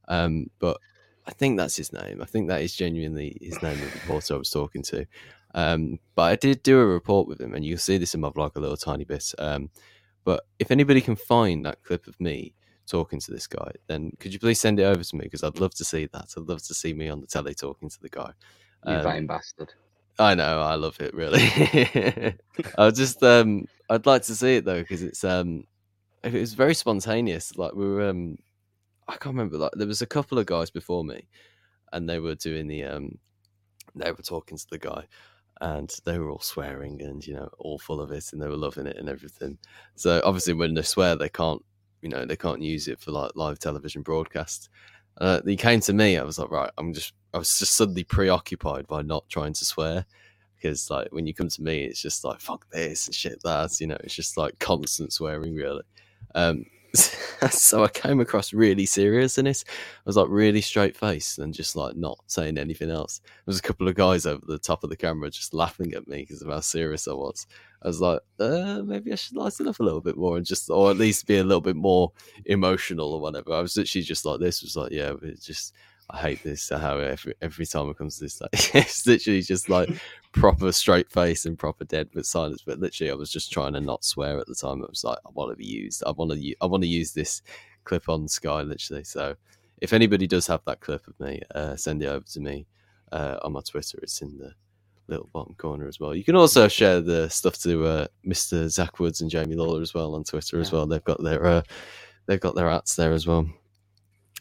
Um, 0.07 0.49
but 0.59 0.77
I 1.25 1.31
think 1.31 1.57
that's 1.57 1.75
his 1.75 1.91
name. 1.91 2.21
I 2.21 2.25
think 2.25 2.47
that 2.47 2.61
is 2.61 2.75
genuinely 2.75 3.37
his 3.41 3.61
name, 3.61 3.77
the 3.79 3.85
reporter 3.85 4.35
I 4.35 4.37
was 4.37 4.49
talking 4.49 4.81
to. 4.83 5.05
Um, 5.53 5.99
but 6.15 6.23
I 6.23 6.35
did 6.35 6.63
do 6.63 6.79
a 6.79 6.85
report 6.85 7.27
with 7.27 7.41
him, 7.41 7.53
and 7.53 7.65
you'll 7.65 7.77
see 7.79 7.97
this 7.97 8.13
in 8.13 8.21
my 8.21 8.29
vlog 8.29 8.55
a 8.55 8.59
little 8.59 8.77
tiny 8.77 9.03
bit. 9.03 9.33
Um, 9.39 9.69
but 10.23 10.45
if 10.59 10.71
anybody 10.71 11.01
can 11.01 11.15
find 11.15 11.65
that 11.65 11.83
clip 11.83 12.07
of 12.07 12.19
me 12.19 12.53
talking 12.87 13.19
to 13.19 13.31
this 13.31 13.47
guy, 13.47 13.71
then 13.87 14.11
could 14.19 14.33
you 14.33 14.39
please 14.39 14.59
send 14.59 14.79
it 14.79 14.83
over 14.83 15.03
to 15.03 15.15
me? 15.15 15.23
Because 15.25 15.43
I'd 15.43 15.59
love 15.59 15.75
to 15.75 15.85
see 15.85 16.07
that. 16.13 16.33
I'd 16.37 16.47
love 16.47 16.63
to 16.63 16.73
see 16.73 16.93
me 16.93 17.09
on 17.09 17.21
the 17.21 17.27
telly 17.27 17.53
talking 17.53 17.89
to 17.89 18.01
the 18.01 18.09
guy. 18.09 18.31
You 18.83 18.97
Um, 18.97 19.03
vain 19.03 19.27
bastard. 19.27 19.73
I 20.19 20.33
know, 20.33 20.61
I 20.61 20.75
love 20.75 20.99
it 20.99 21.13
really. 21.13 21.43
I 22.77 22.89
just 22.91 23.21
um 23.23 23.67
I'd 23.89 24.05
like 24.05 24.23
to 24.23 24.35
see 24.35 24.57
it 24.57 24.65
though 24.65 24.79
because 24.79 25.03
it's 25.03 25.23
um 25.23 25.65
it 26.23 26.33
was 26.33 26.53
very 26.53 26.73
spontaneous. 26.73 27.55
Like 27.57 27.73
we 27.73 27.85
were 27.87 28.09
um 28.09 28.37
I 29.07 29.13
can't 29.13 29.35
remember 29.35 29.57
like 29.57 29.71
there 29.73 29.87
was 29.87 30.01
a 30.01 30.07
couple 30.07 30.39
of 30.39 30.45
guys 30.45 30.69
before 30.69 31.03
me 31.03 31.27
and 31.93 32.09
they 32.09 32.19
were 32.19 32.35
doing 32.35 32.67
the 32.67 32.83
um 32.83 33.17
they 33.95 34.11
were 34.11 34.17
talking 34.23 34.57
to 34.57 34.67
the 34.69 34.79
guy 34.79 35.05
and 35.61 35.95
they 36.05 36.19
were 36.19 36.29
all 36.29 36.39
swearing 36.39 37.01
and 37.01 37.25
you 37.25 37.33
know 37.33 37.49
all 37.59 37.79
full 37.79 38.01
of 38.01 38.11
it 38.11 38.31
and 38.33 38.41
they 38.41 38.47
were 38.47 38.55
loving 38.57 38.87
it 38.87 38.97
and 38.97 39.09
everything. 39.09 39.57
So 39.95 40.21
obviously 40.23 40.53
when 40.53 40.73
they 40.73 40.81
swear 40.81 41.15
they 41.15 41.29
can't 41.29 41.63
you 42.01 42.09
know 42.09 42.25
they 42.25 42.35
can't 42.35 42.61
use 42.61 42.87
it 42.87 42.99
for 42.99 43.11
like 43.11 43.31
live 43.35 43.59
television 43.59 44.01
broadcast. 44.01 44.69
Uh, 45.19 45.41
he 45.45 45.55
came 45.55 45.79
to 45.81 45.93
me. 45.93 46.17
I 46.17 46.23
was 46.23 46.37
like, 46.37 46.51
right, 46.51 46.69
I'm 46.77 46.93
just, 46.93 47.13
I 47.33 47.39
was 47.39 47.57
just 47.57 47.75
suddenly 47.75 48.03
preoccupied 48.03 48.87
by 48.87 49.01
not 49.01 49.27
trying 49.29 49.53
to 49.53 49.65
swear 49.65 50.05
because, 50.55 50.89
like, 50.91 51.07
when 51.11 51.25
you 51.25 51.33
come 51.33 51.49
to 51.49 51.61
me, 51.63 51.85
it's 51.85 52.01
just 52.01 52.23
like 52.23 52.39
fuck 52.39 52.69
this 52.71 53.07
and 53.07 53.15
shit 53.15 53.41
that. 53.43 53.79
You 53.79 53.87
know, 53.87 53.97
it's 54.03 54.15
just 54.15 54.37
like 54.37 54.59
constant 54.59 55.13
swearing, 55.13 55.55
really. 55.55 55.83
Um, 56.35 56.65
so 57.51 57.83
I 57.83 57.87
came 57.89 58.19
across 58.19 58.53
really 58.53 58.85
serious 58.85 59.37
in 59.37 59.45
this. 59.45 59.63
I 59.67 60.01
was 60.05 60.17
like 60.17 60.27
really 60.29 60.61
straight 60.61 60.95
faced 60.95 61.39
and 61.39 61.53
just 61.53 61.75
like 61.75 61.95
not 61.95 62.19
saying 62.27 62.57
anything 62.57 62.89
else. 62.89 63.19
There 63.23 63.31
was 63.47 63.59
a 63.59 63.63
couple 63.63 63.87
of 63.87 63.95
guys 63.95 64.25
over 64.25 64.45
the 64.45 64.57
top 64.57 64.83
of 64.83 64.89
the 64.89 64.97
camera 64.97 65.29
just 65.29 65.53
laughing 65.53 65.93
at 65.93 66.07
me 66.07 66.19
because 66.19 66.41
of 66.41 66.49
how 66.49 66.59
serious 66.59 67.07
I 67.07 67.13
was. 67.13 67.47
I 67.83 67.87
was 67.87 68.01
like, 68.01 68.19
uh, 68.39 68.81
maybe 68.83 69.11
I 69.11 69.15
should 69.15 69.37
lighten 69.37 69.67
up 69.67 69.79
a 69.79 69.83
little 69.83 70.01
bit 70.01 70.17
more 70.17 70.37
and 70.37 70.45
just, 70.45 70.69
or 70.69 70.89
at 70.91 70.97
least 70.97 71.27
be 71.27 71.37
a 71.37 71.43
little 71.43 71.61
bit 71.61 71.75
more 71.75 72.11
emotional 72.45 73.13
or 73.13 73.21
whatever. 73.21 73.53
I 73.53 73.61
was 73.61 73.77
literally 73.77 74.03
just 74.03 74.25
like 74.25 74.39
this. 74.39 74.63
Was 74.63 74.75
like, 74.75 74.91
yeah, 74.91 75.13
just 75.41 75.73
I 76.09 76.19
hate 76.19 76.43
this. 76.43 76.69
How 76.69 76.97
every 76.97 77.33
every 77.41 77.65
time 77.65 77.89
it 77.89 77.97
comes 77.97 78.17
to 78.17 78.25
this, 78.25 78.39
like, 78.39 78.49
it's 78.75 79.05
literally 79.05 79.41
just 79.41 79.69
like 79.69 79.89
proper 80.31 80.71
straight 80.71 81.11
face 81.11 81.45
and 81.45 81.59
proper 81.59 81.83
dead 81.83 82.09
with 82.13 82.25
silence. 82.25 82.63
But 82.65 82.79
literally, 82.79 83.11
I 83.11 83.15
was 83.15 83.31
just 83.31 83.51
trying 83.51 83.73
to 83.73 83.81
not 83.81 84.05
swear 84.05 84.39
at 84.39 84.47
the 84.47 84.55
time. 84.55 84.83
I 84.83 84.87
was 84.87 85.03
like, 85.03 85.17
I 85.25 85.29
want 85.33 85.51
to 85.51 85.57
be 85.57 85.65
used. 85.65 86.03
I 86.05 86.11
want 86.11 86.31
to. 86.31 86.55
I 86.61 86.65
want 86.65 86.83
to 86.83 86.89
use 86.89 87.11
this 87.11 87.41
clip 87.83 88.07
on 88.07 88.27
Sky. 88.27 88.61
Literally. 88.61 89.03
So, 89.03 89.35
if 89.81 89.91
anybody 89.91 90.27
does 90.27 90.47
have 90.47 90.61
that 90.65 90.79
clip 90.79 91.05
of 91.07 91.19
me, 91.19 91.41
uh, 91.53 91.75
send 91.75 92.01
it 92.01 92.07
over 92.07 92.25
to 92.25 92.39
me 92.39 92.67
uh, 93.11 93.37
on 93.41 93.51
my 93.53 93.61
Twitter. 93.61 93.99
It's 94.01 94.21
in 94.21 94.37
the 94.37 94.53
little 95.09 95.29
bottom 95.33 95.55
corner 95.55 95.87
as 95.87 95.99
well. 95.99 96.15
You 96.15 96.23
can 96.23 96.35
also 96.35 96.67
share 96.67 97.01
the 97.01 97.29
stuff 97.29 97.57
to 97.63 97.85
uh, 97.85 98.07
Mr. 98.25 98.69
Zach 98.69 98.99
Woods 98.99 99.21
and 99.21 99.29
Jamie 99.29 99.55
Lawler 99.55 99.81
as 99.81 99.93
well 99.93 100.15
on 100.15 100.23
Twitter 100.23 100.59
as 100.59 100.71
well. 100.71 100.85
They've 100.85 101.03
got 101.03 101.21
their 101.21 101.45
uh, 101.45 101.61
they've 102.27 102.39
got 102.39 102.55
their 102.55 102.69
ads 102.69 102.95
there 102.95 103.13
as 103.13 103.27
well. 103.27 103.45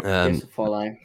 Um, 0.05 0.41
follow. 0.41 0.97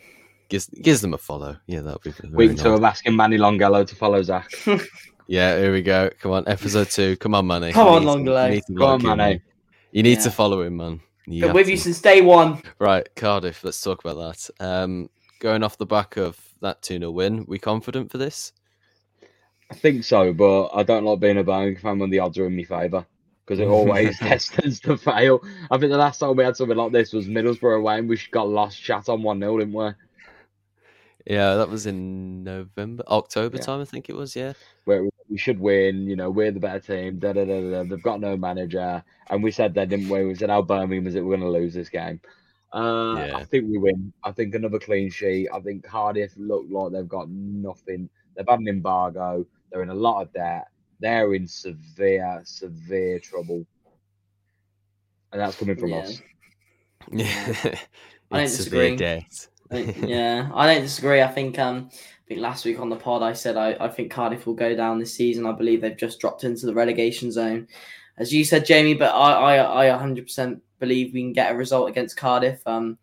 Gives 0.52 0.68
gives 0.68 1.00
them 1.00 1.14
a 1.14 1.18
follow. 1.18 1.56
Yeah, 1.66 1.80
that'll 1.80 2.02
be 2.04 2.12
very 2.12 2.34
Week 2.34 2.52
nice. 2.52 2.62
two 2.62 2.74
of 2.74 2.84
asking 2.84 3.16
Manny 3.16 3.38
Longelo 3.38 3.88
to 3.88 3.96
follow 3.96 4.22
Zach. 4.22 4.52
Yeah, 5.28 5.58
here 5.58 5.72
we 5.72 5.82
go. 5.82 6.10
Come 6.20 6.32
on, 6.34 6.44
episode 6.46 6.90
two. 6.90 7.16
Come 7.16 7.36
on, 7.36 7.48
Manny. 7.48 7.72
Come 7.72 7.88
on, 7.88 8.04
need 8.04 8.26
to- 8.26 8.32
Longelo. 8.32 8.46
you 8.48 8.52
need 8.56 8.64
to 8.68 8.74
Come 8.74 8.82
on, 8.84 8.92
like 9.00 9.02
him, 9.12 9.18
Manny. 9.18 9.42
You 9.94 10.04
need 10.04 10.20
to 10.22 10.32
follow 10.32 10.62
him, 10.62 10.76
man. 10.76 11.00
You 11.26 11.44
Been 11.46 11.54
with 11.54 11.68
to. 11.68 11.72
you 11.72 11.78
since 11.78 12.02
day 12.02 12.20
one. 12.22 12.62
Right, 12.80 13.08
Cardiff. 13.16 13.64
Let's 13.64 13.80
talk 13.80 14.04
about 14.04 14.18
that. 14.18 14.50
Um, 14.60 15.10
going 15.40 15.64
off 15.64 15.78
the 15.78 15.86
back 15.86 16.18
of 16.18 16.38
that 16.62 16.82
2 16.82 16.98
0 17.00 17.12
win, 17.12 17.46
we 17.48 17.60
confident 17.60 18.12
for 18.12 18.18
this? 18.18 18.52
I 19.72 19.76
think 19.76 20.04
so, 20.04 20.34
but 20.34 20.72
I 20.76 20.84
don't 20.84 21.06
like 21.06 21.22
being 21.22 21.38
a 21.38 21.44
Birmingham 21.46 21.82
fan 21.82 22.00
when 22.00 22.10
the 22.10 22.20
odds 22.20 22.38
are 22.38 22.48
in 22.48 22.58
my 22.58 22.64
favour 22.64 23.06
because 23.46 23.60
it 23.60 23.68
always 23.70 24.20
destines 24.20 24.82
to 24.82 24.98
fail. 24.98 25.40
I 25.70 25.78
think 25.78 25.92
the 25.94 25.98
last 25.98 26.20
time 26.20 26.36
we 26.36 26.44
had 26.44 26.58
something 26.58 26.76
like 26.76 26.92
this 26.92 27.14
was 27.14 27.28
Middlesbrough 27.30 27.78
away 27.78 28.00
and 28.00 28.10
we 28.10 28.20
got 28.32 28.50
lost 28.50 28.82
chat 28.84 29.08
on 29.08 29.24
1 29.24 29.40
0, 29.40 29.60
didn't 29.60 29.74
we? 29.74 29.92
Yeah, 31.28 31.56
that 31.56 31.70
was 31.70 31.86
in 31.86 32.44
November, 32.44 33.04
October 33.08 33.58
Yeah. 33.58 33.64
time, 33.64 33.82
I 33.82 33.86
think 33.86 34.10
it 34.10 34.16
was. 34.16 34.36
Yeah, 34.36 34.54
Where 34.86 35.08
we 35.30 35.38
should 35.38 35.60
win, 35.60 36.08
you 36.08 36.16
know, 36.16 36.30
we're 36.32 36.52
the 36.52 36.60
better 36.60 36.80
team. 36.80 37.20
Da, 37.20 37.34
da, 37.34 37.46
da, 37.46 37.62
da. 37.70 37.84
They've 37.84 38.02
got 38.02 38.20
no 38.20 38.36
manager. 38.36 39.04
And 39.30 39.44
we 39.44 39.52
said 39.52 39.74
that, 39.76 39.90
didn't 39.90 40.10
we? 40.10 40.26
We 40.26 40.36
said 40.36 40.50
how 40.50 40.62
Birmingham 40.64 41.08
is 41.08 41.16
it 41.16 41.22
we're 41.24 41.38
going 41.38 41.42
to 41.52 41.60
lose 41.60 41.74
this 41.74 41.90
game. 41.90 42.20
Uh, 42.74 43.16
Yeah. 43.18 43.38
I 43.38 43.44
think 43.44 43.70
we 43.70 43.78
win. 43.78 44.12
I 44.24 44.32
think 44.32 44.56
another 44.56 44.80
clean 44.80 45.10
sheet. 45.12 45.48
I 45.54 45.60
think 45.60 45.84
Cardiff 45.84 46.34
look 46.38 46.66
like 46.70 46.92
they've 46.94 47.08
got 47.08 47.30
nothing. 47.30 48.10
They've 48.36 48.46
had 48.50 48.60
an 48.60 48.68
embargo. 48.68 49.46
They're 49.72 49.84
in 49.84 49.90
a 49.90 49.94
lot 49.94 50.22
of 50.24 50.34
debt. 50.34 50.68
They're 51.00 51.34
in 51.34 51.48
severe, 51.48 52.42
severe 52.46 53.20
trouble. 53.20 53.66
And 55.32 55.40
that's 55.42 55.56
coming 55.58 55.76
from 55.78 55.90
Yeah. 55.90 55.98
us. 56.00 56.22
yeah. 57.12 57.26
I 58.32 58.38
don't 58.38 58.44
It's 58.46 58.54
severe 58.64 58.90
disagree. 58.92 58.96
debt. 58.98 59.48
I 59.72 59.78
yeah, 60.06 60.50
I 60.54 60.72
don't 60.72 60.82
disagree. 60.82 61.22
I 61.22 61.28
think 61.28 61.58
um, 61.60 61.90
I 61.94 62.28
think 62.28 62.42
last 62.42 62.66
week 62.66 62.80
on 62.80 62.90
the 62.90 62.96
pod 62.96 63.24
I 63.24 63.34
said 63.34 63.58
I, 63.58 63.76
I 63.80 63.88
think 63.88 64.12
Cardiff 64.12 64.46
will 64.46 64.54
go 64.54 64.76
down 64.76 65.00
this 65.00 65.14
season. 65.14 65.46
I 65.46 65.52
believe 65.52 65.82
they've 65.82 65.98
just 65.98 66.20
dropped 66.20 66.44
into 66.44 66.66
the 66.66 66.74
relegation 66.74 67.32
zone, 67.32 67.68
as 68.18 68.34
you 68.34 68.44
said, 68.44 68.66
Jamie. 68.66 68.94
But 68.94 69.14
I 69.14 69.58
I 69.58 69.88
I 69.88 70.00
100% 70.00 70.60
believe 70.80 71.14
we 71.14 71.22
can 71.22 71.34
get 71.34 71.52
a 71.52 71.56
result 71.56 71.90
against 71.90 72.18
Cardiff. 72.18 72.62
Um, 72.66 72.98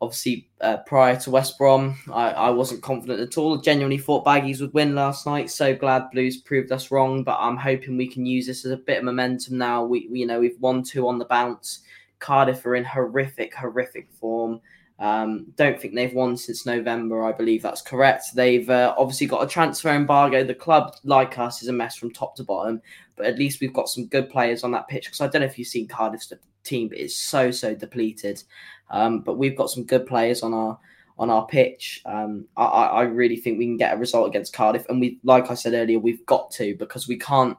obviously, 0.00 0.50
uh, 0.60 0.78
prior 0.78 1.16
to 1.16 1.30
West 1.30 1.56
Brom, 1.56 1.96
I, 2.12 2.30
I 2.30 2.50
wasn't 2.50 2.82
confident 2.82 3.20
at 3.20 3.38
all. 3.38 3.56
Genuinely 3.56 3.98
thought 3.98 4.24
Baggies 4.24 4.60
would 4.60 4.74
win 4.74 4.94
last 4.94 5.26
night. 5.26 5.48
So 5.50 5.74
glad 5.74 6.10
Blues 6.10 6.38
proved 6.38 6.70
us 6.72 6.90
wrong. 6.90 7.24
But 7.24 7.38
I'm 7.40 7.56
hoping 7.56 7.96
we 7.96 8.08
can 8.08 8.26
use 8.26 8.46
this 8.46 8.64
as 8.64 8.72
a 8.72 8.76
bit 8.76 8.98
of 8.98 9.04
momentum 9.04 9.58
now. 9.58 9.84
We, 9.84 10.08
we 10.10 10.20
you 10.20 10.26
know, 10.26 10.40
we've 10.40 10.60
won 10.60 10.82
two 10.82 11.08
on 11.08 11.18
the 11.18 11.24
bounce. 11.24 11.80
Cardiff 12.18 12.64
are 12.66 12.76
in 12.76 12.84
horrific, 12.84 13.54
horrific 13.54 14.08
form. 14.12 14.60
Um, 15.02 15.46
don't 15.56 15.80
think 15.80 15.96
they've 15.96 16.14
won 16.14 16.36
since 16.36 16.64
November. 16.64 17.24
I 17.24 17.32
believe 17.32 17.60
that's 17.60 17.82
correct. 17.82 18.26
They've 18.36 18.70
uh, 18.70 18.94
obviously 18.96 19.26
got 19.26 19.42
a 19.42 19.48
transfer 19.48 19.88
embargo. 19.88 20.44
The 20.44 20.54
club, 20.54 20.94
like 21.02 21.40
us, 21.40 21.60
is 21.60 21.66
a 21.66 21.72
mess 21.72 21.96
from 21.96 22.12
top 22.12 22.36
to 22.36 22.44
bottom. 22.44 22.80
But 23.16 23.26
at 23.26 23.36
least 23.36 23.60
we've 23.60 23.72
got 23.72 23.88
some 23.88 24.06
good 24.06 24.30
players 24.30 24.62
on 24.62 24.70
that 24.70 24.86
pitch. 24.86 25.06
Because 25.06 25.20
I 25.20 25.26
don't 25.26 25.40
know 25.40 25.46
if 25.46 25.58
you've 25.58 25.66
seen 25.66 25.88
Cardiff's 25.88 26.32
team, 26.62 26.88
but 26.88 26.98
it's 26.98 27.16
so 27.16 27.50
so 27.50 27.74
depleted. 27.74 28.44
Um, 28.90 29.22
but 29.22 29.38
we've 29.38 29.56
got 29.56 29.70
some 29.70 29.82
good 29.82 30.06
players 30.06 30.44
on 30.44 30.54
our 30.54 30.78
on 31.18 31.30
our 31.30 31.46
pitch. 31.46 32.00
Um, 32.06 32.46
I, 32.56 32.64
I 32.64 33.02
really 33.02 33.36
think 33.36 33.58
we 33.58 33.66
can 33.66 33.76
get 33.76 33.94
a 33.94 33.98
result 33.98 34.28
against 34.28 34.52
Cardiff, 34.52 34.88
and 34.88 35.00
we, 35.00 35.18
like 35.24 35.50
I 35.50 35.54
said 35.54 35.74
earlier, 35.74 35.98
we've 35.98 36.24
got 36.26 36.52
to 36.52 36.76
because 36.76 37.08
we 37.08 37.18
can't 37.18 37.56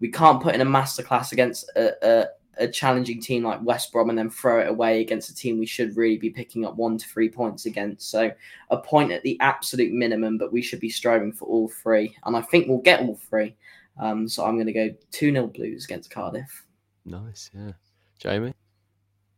we 0.00 0.10
can't 0.10 0.42
put 0.42 0.54
in 0.54 0.62
a 0.62 0.66
masterclass 0.66 1.32
against 1.32 1.70
a, 1.76 1.92
a, 2.02 2.26
a 2.60 2.68
challenging 2.68 3.20
team 3.20 3.42
like 3.42 3.62
West 3.62 3.90
Brom 3.90 4.10
and 4.10 4.18
then 4.18 4.30
throw 4.30 4.60
it 4.60 4.68
away 4.68 5.00
against 5.00 5.30
a 5.30 5.34
team 5.34 5.58
we 5.58 5.66
should 5.66 5.96
really 5.96 6.18
be 6.18 6.30
picking 6.30 6.64
up 6.64 6.76
one 6.76 6.98
to 6.98 7.08
three 7.08 7.28
points 7.28 7.66
against. 7.66 8.10
So 8.10 8.30
a 8.70 8.76
point 8.76 9.10
at 9.10 9.22
the 9.22 9.38
absolute 9.40 9.92
minimum, 9.92 10.38
but 10.38 10.52
we 10.52 10.62
should 10.62 10.80
be 10.80 10.90
striving 10.90 11.32
for 11.32 11.46
all 11.46 11.68
three, 11.68 12.14
and 12.24 12.36
I 12.36 12.42
think 12.42 12.68
we'll 12.68 12.78
get 12.78 13.00
all 13.00 13.16
three. 13.28 13.56
Um, 13.98 14.28
so 14.28 14.44
I'm 14.44 14.56
going 14.56 14.66
to 14.66 14.72
go 14.72 14.90
two 15.10 15.32
0 15.32 15.48
Blues 15.48 15.84
against 15.84 16.10
Cardiff. 16.10 16.66
Nice, 17.04 17.50
yeah. 17.54 17.72
Jamie, 18.18 18.54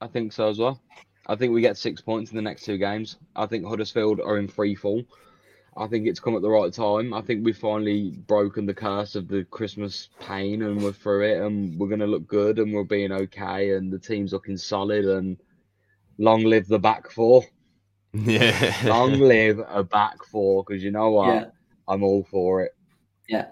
I 0.00 0.08
think 0.08 0.32
so 0.32 0.48
as 0.48 0.58
well. 0.58 0.80
I 1.26 1.36
think 1.36 1.52
we 1.52 1.60
get 1.60 1.78
six 1.78 2.00
points 2.00 2.32
in 2.32 2.36
the 2.36 2.42
next 2.42 2.64
two 2.64 2.78
games. 2.78 3.16
I 3.36 3.46
think 3.46 3.64
Huddersfield 3.64 4.20
are 4.20 4.38
in 4.38 4.48
free 4.48 4.74
fall. 4.74 5.02
I 5.76 5.86
think 5.86 6.06
it's 6.06 6.20
come 6.20 6.36
at 6.36 6.42
the 6.42 6.50
right 6.50 6.72
time. 6.72 7.14
I 7.14 7.22
think 7.22 7.44
we've 7.44 7.56
finally 7.56 8.10
broken 8.26 8.66
the 8.66 8.74
curse 8.74 9.14
of 9.14 9.26
the 9.28 9.44
Christmas 9.44 10.10
pain 10.20 10.62
and 10.62 10.82
we're 10.82 10.92
through 10.92 11.22
it 11.24 11.40
and 11.42 11.78
we're 11.78 11.88
going 11.88 12.00
to 12.00 12.06
look 12.06 12.26
good 12.26 12.58
and 12.58 12.72
we're 12.74 12.84
being 12.84 13.10
okay 13.12 13.70
and 13.70 13.90
the 13.90 13.98
team's 13.98 14.32
looking 14.34 14.56
solid 14.58 15.06
and 15.06 15.38
long 16.18 16.44
live 16.44 16.68
the 16.68 16.78
back 16.78 17.10
four. 17.10 17.42
Yeah. 18.12 18.76
long 18.84 19.12
live 19.20 19.60
a 19.66 19.82
back 19.82 20.22
four 20.24 20.62
because 20.62 20.82
you 20.84 20.90
know 20.90 21.10
what? 21.12 21.26
Yeah. 21.34 21.44
I'm 21.88 22.02
all 22.02 22.24
for 22.30 22.62
it. 22.62 22.76
Yeah. 23.28 23.46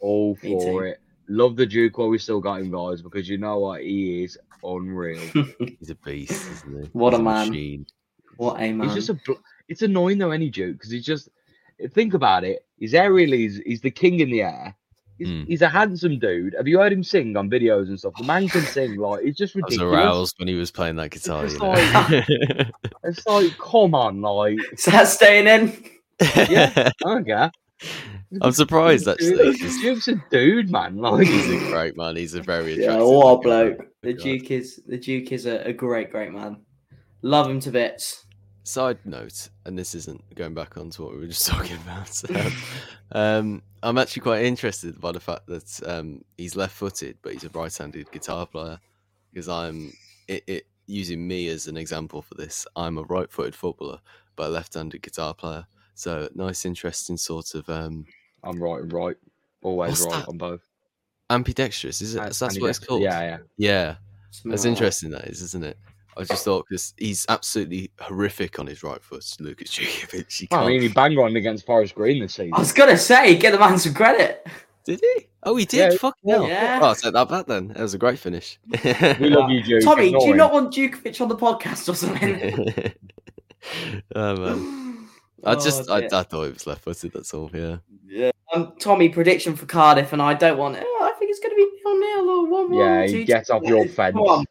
All 0.00 0.34
for 0.34 0.86
it. 0.86 1.00
Love 1.28 1.54
the 1.56 1.66
Duke 1.66 1.96
while 1.96 2.08
we 2.08 2.18
still 2.18 2.40
got 2.40 2.60
him, 2.60 2.70
guys, 2.72 3.00
because 3.00 3.28
you 3.28 3.38
know 3.38 3.60
what? 3.60 3.80
He 3.82 4.24
is 4.24 4.36
unreal. 4.64 5.20
He's 5.78 5.90
a 5.90 5.94
beast, 5.94 6.32
isn't 6.50 6.82
he? 6.84 6.90
What 6.92 7.14
a 7.14 7.18
He's 7.18 7.24
man. 7.24 7.48
machine. 7.48 7.86
What 8.36 8.60
a 8.60 8.72
man! 8.72 8.88
He's 8.88 8.94
just 8.94 9.08
a. 9.10 9.14
bl- 9.14 9.40
It's 9.68 9.82
annoying 9.82 10.18
though, 10.18 10.32
any 10.32 10.50
Duke, 10.50 10.76
because 10.76 10.90
he's 10.90 11.04
just. 11.06 11.28
Think 11.92 12.14
about 12.14 12.44
it. 12.44 12.64
He's 12.78 12.94
aerial 12.94 13.32
is 13.32 13.60
he's 13.64 13.80
the 13.80 13.90
king 13.90 14.20
in 14.20 14.30
the 14.30 14.42
air. 14.42 14.76
He's, 15.18 15.28
Mm. 15.28 15.46
he's 15.46 15.62
a 15.62 15.68
handsome 15.68 16.18
dude. 16.18 16.54
Have 16.56 16.66
you 16.66 16.78
heard 16.80 16.92
him 16.92 17.04
sing 17.04 17.36
on 17.36 17.48
videos 17.48 17.86
and 17.86 17.96
stuff? 17.98 18.14
The 18.18 18.24
man 18.24 18.48
can 18.48 18.62
sing. 18.62 18.96
Like 19.00 19.20
it's 19.24 19.38
just 19.38 19.54
I 19.56 19.60
was 19.64 19.78
aroused 19.78 20.34
when 20.38 20.48
he 20.48 20.54
was 20.54 20.70
playing 20.72 20.96
that 20.96 21.10
guitar. 21.10 21.46
just 21.46 21.60
You 21.60 21.68
know? 22.58 22.64
It's 23.04 23.24
like, 23.26 23.56
come 23.58 23.94
on, 23.94 24.20
like, 24.22 24.58
Is 24.72 24.84
that 24.86 25.06
staying 25.08 25.46
in? 25.46 25.84
yeah, 26.50 26.90
okay. 27.06 27.50
I'm 28.40 28.52
surprised 28.52 29.06
actually. 29.06 29.56
'cause 29.58 29.76
Duke's 29.80 30.08
a 30.08 30.14
dude, 30.30 30.70
man. 30.70 30.96
Like, 30.96 31.26
He's 31.26 31.50
a 31.50 31.58
great 31.70 31.96
man. 31.96 32.16
He's 32.16 32.34
a 32.34 32.42
very 32.42 32.74
Yeah, 32.74 32.94
attractive. 32.94 33.06
what 33.08 33.32
a 33.32 33.38
bloke. 33.38 33.86
The 34.02 34.14
Duke 34.14 34.50
is 34.50 34.80
the 34.86 34.98
Duke 34.98 35.30
is 35.32 35.46
a, 35.46 35.58
a 35.68 35.72
great, 35.72 36.10
great 36.10 36.32
man. 36.32 36.62
Love 37.22 37.48
him 37.48 37.60
to 37.60 37.70
bits. 37.70 38.23
Side 38.66 38.98
note, 39.04 39.50
and 39.66 39.78
this 39.78 39.94
isn't 39.94 40.22
going 40.34 40.54
back 40.54 40.78
on 40.78 40.88
to 40.90 41.02
what 41.02 41.12
we 41.12 41.18
were 41.18 41.26
just 41.26 41.46
talking 41.52 41.76
about. 41.86 42.22
Um, 42.34 42.52
um, 43.12 43.62
I'm 43.82 43.98
actually 43.98 44.22
quite 44.22 44.42
interested 44.44 44.98
by 44.98 45.12
the 45.12 45.20
fact 45.20 45.46
that 45.48 45.80
um, 45.86 46.24
he's 46.38 46.56
left-footed, 46.56 47.18
but 47.20 47.34
he's 47.34 47.44
a 47.44 47.50
right-handed 47.50 48.10
guitar 48.10 48.46
player. 48.46 48.78
Because 49.32 49.48
I'm 49.50 49.92
it, 50.28 50.44
it 50.46 50.66
using 50.86 51.26
me 51.26 51.48
as 51.48 51.66
an 51.66 51.76
example 51.76 52.22
for 52.22 52.34
this. 52.36 52.66
I'm 52.74 52.96
a 52.96 53.02
right-footed 53.02 53.54
footballer, 53.54 54.00
but 54.34 54.46
a 54.46 54.50
left-handed 54.50 55.02
guitar 55.02 55.34
player. 55.34 55.66
So 55.94 56.28
nice, 56.34 56.64
interesting 56.64 57.18
sort 57.18 57.54
of 57.54 57.68
um, 57.68 58.06
I'm 58.42 58.62
right, 58.62 58.80
and 58.80 58.92
right, 58.92 59.16
always 59.62 60.00
right 60.02 60.10
that? 60.12 60.28
on 60.28 60.38
both. 60.38 60.62
ambidextrous. 61.28 62.00
Is 62.00 62.14
it? 62.14 62.18
And- 62.22 62.32
That's 62.32 62.58
what 62.58 62.70
it's 62.70 62.78
called. 62.78 63.02
Yeah, 63.02 63.20
yeah. 63.20 63.38
Yeah, 63.58 63.96
Something 64.30 64.50
that's 64.52 64.64
interesting. 64.64 65.10
That 65.10 65.24
is, 65.26 65.42
isn't 65.42 65.64
it? 65.64 65.76
I 66.16 66.24
just 66.24 66.44
thought 66.44 66.66
because 66.68 66.94
he's 66.96 67.26
absolutely 67.28 67.90
horrific 68.00 68.58
on 68.58 68.66
his 68.66 68.82
right 68.82 69.02
foot, 69.02 69.24
Lucas 69.40 69.70
Jukovic. 69.76 70.32
He 70.38 70.48
I 70.50 70.54
can't- 70.56 70.66
mean, 70.68 70.82
he 70.82 70.88
banged 70.88 71.16
one 71.16 71.34
against 71.36 71.66
Forest 71.66 71.94
Green 71.94 72.20
this 72.20 72.34
season. 72.34 72.54
I 72.54 72.58
was 72.60 72.72
gonna 72.72 72.96
say, 72.98 73.36
get 73.36 73.52
the 73.52 73.58
man 73.58 73.78
some 73.78 73.94
credit. 73.94 74.46
Did 74.84 75.00
he? 75.00 75.26
Oh, 75.42 75.56
he 75.56 75.64
did. 75.64 75.92
Yeah, 75.92 75.98
Fuck 75.98 76.16
yeah. 76.22 76.40
yeah. 76.42 76.46
Yeah. 76.46 76.78
Oh, 76.82 76.86
I'll 76.86 76.94
take 76.94 77.12
that 77.14 77.28
back 77.28 77.46
then. 77.46 77.68
That 77.68 77.80
was 77.80 77.94
a 77.94 77.98
great 77.98 78.18
finish. 78.18 78.58
We 79.20 79.28
love 79.30 79.50
you, 79.50 79.62
Duke. 79.64 79.82
Tommy, 79.84 80.10
do 80.10 80.26
you 80.26 80.34
not 80.34 80.52
want 80.52 80.72
Jutkiewicz 80.74 81.20
on 81.20 81.28
the 81.28 81.36
podcast 81.36 81.88
or 81.88 81.94
something? 81.94 82.92
oh 84.14 84.36
man, 84.36 85.08
I 85.44 85.54
just 85.54 85.88
Oh, 85.90 85.94
I. 85.94 85.98
I 86.12 86.22
thought 86.22 86.44
it 86.44 86.54
was 86.54 86.66
left-footed. 86.66 87.12
That's 87.12 87.32
all. 87.34 87.50
Yeah. 87.52 87.76
Yeah. 88.06 88.30
Um, 88.52 88.74
Tommy, 88.78 89.08
prediction 89.08 89.56
for 89.56 89.66
Cardiff, 89.66 90.12
and 90.12 90.20
I 90.22 90.34
don't 90.34 90.58
want. 90.58 90.76
Oh, 90.80 91.10
I 91.14 91.18
think 91.18 91.30
it's 91.30 91.40
going 91.40 91.50
to 91.50 91.56
be 91.56 91.68
nil 91.84 91.98
nil 91.98 92.30
or 92.30 92.46
one 92.46 92.70
one. 92.70 92.78
Yeah, 92.80 93.06
two, 93.06 93.24
get 93.24 93.50
off 93.50 93.62
your 93.64 93.86
fence. 93.88 94.14
Come 94.14 94.22
on, 94.22 94.44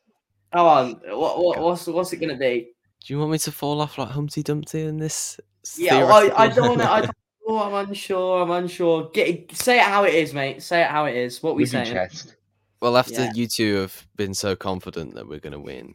come 0.54 0.66
on. 0.68 0.92
What, 1.08 1.44
what, 1.44 1.60
what's 1.60 1.88
what's 1.88 2.14
it 2.14 2.18
going 2.18 2.30
to 2.34 2.38
be? 2.38 2.72
Do 3.06 3.14
you 3.14 3.20
want 3.20 3.32
me 3.32 3.38
to 3.40 3.52
fall 3.52 3.82
off 3.82 3.98
like 3.98 4.10
Humpty 4.10 4.44
Dumpty 4.44 4.84
in 4.84 4.98
this? 4.98 5.40
Yeah, 5.78 6.06
I, 6.06 6.44
I 6.44 6.48
don't 6.48 6.70
want 6.70 6.82
to. 6.82 6.92
I 6.92 7.02
don't, 7.02 7.12
oh, 7.48 7.60
I'm 7.60 7.88
unsure. 7.90 8.42
I'm 8.42 8.52
unsure. 8.52 9.10
Get 9.14 9.56
say 9.56 9.78
it 9.78 9.84
how 9.84 10.04
it 10.06 10.14
is, 10.14 10.34
mate. 10.34 10.62
Say 10.64 10.82
it 10.82 10.88
how 10.88 11.06
it 11.06 11.16
is. 11.16 11.44
What 11.44 11.56
we 11.56 11.64
With 11.64 11.74
your 11.74 11.86
saying? 11.86 11.96
chest. 11.96 12.36
Well, 12.82 12.98
after 12.98 13.14
Yeah. 13.24 13.32
you 13.34 13.48
two 13.48 13.76
have 13.76 14.08
been 14.16 14.34
so 14.34 14.56
confident 14.56 15.16
that 15.16 15.28
we're 15.28 15.40
going 15.40 15.54
to 15.54 15.60
win, 15.60 15.94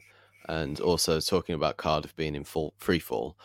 and 0.48 0.80
also 0.80 1.20
talking 1.20 1.54
about 1.54 1.76
Cardiff 1.76 2.16
being 2.16 2.34
in 2.34 2.44
full 2.44 2.74
free 2.78 2.98
fall, 2.98 3.36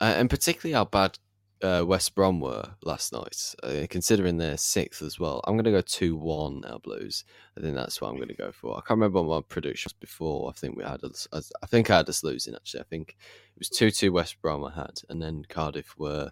uh, 0.00 0.14
and 0.16 0.28
particularly 0.28 0.74
how 0.74 0.84
bad 0.84 1.18
uh, 1.62 1.84
West 1.86 2.14
Brom 2.14 2.40
were 2.40 2.64
last 2.82 3.12
night, 3.12 3.54
uh, 3.62 3.86
considering 3.88 4.36
they're 4.36 4.56
sixth 4.56 5.02
as 5.02 5.18
well, 5.18 5.40
I'm 5.44 5.54
going 5.54 5.64
to 5.64 5.70
go 5.70 5.80
2 5.80 6.16
1 6.16 6.60
now, 6.60 6.78
Blues. 6.78 7.24
I 7.56 7.60
think 7.60 7.74
that's 7.74 8.00
what 8.00 8.08
I'm 8.08 8.16
going 8.16 8.28
to 8.28 8.34
go 8.34 8.52
for. 8.52 8.74
I 8.76 8.80
can't 8.80 8.98
remember 8.98 9.22
what 9.22 9.36
my 9.36 9.40
prediction 9.48 9.88
was 9.88 9.94
before. 9.94 10.50
I 10.50 10.52
think 10.52 10.76
we 10.76 10.84
had 10.84 11.02
us, 11.02 11.26
I 11.32 11.66
think 11.66 11.90
I 11.90 11.98
had 11.98 12.08
us 12.08 12.22
losing 12.22 12.54
actually. 12.54 12.80
I 12.80 12.84
think 12.84 13.16
it 13.54 13.58
was 13.58 13.68
2 13.68 13.90
2 13.90 14.12
West 14.12 14.40
Brom 14.42 14.64
I 14.64 14.72
had, 14.72 15.00
and 15.08 15.22
then 15.22 15.44
Cardiff 15.48 15.94
were. 15.98 16.30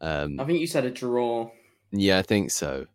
Um, 0.00 0.38
I 0.38 0.44
think 0.44 0.60
you 0.60 0.66
said 0.66 0.84
a 0.84 0.90
draw. 0.90 1.50
yeah, 1.90 2.18
I 2.18 2.22
think 2.22 2.50
so. 2.50 2.86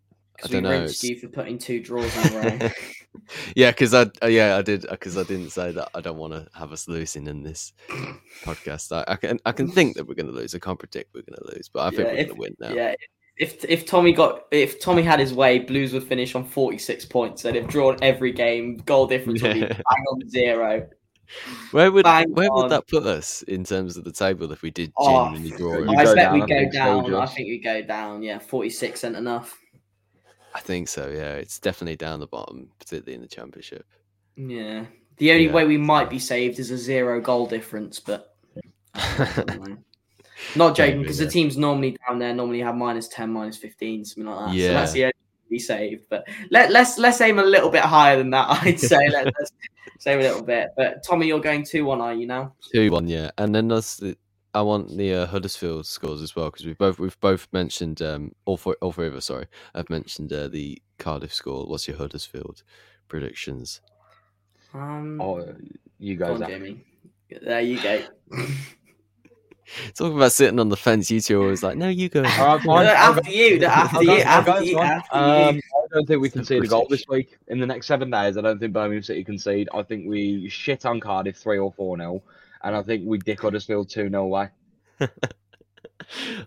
I 0.42 0.48
Because 0.48 0.50
we 0.52 0.54
don't 0.56 0.64
know. 0.64 0.80
rinsed 0.80 1.04
you 1.04 1.20
for 1.20 1.28
putting 1.28 1.58
two 1.58 1.80
draws 1.80 2.16
in 2.18 2.34
a 2.34 2.42
row. 2.42 2.70
yeah, 3.56 3.72
because 3.72 3.94
I 3.94 4.10
uh, 4.24 4.28
yeah 4.28 4.58
I 4.58 4.62
did 4.62 4.86
because 4.90 5.18
I 5.18 5.24
didn't 5.24 5.52
say 5.52 5.72
that 5.72 5.90
I 5.94 6.02
don't 6.02 6.18
want 6.18 6.34
to 6.34 6.48
have 6.58 6.72
us 6.72 6.88
losing 6.88 7.28
in 7.28 7.44
this 7.44 7.74
podcast. 8.44 8.92
I, 8.92 9.04
I 9.12 9.16
can 9.16 9.40
I 9.46 9.52
can 9.52 9.70
think 9.70 9.96
that 9.96 10.08
we're 10.08 10.16
going 10.16 10.28
to 10.28 10.34
lose. 10.34 10.56
I 10.56 10.60
can't 10.60 10.80
predict 10.80 11.14
we're 11.14 11.22
going 11.22 11.38
to 11.40 11.56
lose, 11.56 11.70
but 11.70 11.82
I 11.86 11.90
think 11.90 12.00
Yeah, 12.02 12.06
we're 12.06 12.16
going 12.16 12.28
to 12.28 12.34
win 12.36 12.56
now. 12.60 12.74
Yeah. 12.74 12.96
If 13.38 13.66
if 13.66 13.86
Tommy 13.88 14.14
got 14.14 14.44
if 14.52 14.80
Tommy 14.80 15.02
had 15.02 15.20
his 15.20 15.34
way, 15.34 15.60
Blues 15.60 15.92
would 15.94 16.04
finish 16.04 16.36
on 16.36 16.46
forty 16.46 16.78
six 16.78 17.04
points. 17.06 17.42
They'd 17.42 17.56
have 17.56 17.68
drawn 17.68 17.98
every 18.02 18.32
game. 18.32 18.78
Goal 18.86 19.08
difference 19.08 19.42
would 19.42 19.54
be 19.56 19.62
bang 19.62 19.80
on 20.12 20.30
zero. 20.30 20.88
Where 21.72 21.92
would 21.92 22.04
Bang 22.04 22.32
where 22.34 22.48
on. 22.52 22.64
would 22.64 22.72
that 22.72 22.88
put 22.88 23.08
us 23.08 23.42
in 23.44 23.64
terms 23.64 23.98
of 23.98 24.04
the 24.04 24.12
table 24.12 24.52
if 24.52 24.62
we 24.62 24.70
did 24.70 24.92
Oh, 24.98 25.32
genuinely 25.32 25.58
draw? 25.58 25.84
I 26.00 26.14
bet 26.14 26.32
we 26.34 26.42
go 26.42 26.70
down. 26.70 27.16
I 27.16 27.26
think 27.26 27.48
we 27.48 27.60
go 27.60 27.82
down. 27.82 28.22
Yeah, 28.22 28.38
forty 28.38 28.70
six 28.70 29.04
ain't 29.04 29.16
enough. 29.16 29.60
I 30.54 30.60
think 30.60 30.88
so. 30.88 31.10
Yeah, 31.10 31.34
it's 31.36 31.60
definitely 31.60 31.96
down 31.96 32.20
the 32.20 32.28
bottom, 32.28 32.70
particularly 32.80 33.16
in 33.16 33.22
the 33.22 33.28
championship. 33.28 33.86
Yeah. 34.36 34.86
The 35.18 35.32
only 35.32 35.46
Yeah. 35.46 35.54
way 35.54 35.66
we 35.66 35.78
might 35.78 36.10
be 36.10 36.20
saved 36.20 36.60
is 36.60 36.72
a 36.72 36.78
zero 36.78 37.22
goal 37.22 37.48
difference, 37.48 38.00
but 38.00 38.36
not 40.56 40.76
joking 40.76 41.02
because 41.02 41.20
yeah. 41.20 41.26
the 41.26 41.32
teams 41.32 41.58
normally 41.58 41.98
down 42.08 42.20
there 42.20 42.34
normally 42.34 42.60
have 42.60 42.76
minus 42.76 43.08
ten, 43.08 43.32
minus 43.32 43.58
fifteen, 43.58 44.06
something 44.06 44.32
like 44.32 44.46
that. 44.46 44.52
So 44.52 44.56
Yeah. 44.56 44.74
that's 44.74 44.92
the 44.94 45.04
only 45.06 45.14
be 45.50 45.60
saved. 45.60 46.06
But 46.10 46.28
let 46.50 46.72
let's 46.72 46.98
let's 46.98 47.22
aim 47.22 47.40
a 47.40 47.44
little 47.44 47.70
bit 47.70 47.84
higher 47.84 48.18
than 48.18 48.30
that. 48.32 48.48
I'd 48.64 48.80
say 48.80 49.10
let, 49.10 49.26
let's 49.26 49.52
save 50.00 50.20
a 50.20 50.24
little 50.24 50.44
bit. 50.44 50.70
But 50.76 51.04
Tommy, 51.04 51.28
you're 51.28 51.40
going 51.40 51.64
two 51.64 51.86
one, 51.86 52.02
are 52.02 52.14
you 52.14 52.28
now? 52.28 52.54
Two 52.72 52.92
one, 52.92 53.08
yeah, 53.08 53.32
and 53.38 53.54
then 53.54 53.68
there's 53.68 53.98
the, 53.98 54.18
I 54.54 54.62
want 54.62 54.96
the 54.98 55.14
uh, 55.14 55.26
Huddersfield 55.28 55.86
scores 55.88 56.22
as 56.22 56.36
well 56.36 56.46
because 56.52 56.66
we've 56.66 56.78
both 56.78 57.00
we've 57.00 57.20
both 57.20 57.48
mentioned 57.52 58.02
um 58.02 58.34
all 58.46 58.58
four 58.58 58.78
all 58.82 58.92
three 58.92 59.08
of 59.08 59.16
us 59.16 59.26
sorry 59.26 59.48
I've 59.74 59.90
mentioned 59.90 60.32
uh, 60.32 60.48
the 60.48 60.82
Cardiff 61.00 61.34
score. 61.34 61.66
What's 61.66 61.88
your 61.88 61.98
Huddersfield 61.98 62.62
predictions? 63.08 63.82
Um, 64.74 65.20
Oh, 65.22 65.56
you 66.00 66.16
go 66.16 66.26
guys. 66.26 66.36
on, 66.36 66.42
have- 66.42 66.50
Jamie. 66.52 66.86
There 67.42 67.62
you 67.62 67.82
go. 67.82 68.02
Talking 69.96 70.18
about 70.18 70.32
sitting 70.34 70.60
on 70.60 70.70
the 70.70 70.78
fence, 70.78 71.10
you 71.10 71.20
two 71.20 71.40
are 71.40 71.44
always 71.44 71.64
like, 71.64 71.78
no, 71.78 71.88
you 71.90 72.10
go. 72.10 72.20
All 72.40 72.58
right, 72.58 72.62
fine. 72.64 72.86
after 72.86 73.22
I'll 73.22 73.24
go- 73.24 73.30
you, 73.32 73.64
after 73.66 73.98
I'll 73.98 74.04
you, 74.04 74.12
after 74.22 74.64
you, 74.64 74.80
after 74.80 75.16
Um, 75.18 75.56
you. 75.56 75.62
I 75.76 75.88
don't 75.94 76.06
think 76.08 76.22
we 76.22 76.28
It's 76.28 76.34
the 76.34 76.40
concede 76.40 76.64
a 76.64 76.68
goal 76.68 76.86
this 76.90 77.06
week. 77.08 77.38
In 77.48 77.60
the 77.60 77.66
next 77.66 77.88
seven 77.88 78.12
days, 78.12 78.38
I 78.38 78.42
don't 78.42 78.60
think 78.60 78.74
Birmingham 78.74 79.02
City 79.04 79.24
concede. 79.24 79.70
I 79.74 79.82
think 79.82 80.08
we 80.08 80.48
shit 80.50 80.86
on 80.86 81.00
Cardiff 81.00 81.38
three 81.38 81.58
or 81.58 81.72
four 81.72 81.98
nil, 81.98 82.22
and 82.64 82.76
I 82.76 82.82
think 82.82 83.04
we 83.06 83.18
dick 83.18 83.42
Huddersfield 83.42 83.90
2 83.90 84.10
0 84.10 84.24
away. 84.24 84.50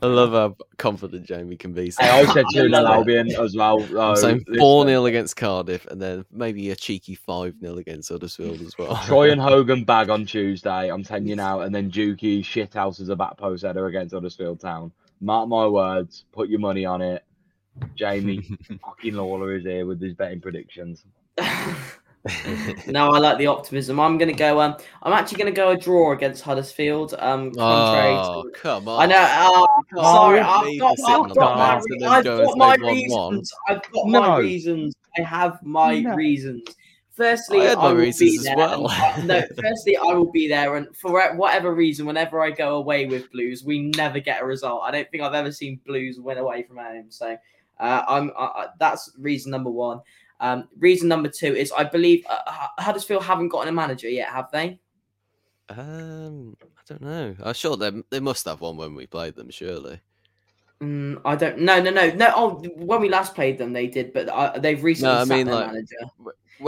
I 0.02 0.06
love 0.06 0.32
how 0.32 0.56
confident 0.78 1.24
Jamie 1.24 1.56
can 1.56 1.72
be. 1.72 1.92
Hey, 1.98 2.08
I 2.08 2.24
said 2.32 2.44
2 2.52 2.68
0. 2.68 2.74
Albion 2.74 3.30
as 3.32 3.56
well. 3.56 3.82
I'm 3.82 3.92
though. 3.92 4.14
saying 4.14 4.44
4 4.58 4.86
0 4.86 5.06
against 5.06 5.36
Cardiff 5.36 5.86
and 5.86 6.00
then 6.00 6.24
maybe 6.30 6.70
a 6.70 6.76
cheeky 6.76 7.14
5 7.14 7.54
0 7.60 7.76
against 7.76 8.08
Huddersfield 8.08 8.60
as 8.60 8.76
well. 8.78 9.00
Troy 9.04 9.30
and 9.30 9.40
Hogan 9.48 9.84
bag 9.84 10.10
on 10.10 10.26
Tuesday, 10.26 10.90
I'm 10.90 11.02
telling 11.02 11.26
you 11.26 11.36
now, 11.36 11.60
and 11.60 11.74
then 11.74 11.90
Dukey 11.90 12.40
shithouse 12.40 13.00
as 13.00 13.08
a 13.08 13.16
back 13.16 13.36
post 13.36 13.64
header 13.64 13.86
against 13.86 14.14
Huddersfield 14.14 14.60
Town. 14.60 14.92
Mark 15.20 15.48
my 15.48 15.66
words, 15.66 16.24
put 16.32 16.48
your 16.48 16.60
money 16.60 16.84
on 16.84 17.00
it. 17.00 17.24
Jamie 17.94 18.42
fucking 18.84 19.14
Lawler 19.14 19.54
is 19.54 19.64
here 19.64 19.86
with 19.86 20.00
his 20.00 20.14
betting 20.14 20.40
predictions. 20.40 21.04
no, 22.87 23.11
I 23.12 23.18
like 23.18 23.39
the 23.39 23.47
optimism. 23.47 23.99
I'm 24.01 24.18
going 24.18 24.29
to 24.29 24.35
go. 24.35 24.61
Um, 24.61 24.77
I'm 25.03 25.12
actually 25.12 25.39
going 25.39 25.53
to 25.53 25.57
go 25.57 25.70
a 25.70 25.77
draw 25.77 26.12
against 26.12 26.43
Huddersfield. 26.43 27.14
Um, 27.18 27.53
contrary 27.53 28.14
Oh, 28.18 28.43
to- 28.45 28.51
come 28.51 28.89
on. 28.89 29.03
I 29.03 29.07
know. 29.07 29.27
Oh, 29.29 29.66
Come 29.95 30.05
sorry, 30.05 30.41
I've 30.41 30.79
got, 30.79 30.97
I've 31.09 31.20
in 31.29 31.35
got 31.35 31.57
my, 31.57 31.66
past 31.66 31.87
and 31.91 32.01
then 32.01 32.09
I've 32.09 32.24
got 32.24 32.57
my 32.59 32.77
say 32.77 32.83
1-1. 32.83 32.93
reasons. 32.93 33.53
I've 33.68 33.93
got 33.93 34.07
my 34.09 34.39
reasons. 34.39 34.95
I 35.18 35.22
have 35.22 35.62
my 35.62 36.01
No. 36.01 36.14
reasons. 36.14 36.62
Firstly, 37.12 37.66
I 37.66 37.72
I, 37.72 37.93
will 37.95 38.12
be 38.18 38.39
there. 38.43 38.57
well. 38.59 38.91
and- 38.91 39.31
uh, 39.31 39.41
no, 39.41 39.43
firstly, 39.62 39.97
I 39.97 40.03
will 40.12 40.31
be 40.31 40.49
there, 40.49 40.77
and 40.77 40.95
for 40.95 41.35
whatever 41.35 41.74
reason, 41.74 42.05
whenever 42.05 42.43
I 42.43 42.51
go 42.51 42.77
away 42.77 43.07
with 43.07 43.31
Blues, 43.33 43.64
we 43.64 43.91
never 43.97 44.20
get 44.20 44.43
a 44.43 44.45
result. 44.45 44.83
I 44.85 44.91
don't 44.91 45.11
think 45.11 45.22
I've 45.22 45.33
ever 45.33 45.51
seen 45.51 45.81
Blues 45.87 46.20
win 46.20 46.37
away 46.37 46.64
from 46.64 46.77
home. 46.77 47.07
So, 47.09 47.35
uh, 47.81 48.03
I'm 48.07 48.31
I, 48.39 48.45
I- 48.45 48.66
that's 48.79 49.12
reason 49.18 49.51
number 49.51 49.70
one. 49.70 50.01
Um, 50.41 50.68
reason 50.78 51.09
number 51.09 51.28
two 51.28 51.55
is 51.55 51.72
I 51.72 51.84
believe 51.84 52.24
uh, 52.28 52.68
Huddersfield 52.78 53.24
haven't 53.24 53.49
gotten 53.49 53.68
a 53.68 53.72
manager 53.72 54.09
yet, 54.09 54.28
have 54.28 54.51
they? 54.51 54.78
Um, 55.68 56.57
I 56.61 56.80
don't 56.87 57.03
know. 57.03 57.37
I'm 57.43 57.55
sure 57.55 57.76
they 57.76 57.91
they 58.11 58.20
must 58.20 58.45
have 58.47 58.61
one 58.61 58.76
when 58.76 58.95
we 58.95 59.07
played 59.07 59.34
them. 59.34 59.51
Surely. 59.51 60.01
Mm, 60.80 61.22
I 61.24 61.37
don't. 61.37 61.59
No, 61.59 61.80
no, 61.80 61.91
no, 61.91 62.11
no. 62.11 62.32
Oh, 62.37 62.62
when 62.76 63.01
we 63.01 63.09
last 63.09 63.34
played 63.34 63.57
them, 63.57 63.72
they 63.72 63.87
did, 63.87 64.12
but 64.12 64.28
uh, 64.28 64.59
they've 64.59 64.82
recently 64.82 65.14
I 65.14 65.24
sacked 65.24 65.30
mean, 65.30 65.47
their 65.47 65.55
like, 65.55 65.66
manager. 65.68 65.97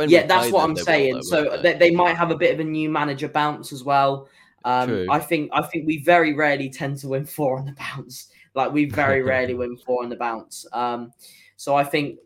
Yeah, 0.08 0.26
that's 0.26 0.50
what 0.50 0.62
them, 0.62 0.70
I'm 0.70 0.76
saying. 0.76 1.22
so 1.22 1.60
they, 1.62 1.74
they 1.74 1.90
might 1.90 2.16
have 2.16 2.30
a 2.30 2.36
bit 2.36 2.54
of 2.54 2.60
a 2.60 2.64
new 2.64 2.88
manager 2.88 3.28
bounce 3.28 3.72
as 3.72 3.84
well. 3.84 4.28
Um, 4.64 4.88
True. 4.88 5.06
I 5.10 5.18
think 5.18 5.50
I 5.52 5.62
think 5.62 5.86
we 5.86 6.02
very 6.02 6.34
rarely 6.34 6.70
tend 6.70 6.98
to 6.98 7.08
win 7.08 7.24
four 7.36 7.58
on 7.58 7.66
the 7.66 7.72
bounce. 7.72 8.28
Like 8.54 8.72
we 8.72 8.86
very 8.86 9.22
rarely 9.32 9.54
win 9.54 9.76
four 9.76 10.02
on 10.02 10.08
the 10.08 10.16
bounce. 10.16 10.66
Um, 10.72 11.12
so 11.56 11.74
I 11.74 11.84
think 11.84 12.18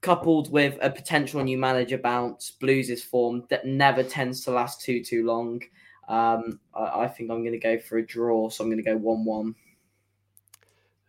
coupled 0.00 0.52
with 0.52 0.78
a 0.80 0.90
potential 0.90 1.42
new 1.42 1.58
manager 1.58 1.98
bounce, 1.98 2.50
Blues' 2.50 3.02
form 3.02 3.44
that 3.50 3.66
never 3.66 4.02
tends 4.02 4.42
to 4.44 4.50
last 4.50 4.82
too 4.82 5.02
too 5.02 5.26
long. 5.26 5.62
Um, 6.08 6.60
I, 6.74 7.02
I 7.02 7.08
think 7.08 7.30
I'm 7.30 7.42
going 7.42 7.52
to 7.52 7.58
go 7.58 7.78
for 7.78 7.98
a 7.98 8.06
draw. 8.06 8.48
So 8.48 8.62
I'm 8.62 8.70
going 8.70 8.82
to 8.82 8.90
go 8.90 8.96
one-one. 8.96 9.54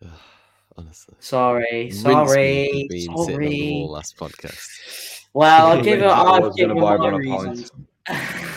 Honestly. 0.76 1.14
Sorry, 1.18 1.84
Rinse 1.84 2.02
sorry, 2.02 2.26
for 2.26 2.34
being 2.34 2.88
sitting 2.90 3.14
on 3.14 3.26
the 3.26 3.32
sorry. 3.32 3.70
wall 3.72 3.90
last 3.90 4.16
podcast. 4.16 5.24
Well, 5.34 5.66
I'll 5.68 5.82
give 5.82 6.00
it. 6.00 6.02
Rinse 6.02 6.12
it, 6.12 6.18
I 6.18 6.22
I'll 6.22 6.52
give 6.52 6.70
it 6.70 6.74
my 6.74 6.96
one 6.96 7.14
a 7.14 7.16
reasons. 7.16 7.70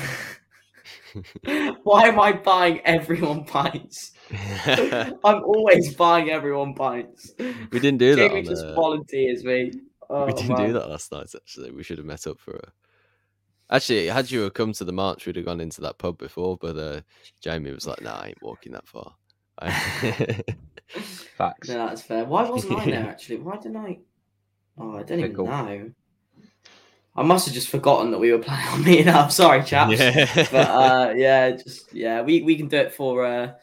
Why 1.83 2.07
am 2.07 2.19
I 2.19 2.33
buying 2.33 2.79
everyone 2.81 3.43
pints? 3.43 4.11
I'm 4.65 5.43
always 5.43 5.93
buying 5.95 6.29
everyone 6.29 6.73
pints. 6.73 7.33
we 7.37 7.79
didn't 7.79 7.97
do 7.97 8.15
that. 8.15 8.29
Jamie 8.29 8.39
On, 8.39 8.45
just 8.45 8.65
uh, 8.65 8.75
volunteers 8.75 9.43
me. 9.43 9.71
Oh, 10.13 10.25
we 10.25 10.33
didn't 10.33 10.57
do 10.57 10.73
that 10.73 10.89
last 10.89 11.11
night. 11.11 11.33
Actually, 11.33 11.71
we 11.71 11.83
should 11.83 11.97
have 11.97 12.05
met 12.05 12.27
up 12.27 12.37
for 12.39 12.55
a. 12.55 12.71
Actually, 13.73 14.07
had 14.07 14.29
you 14.29 14.41
have 14.41 14.53
come 14.53 14.73
to 14.73 14.83
the 14.83 14.91
march, 14.91 15.25
we'd 15.25 15.37
have 15.37 15.45
gone 15.45 15.61
into 15.61 15.79
that 15.81 15.97
pub 15.97 16.17
before. 16.17 16.57
But 16.57 16.77
uh, 16.77 17.01
Jamie 17.39 17.71
was 17.71 17.87
like, 17.87 18.01
"Nah, 18.01 18.19
I 18.19 18.27
ain't 18.27 18.43
walking 18.43 18.73
that 18.73 18.87
far." 18.87 19.15
Facts. 21.37 21.69
No, 21.69 21.87
that's 21.87 22.01
fair. 22.01 22.25
Why 22.25 22.49
wasn't 22.49 22.79
I 22.79 22.85
there 22.85 23.09
actually? 23.09 23.37
Why 23.37 23.55
didn't 23.55 23.77
I? 23.77 23.99
Oh, 24.77 24.97
I 24.97 25.03
don't 25.03 25.21
Pickle. 25.21 25.45
even 25.45 25.45
know. 25.45 25.91
I 27.15 27.23
must 27.23 27.45
have 27.45 27.53
just 27.53 27.69
forgotten 27.69 28.11
that 28.11 28.19
we 28.19 28.31
were 28.31 28.39
planning 28.39 28.67
on 28.67 28.83
meeting 28.83 29.07
up. 29.09 29.31
Sorry, 29.33 29.63
chaps. 29.63 29.99
Yeah. 29.99 30.47
but 30.51 30.67
uh, 30.67 31.13
yeah, 31.15 31.51
just 31.51 31.93
yeah, 31.93 32.21
we, 32.21 32.41
we 32.41 32.55
can 32.55 32.67
do 32.67 32.77
it 32.77 32.93
for. 32.93 33.25
Uh, 33.25 33.53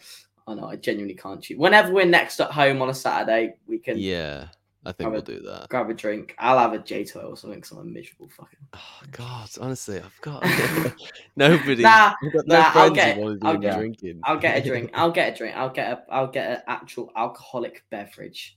oh 0.47 0.55
no, 0.55 0.67
I 0.67 0.77
genuinely 0.77 1.15
can't 1.15 1.43
choose. 1.43 1.59
Whenever 1.59 1.93
we're 1.93 2.07
next 2.07 2.41
at 2.41 2.51
home 2.51 2.81
on 2.83 2.91
a 2.91 2.95
Saturday, 2.95 3.55
we 3.67 3.79
can 3.79 3.99
yeah, 3.99 4.49
I 4.89 4.93
think 4.93 5.05
Have 5.05 5.13
we'll 5.13 5.21
a- 5.21 5.25
do 5.25 5.41
that. 5.47 5.69
grab 5.69 5.91
a 5.91 5.95
drink. 5.95 6.35
I'll 6.39 6.59
have 6.59 6.73
a 6.73 6.79
J 6.79 7.05
two 7.05 7.19
or 7.21 7.37
something 7.37 7.59
because 7.61 7.73
I'm 7.73 7.79
a 7.81 7.85
miserable 7.85 8.31
fucking. 8.31 8.59
Oh 8.73 9.01
God, 9.11 9.51
honestly, 9.61 9.99
I've 10.01 10.19
got 10.23 10.43
nobody. 11.37 11.83
Nah, 11.83 12.15
I've 12.23 12.33
got 12.33 12.47
no 12.47 12.59
nah, 12.59 12.71
I'll 12.75 12.91
get- 12.91 13.17
who 13.17 13.23
want 13.23 13.41
to 13.43 13.47
I'll 13.47 13.59
get- 13.59 13.77
drinking. 13.77 14.21
I'll 14.25 14.39
get 14.39 14.57
a 14.57 14.67
drink. 14.67 14.91
I'll 14.95 15.11
get 15.11 15.35
a 15.35 15.37
drink. 15.37 15.57
I'll 15.57 15.69
get 15.71 15.93
a. 15.93 16.03
I'll 16.11 16.27
get 16.27 16.51
an 16.51 16.63
actual 16.67 17.13
alcoholic 17.17 17.85
beverage. 17.91 18.57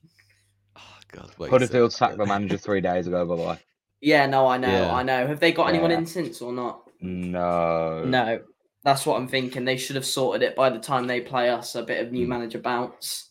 Oh 0.78 0.82
God, 1.12 1.32
wait. 1.38 1.50
Huddersfield 1.52 1.92
sacked 1.92 2.18
the 2.18 2.26
manager 2.26 2.56
three 2.58 2.80
days 2.80 3.08
ago, 3.08 3.26
by 3.26 3.36
the 3.36 3.42
way. 3.42 3.60
Yeah, 4.00 4.26
no, 4.26 4.48
I 4.48 4.58
know, 4.58 4.70
Yeah. 4.70 4.96
I 4.96 5.04
know. 5.04 5.28
Have 5.28 5.42
they 5.42 5.52
got 5.52 5.68
anyone 5.68 5.92
in 5.92 6.06
since 6.06 6.42
or 6.42 6.54
not? 6.54 6.90
No. 7.02 8.04
No, 8.06 8.40
that's 8.84 9.06
what 9.06 9.18
I'm 9.18 9.28
thinking. 9.28 9.66
They 9.66 9.76
should 9.78 9.96
have 9.98 10.06
sorted 10.06 10.42
it 10.44 10.56
by 10.56 10.70
the 10.70 10.80
time 10.80 11.08
they 11.08 11.20
play 11.20 11.50
us. 11.50 11.76
A 11.76 11.84
bit 11.84 12.00
of 12.02 12.08
Hmm. 12.08 12.14
new 12.16 12.28
manager 12.28 12.60
bounce. 12.60 13.28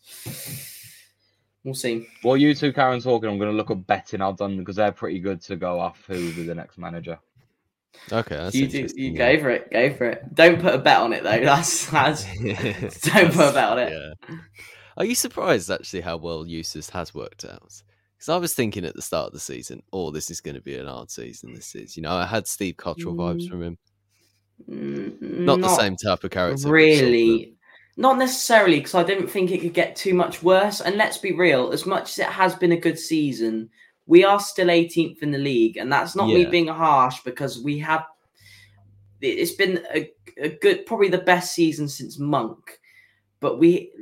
We'll 1.64 1.74
see. 1.74 2.06
Well, 2.24 2.36
you 2.36 2.54
two, 2.54 2.72
Karen, 2.72 3.00
talking. 3.00 3.28
I'm 3.28 3.38
going 3.38 3.50
to 3.50 3.56
look 3.56 3.70
up 3.70 3.86
betting 3.86 4.22
odds 4.22 4.40
on 4.40 4.56
because 4.58 4.76
they're 4.76 4.92
pretty 4.92 5.18
good 5.18 5.42
to 5.42 5.56
go 5.56 5.78
off 5.78 6.02
who 6.06 6.14
will 6.14 6.32
be 6.34 6.44
the 6.44 6.54
next 6.54 6.78
manager. 6.78 7.18
Okay, 8.11 8.36
that's 8.36 8.54
you 8.54 8.66
do. 8.68 8.86
You 8.94 9.11
yeah. 9.11 9.34
go 9.34 9.42
for 9.42 9.50
it. 9.50 9.70
Go 9.70 9.92
for 9.92 10.06
it. 10.06 10.34
Don't 10.34 10.61
put 10.61 10.74
a 10.74 10.78
bet 10.78 10.98
on 10.98 11.12
it 11.12 11.22
though. 11.22 11.40
That's 11.44 11.86
that's. 11.90 12.24
Don't 12.40 13.32
put 13.32 13.50
a 13.50 13.52
bet 13.52 13.68
on 13.68 13.78
it. 13.80 13.92
Yeah. 13.92 14.36
Are 14.96 15.04
you 15.04 15.14
surprised 15.14 15.70
actually 15.70 16.00
how 16.02 16.16
well 16.16 16.46
Eustace 16.46 16.88
has 16.90 17.14
worked 17.14 17.44
out? 17.44 17.72
Because 18.16 18.28
I 18.28 18.36
was 18.36 18.54
thinking 18.54 18.84
at 18.84 18.94
the 18.94 19.02
start 19.02 19.26
of 19.28 19.32
the 19.32 19.40
season, 19.40 19.82
oh, 19.92 20.11
this 20.11 20.30
is 20.30 20.40
going 20.40 20.54
to 20.54 20.61
be 20.62 20.76
an 20.76 20.86
hard 20.86 21.11
season. 21.11 21.52
This 21.54 21.74
is, 21.74 21.96
you 21.96 22.02
know, 22.02 22.12
I 22.12 22.26
had 22.26 22.46
Steve 22.46 22.76
Cotterill 22.76 23.16
vibes 23.16 23.46
Mm, 23.46 23.48
from 23.48 23.62
him. 23.62 23.78
mm, 24.70 25.20
Not, 25.20 25.61
the 25.61 25.68
same 25.68 25.96
type 25.96 26.22
of 26.24 26.30
character. 26.30 26.54
but 26.54 26.61
sort. 26.61 26.72
Really, 26.72 27.54
not 28.01 28.16
necessarily 28.18 28.78
because 28.78 28.94
I 28.94 29.03
didn't 29.03 29.28
think 29.28 29.51
it 29.51 29.61
could 29.61 29.74
get 29.74 29.94
too 29.94 30.14
much 30.14 30.42
worse. 30.42 30.80
And 30.80 30.96
let's 30.96 31.18
be 31.18 31.32
real, 31.32 31.70
as 31.72 31.84
much 31.84 32.12
as 32.12 32.18
it 32.18 32.26
has 32.32 32.55
been 32.55 32.72
a 32.72 32.76
good 32.86 32.98
season, 32.98 33.68
we 34.07 34.24
are 34.24 34.40
still 34.40 34.68
18th 34.68 35.22
in 35.22 35.30
the 35.30 35.38
league, 35.38 35.76
and 35.76 35.92
that's 35.92 36.16
not 36.16 36.28
me 36.34 36.44
being 36.51 36.66
harsh 36.68 37.20
because 37.24 37.62
we 37.62 37.78
have. 37.80 38.05
it- 39.20 39.38
It's 39.38 39.53
been 39.53 39.84
a, 39.94 40.11
a 40.38 40.48
good, 40.48 40.86
probably 40.86 41.09
the 41.11 41.18
best 41.18 41.55
season 41.55 41.88
since 41.88 42.18
Monk, 42.18 42.80
but 43.40 43.59
we, 43.59 43.92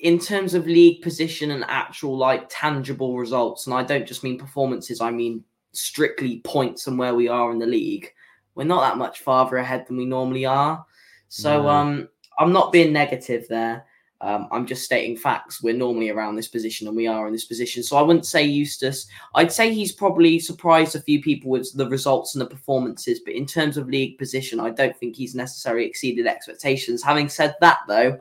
in 0.00 0.18
terms 0.18 0.54
of 0.54 0.66
league 0.66 1.00
position 1.02 1.52
and 1.52 1.64
actual 1.68 2.16
like 2.18 2.46
tangible 2.50 3.16
results, 3.16 3.66
and 3.66 3.74
I 3.74 3.84
don't 3.84 4.06
just 4.06 4.24
mean 4.24 4.36
performances, 4.38 5.00
I 5.00 5.10
mean 5.12 5.44
strictly 5.72 6.40
points 6.40 6.86
and 6.88 6.98
where 6.98 7.14
we 7.14 7.28
are 7.28 7.52
in 7.52 7.58
the 7.60 7.66
league. 7.66 8.12
We're 8.56 8.64
not 8.64 8.80
that 8.82 8.98
much 8.98 9.20
farther 9.20 9.56
ahead 9.58 9.86
than 9.86 9.96
we 9.96 10.04
normally 10.06 10.44
are. 10.44 10.84
So 11.28 11.62
No. 11.62 11.68
um, 11.68 12.08
I'm 12.38 12.52
not 12.52 12.72
being 12.72 12.92
negative 12.92 13.46
there. 13.48 13.84
Um, 14.20 14.48
I'm 14.52 14.64
just 14.64 14.84
stating 14.84 15.16
facts. 15.18 15.62
We're 15.62 15.74
normally 15.76 16.08
around 16.08 16.36
this 16.36 16.48
position, 16.48 16.86
and 16.86 16.96
we 16.96 17.06
are 17.06 17.26
in 17.26 17.32
this 17.32 17.44
position. 17.44 17.82
So 17.82 17.96
I 17.96 18.02
wouldn't 18.02 18.24
say 18.24 18.42
Eustace. 18.42 19.06
I'd 19.34 19.52
say 19.52 19.74
he's 19.74 19.92
probably 19.92 20.38
surprised 20.38 20.96
a 20.96 21.00
few 21.00 21.20
people 21.20 21.50
with 21.50 21.70
the 21.74 21.88
results 21.88 22.34
and 22.34 22.40
the 22.40 22.46
performances. 22.46 23.20
But 23.20 23.34
in 23.34 23.44
terms 23.44 23.76
of 23.76 23.88
league 23.88 24.16
position, 24.16 24.60
I 24.60 24.70
don't 24.70 24.96
think 24.96 25.14
he's 25.14 25.34
necessarily 25.34 25.84
exceeded 25.84 26.26
expectations. 26.26 27.02
Having 27.02 27.28
said 27.28 27.54
that, 27.60 27.80
though, 27.86 28.18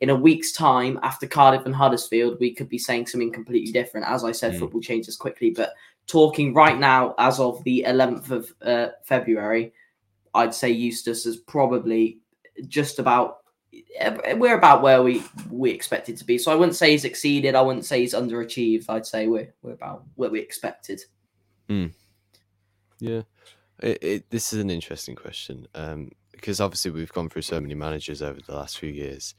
in 0.00 0.10
a 0.10 0.14
week's 0.14 0.52
time 0.52 1.00
after 1.02 1.26
Cardiff 1.26 1.66
and 1.66 1.74
Huddersfield, 1.74 2.38
we 2.38 2.54
could 2.54 2.68
be 2.68 2.78
saying 2.78 3.08
something 3.08 3.32
completely 3.32 3.72
different. 3.72 4.06
As 4.06 4.22
I 4.24 4.32
said, 4.32 4.52
Mm. 4.54 4.60
football 4.60 4.80
changes 4.80 5.16
quickly. 5.16 5.50
But 5.50 5.74
talking 6.06 6.54
right 6.54 6.78
now, 6.78 7.14
as 7.18 7.40
of 7.40 7.62
the 7.64 7.84
11th 7.88 8.30
of 8.30 8.54
uh, 8.62 8.88
February, 9.04 9.72
I'd 10.34 10.54
say 10.54 10.70
Eustace 10.70 11.26
is 11.26 11.38
probably 11.38 12.18
just 12.68 12.98
about 13.00 13.39
we're 14.36 14.56
about 14.56 14.82
where 14.82 15.02
we 15.02 15.22
we 15.50 15.70
expected 15.70 16.16
to 16.16 16.24
be. 16.24 16.38
So 16.38 16.50
I 16.52 16.54
wouldn't 16.54 16.76
say 16.76 16.90
he's 16.92 17.04
exceeded. 17.04 17.54
I 17.54 17.62
wouldn't 17.62 17.84
say 17.84 18.00
he's 18.00 18.14
underachieved. 18.14 18.86
I'd 18.88 19.06
say 19.06 19.26
we're 19.28 19.52
we're 19.62 19.72
about 19.72 20.04
where 20.16 20.30
we 20.30 20.40
expected. 20.40 21.00
Yeah, 21.68 23.22
it, 23.82 23.98
it, 24.02 24.30
this 24.30 24.52
is 24.52 24.60
an 24.60 24.70
interesting 24.70 25.14
question 25.14 25.66
um, 25.74 26.10
because 26.32 26.60
obviously 26.60 26.90
we've 26.90 27.12
gone 27.12 27.28
through 27.30 27.42
so 27.42 27.60
many 27.60 27.74
managers 27.74 28.22
over 28.22 28.40
the 28.46 28.54
last 28.54 28.78
few 28.78 28.90
years. 28.90 29.34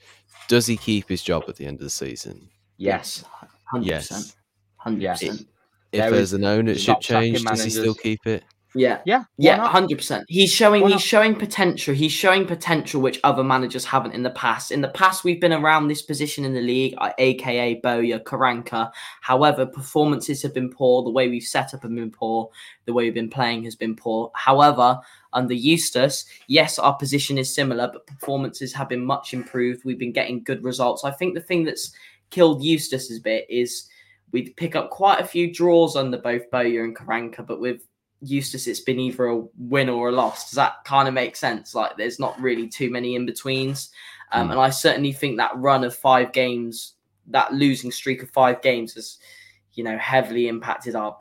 Does 0.48 0.66
he 0.66 0.78
keep 0.78 1.10
his 1.10 1.22
job 1.22 1.44
at 1.48 1.56
the 1.58 1.66
end 1.66 1.78
of 1.78 1.84
the 1.84 1.90
season? 1.90 2.50
Yes. 2.78 3.24
hundred 3.66 3.88
Yes. 3.88 4.36
hundred 4.78 5.02
Yes. 5.02 5.20
percent. 5.20 5.48
If 5.92 6.00
There 6.00 6.12
there's 6.12 6.22
is- 6.22 6.34
an 6.34 6.46
ownership 6.46 7.00
change, 7.02 7.44
does 7.44 7.64
he 7.64 7.70
still 7.70 7.94
keep 7.94 8.26
it? 8.26 8.44
Yeah, 8.74 9.02
Yeah, 9.04 9.26
yeah, 9.38 9.68
hundred 9.68 9.98
percent. 9.98 10.26
He's 10.30 10.52
showing 10.52 10.88
he's 10.88 11.02
showing 11.02 11.36
potential. 11.36 11.94
He's 11.94 12.12
showing 12.12 12.46
potential 12.46 13.02
which 13.02 13.20
other 13.24 13.44
managers 13.44 13.84
haven't 13.84 14.14
in 14.14 14.24
the 14.24 14.30
past. 14.30 14.72
In 14.72 14.80
the 14.80 14.88
past, 14.90 15.26
we've 15.26 15.42
been 15.42 15.52
around 15.52 15.88
this 15.88 16.02
position 16.02 16.46
in 16.46 16.54
the 16.54 16.62
league, 16.62 16.94
uh, 17.00 17.12
aka 17.18 17.76
Bowyer, 17.82 18.20
Karanka. 18.20 18.92
However, 19.20 19.66
performances 19.66 20.42
have 20.44 20.54
been 20.54 20.70
poor. 20.70 21.04
The 21.04 21.12
way 21.12 21.28
we've 21.28 21.44
set 21.44 21.74
up 21.74 21.82
have 21.82 21.94
been 21.94 22.12
poor. 22.12 22.50
The 22.86 22.94
way 22.94 23.04
we've 23.06 23.14
been 23.14 23.30
playing 23.30 23.66
has 23.66 23.76
been 23.76 23.96
poor. 23.96 24.32
However, 24.36 25.00
under 25.34 25.54
Eustace, 25.54 26.26
yes, 26.48 26.80
our 26.80 26.96
position 26.96 27.38
is 27.38 27.54
similar, 27.54 27.90
but 27.92 28.08
performances 28.08 28.74
have 28.74 28.88
been 28.88 29.06
much 29.06 29.34
improved. 29.34 29.84
We've 29.84 30.00
been 30.00 30.14
getting 30.14 30.44
good 30.44 30.64
results. 30.64 31.04
I 31.04 31.12
think 31.12 31.34
the 31.34 31.42
thing 31.42 31.66
that's 31.66 31.92
killed 32.30 32.64
Eustace's 32.64 33.20
bit 33.20 33.46
is 33.50 33.90
we 34.32 34.50
pick 34.50 34.76
up 34.76 34.90
quite 34.90 35.20
a 35.20 35.26
few 35.26 35.54
draws 35.54 35.96
under 35.96 36.18
both 36.18 36.50
Bowyer 36.52 36.86
and 36.86 36.96
Karanka, 36.96 37.46
but 37.46 37.60
with 37.60 37.86
Eustace, 38.22 38.68
it's 38.68 38.80
been 38.80 39.00
either 39.00 39.28
a 39.28 39.44
win 39.58 39.90
or 39.90 40.10
a 40.10 40.12
loss. 40.12 40.50
Does 40.50 40.56
that 40.56 40.84
kind 40.86 41.08
of 41.08 41.14
make 41.14 41.36
sense? 41.36 41.74
Like, 41.74 41.98
there's 41.98 42.20
not 42.20 42.40
really 42.40 42.68
too 42.68 42.90
many 42.90 43.16
in 43.16 43.26
betweens. 43.26 43.90
Um, 44.32 44.48
Mm. 44.48 44.52
And 44.52 44.60
I 44.60 44.70
certainly 44.70 45.12
think 45.12 45.38
that 45.38 45.58
run 45.58 45.84
of 45.84 45.96
five 45.96 46.32
games, 46.32 46.94
that 47.28 47.54
losing 47.54 47.92
streak 47.92 48.24
of 48.24 48.30
five 48.30 48.62
games, 48.62 48.94
has, 48.94 49.18
you 49.74 49.84
know, 49.84 49.98
heavily 49.98 50.48
impacted 50.48 50.96
our 50.96 51.18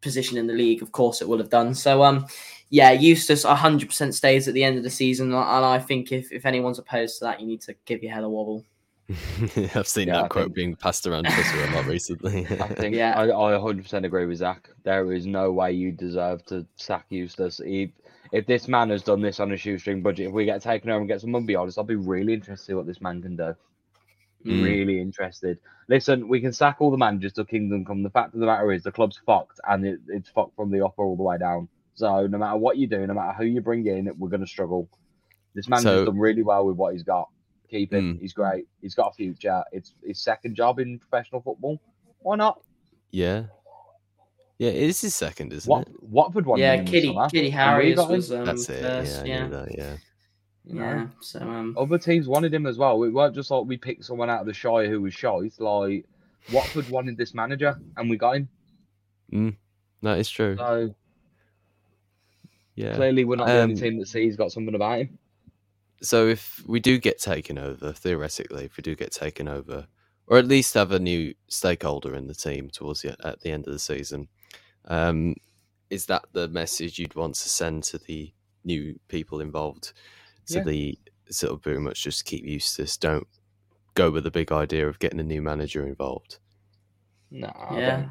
position 0.00 0.38
in 0.38 0.46
the 0.46 0.54
league. 0.54 0.82
Of 0.82 0.92
course, 0.92 1.20
it 1.20 1.28
will 1.28 1.38
have 1.38 1.50
done. 1.50 1.74
So, 1.74 2.02
um, 2.02 2.26
yeah, 2.70 2.92
Eustace 2.92 3.44
100% 3.44 4.14
stays 4.14 4.48
at 4.48 4.54
the 4.54 4.64
end 4.64 4.76
of 4.76 4.84
the 4.84 4.90
season. 4.90 5.28
And 5.28 5.36
I 5.36 5.78
think 5.78 6.12
if, 6.12 6.32
if 6.32 6.46
anyone's 6.46 6.78
opposed 6.78 7.18
to 7.18 7.24
that, 7.26 7.40
you 7.40 7.46
need 7.46 7.60
to 7.62 7.74
give 7.84 8.02
your 8.02 8.12
head 8.12 8.24
a 8.24 8.28
wobble. 8.28 8.64
I've 9.74 9.86
seen 9.86 10.08
Yeah, 10.08 10.14
that 10.16 10.24
I 10.24 10.28
quote 10.28 10.44
think- 10.46 10.54
being 10.54 10.76
passed 10.76 11.06
around 11.06 11.24
Twitter 11.24 11.64
a 11.64 11.76
lot 11.76 11.86
recently. 11.96 12.46
I 12.46 12.68
think 12.74 12.94
Yeah. 12.96 13.14
I, 13.18 13.24
I 13.26 13.52
100% 13.58 14.04
agree 14.04 14.26
with 14.26 14.38
Zach. 14.38 14.68
There 14.84 15.12
is 15.12 15.26
no 15.26 15.52
way 15.52 15.72
you 15.72 15.92
deserve 15.92 16.44
to 16.46 16.66
sack 16.76 17.06
Eustace. 17.10 17.60
If, 17.64 17.90
if 18.32 18.46
this 18.46 18.66
man 18.68 18.90
has 18.90 19.02
done 19.02 19.20
this 19.22 19.38
on 19.38 19.52
a 19.52 19.56
shoestring 19.56 20.02
budget, 20.02 20.28
if 20.28 20.32
we 20.32 20.44
get 20.44 20.60
taken 20.62 20.90
over 20.90 20.98
and 21.00 21.08
get 21.08 21.20
some 21.20 21.30
money 21.30 21.54
on 21.54 21.68
us, 21.68 21.78
I'll 21.78 21.84
be 21.84 21.94
really 21.94 22.32
interested 22.34 22.62
to 22.62 22.66
see 22.66 22.74
what 22.74 22.86
this 22.86 23.00
man 23.00 23.22
can 23.22 23.36
do. 23.36 23.54
Mm. 24.44 24.64
Really 24.64 25.00
interested. 25.00 25.58
Listen, 25.88 26.26
we 26.28 26.40
can 26.40 26.52
sack 26.52 26.76
all 26.80 26.90
the 26.90 26.96
managers 26.96 27.32
to 27.34 27.44
Kingdom 27.44 27.84
Come. 27.84 28.02
The 28.02 28.10
fact 28.10 28.34
of 28.34 28.40
the 28.40 28.46
matter 28.46 28.72
is, 28.72 28.82
the 28.82 28.92
club's 28.92 29.20
fucked, 29.24 29.60
and 29.68 29.84
it, 29.86 30.00
it's 30.08 30.28
fucked 30.30 30.56
from 30.56 30.70
the 30.70 30.84
upper 30.84 31.02
all 31.04 31.16
the 31.16 31.22
way 31.22 31.38
down. 31.38 31.68
So 31.94 32.26
no 32.26 32.38
matter 32.38 32.56
what 32.56 32.76
you 32.76 32.86
do, 32.86 33.06
no 33.06 33.14
matter 33.14 33.32
who 33.32 33.44
you 33.44 33.60
bring 33.60 33.86
in, 33.86 34.10
we're 34.18 34.28
going 34.28 34.40
to 34.40 34.46
struggle. 34.46 34.88
This 35.54 35.68
man's 35.68 35.84
So- 35.84 36.04
done 36.04 36.18
really 36.18 36.42
well 36.42 36.66
with 36.66 36.76
what 36.76 36.92
he's 36.92 37.02
got. 37.04 37.28
Keep 37.70 37.92
him. 37.92 38.16
Mm. 38.16 38.20
He's 38.20 38.32
great. 38.32 38.66
He's 38.80 38.94
got 38.94 39.08
a 39.10 39.14
future. 39.14 39.62
It's 39.72 39.94
his 40.04 40.18
second 40.20 40.54
job 40.54 40.78
in 40.78 40.98
professional 40.98 41.40
football. 41.40 41.80
Why 42.20 42.36
not? 42.36 42.60
yeah. 43.10 43.44
Yeah, 44.58 44.70
it 44.70 44.84
is 44.84 45.02
his 45.02 45.14
second, 45.14 45.52
isn't 45.52 45.68
What 45.70 45.86
it? 45.86 46.02
Watford 46.02 46.46
won. 46.46 46.58
yeah, 46.58 46.72
him 46.72 46.80
in 46.80 46.86
Kidderminster, 46.86 47.28
Kitty 47.36 47.46
and 47.52 47.78
we 47.78 47.90
Harris 47.94 48.06
was 48.08 48.32
um, 48.32 48.46
That's 48.46 48.66
it. 48.70 48.80
first. 48.80 49.26
yeah, 49.26 49.34
Yeah, 49.42 49.48
that, 49.48 49.76
yeah. 49.76 49.96
yeah. 50.64 51.06
So 51.20 51.40
um, 51.40 51.76
Other 51.78 51.98
teams 51.98 52.26
wanted 52.26 52.54
him 52.54 52.64
as 52.66 52.78
well. 52.78 53.02
It 53.04 53.10
weren't 53.12 53.34
just 53.34 53.50
like 53.50 53.66
we 53.66 53.76
picked 53.76 54.06
someone 54.06 54.30
out 54.30 54.40
of 54.40 54.46
the 54.46 54.54
Shire 54.54 54.88
who 54.88 55.02
was 55.02 55.12
shy. 55.12 55.36
It's 55.42 55.60
like 55.60 56.06
Watford 56.54 56.88
wanted 56.88 57.18
this 57.18 57.34
manager, 57.34 57.78
and 57.98 58.08
we 58.08 58.16
got 58.16 58.36
him. 59.30 59.58
That 60.00 60.18
is 60.20 60.30
true. 60.30 60.56
So 60.56 60.94
Yeah. 62.76 62.94
clearly, 62.96 63.24
we're 63.24 63.36
not 63.36 63.48
the 63.48 63.60
only 63.60 63.74
Um, 63.74 63.80
team 63.80 63.98
that 63.98 64.08
sees 64.08 64.36
got 64.36 64.52
something 64.52 64.74
about 64.74 65.00
him. 65.00 65.18
So 66.02 66.28
if 66.28 66.62
we 66.66 66.80
do 66.80 66.98
get 66.98 67.18
taken 67.18 67.58
over, 67.58 67.92
theoretically, 67.92 68.64
if 68.64 68.76
we 68.76 68.82
do 68.82 68.94
get 68.94 69.12
taken 69.12 69.48
over, 69.48 69.86
or 70.26 70.38
at 70.38 70.46
least 70.46 70.74
have 70.74 70.92
a 70.92 70.98
new 70.98 71.34
stakeholder 71.48 72.14
in 72.14 72.26
the 72.26 72.34
team 72.34 72.68
towards 72.70 73.02
the 73.02 73.16
at 73.26 73.40
the 73.40 73.50
end 73.50 73.66
of 73.66 73.72
the 73.72 73.78
season, 73.78 74.28
um, 74.86 75.34
is 75.90 76.06
that 76.06 76.24
the 76.32 76.48
message 76.48 76.98
you'd 76.98 77.14
want 77.14 77.34
to 77.36 77.48
send 77.48 77.84
to 77.84 77.98
the 77.98 78.32
new 78.64 78.98
people 79.08 79.40
involved? 79.40 79.92
To 80.48 80.58
Yeah. 80.58 80.64
the 80.64 80.98
sort 81.30 81.52
of 81.54 81.62
very 81.64 81.80
much 81.80 82.02
just 82.04 82.24
keep 82.24 82.44
used 82.44 82.76
to 82.76 82.82
this. 82.82 82.96
don't 82.96 83.26
go 83.94 84.10
with 84.10 84.24
the 84.24 84.30
big 84.30 84.52
idea 84.52 84.86
of 84.88 84.98
getting 84.98 85.18
a 85.20 85.24
new 85.24 85.42
manager 85.42 85.86
involved. 85.86 86.38
No, 87.30 87.48
I 87.48 87.80
yeah, 87.80 87.96
don't, 87.96 88.10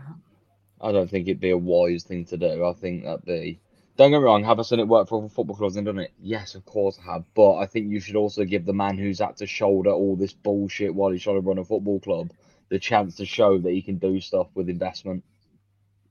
I 0.81 0.91
don't 0.91 1.09
think 1.09 1.27
it'd 1.27 1.39
be 1.39 1.51
a 1.51 1.57
wise 1.57 2.03
thing 2.03 2.25
to 2.25 2.37
do. 2.37 2.65
I 2.65 2.73
think 2.73 3.03
that'd 3.03 3.25
be. 3.25 3.59
Don't 3.97 4.11
get 4.11 4.17
me 4.19 4.23
wrong. 4.25 4.43
Have 4.43 4.59
I 4.59 4.63
seen 4.63 4.79
it 4.79 4.87
work 4.87 5.07
for 5.07 5.19
other 5.19 5.29
football 5.29 5.55
clubs 5.55 5.75
and 5.77 5.85
done 5.85 5.99
it? 5.99 6.11
Yes, 6.21 6.55
of 6.55 6.65
course 6.65 6.99
I 6.99 7.13
have. 7.13 7.23
But 7.33 7.55
I 7.57 7.65
think 7.65 7.89
you 7.91 7.99
should 8.01 8.17
also 8.17 8.43
give 8.43 8.65
the 8.65 8.73
man 8.73 8.97
who's 8.97 9.19
had 9.19 9.37
to 9.37 9.47
shoulder 9.47 9.91
all 9.91 10.15
this 10.15 10.33
bullshit 10.33 10.93
while 10.93 11.11
he's 11.11 11.23
trying 11.23 11.37
to 11.37 11.47
run 11.47 11.57
a 11.59 11.63
football 11.63 11.99
club 11.99 12.31
the 12.69 12.79
chance 12.79 13.15
to 13.15 13.25
show 13.25 13.57
that 13.59 13.71
he 13.71 13.81
can 13.81 13.97
do 13.97 14.19
stuff 14.19 14.47
with 14.55 14.69
investment. 14.69 15.23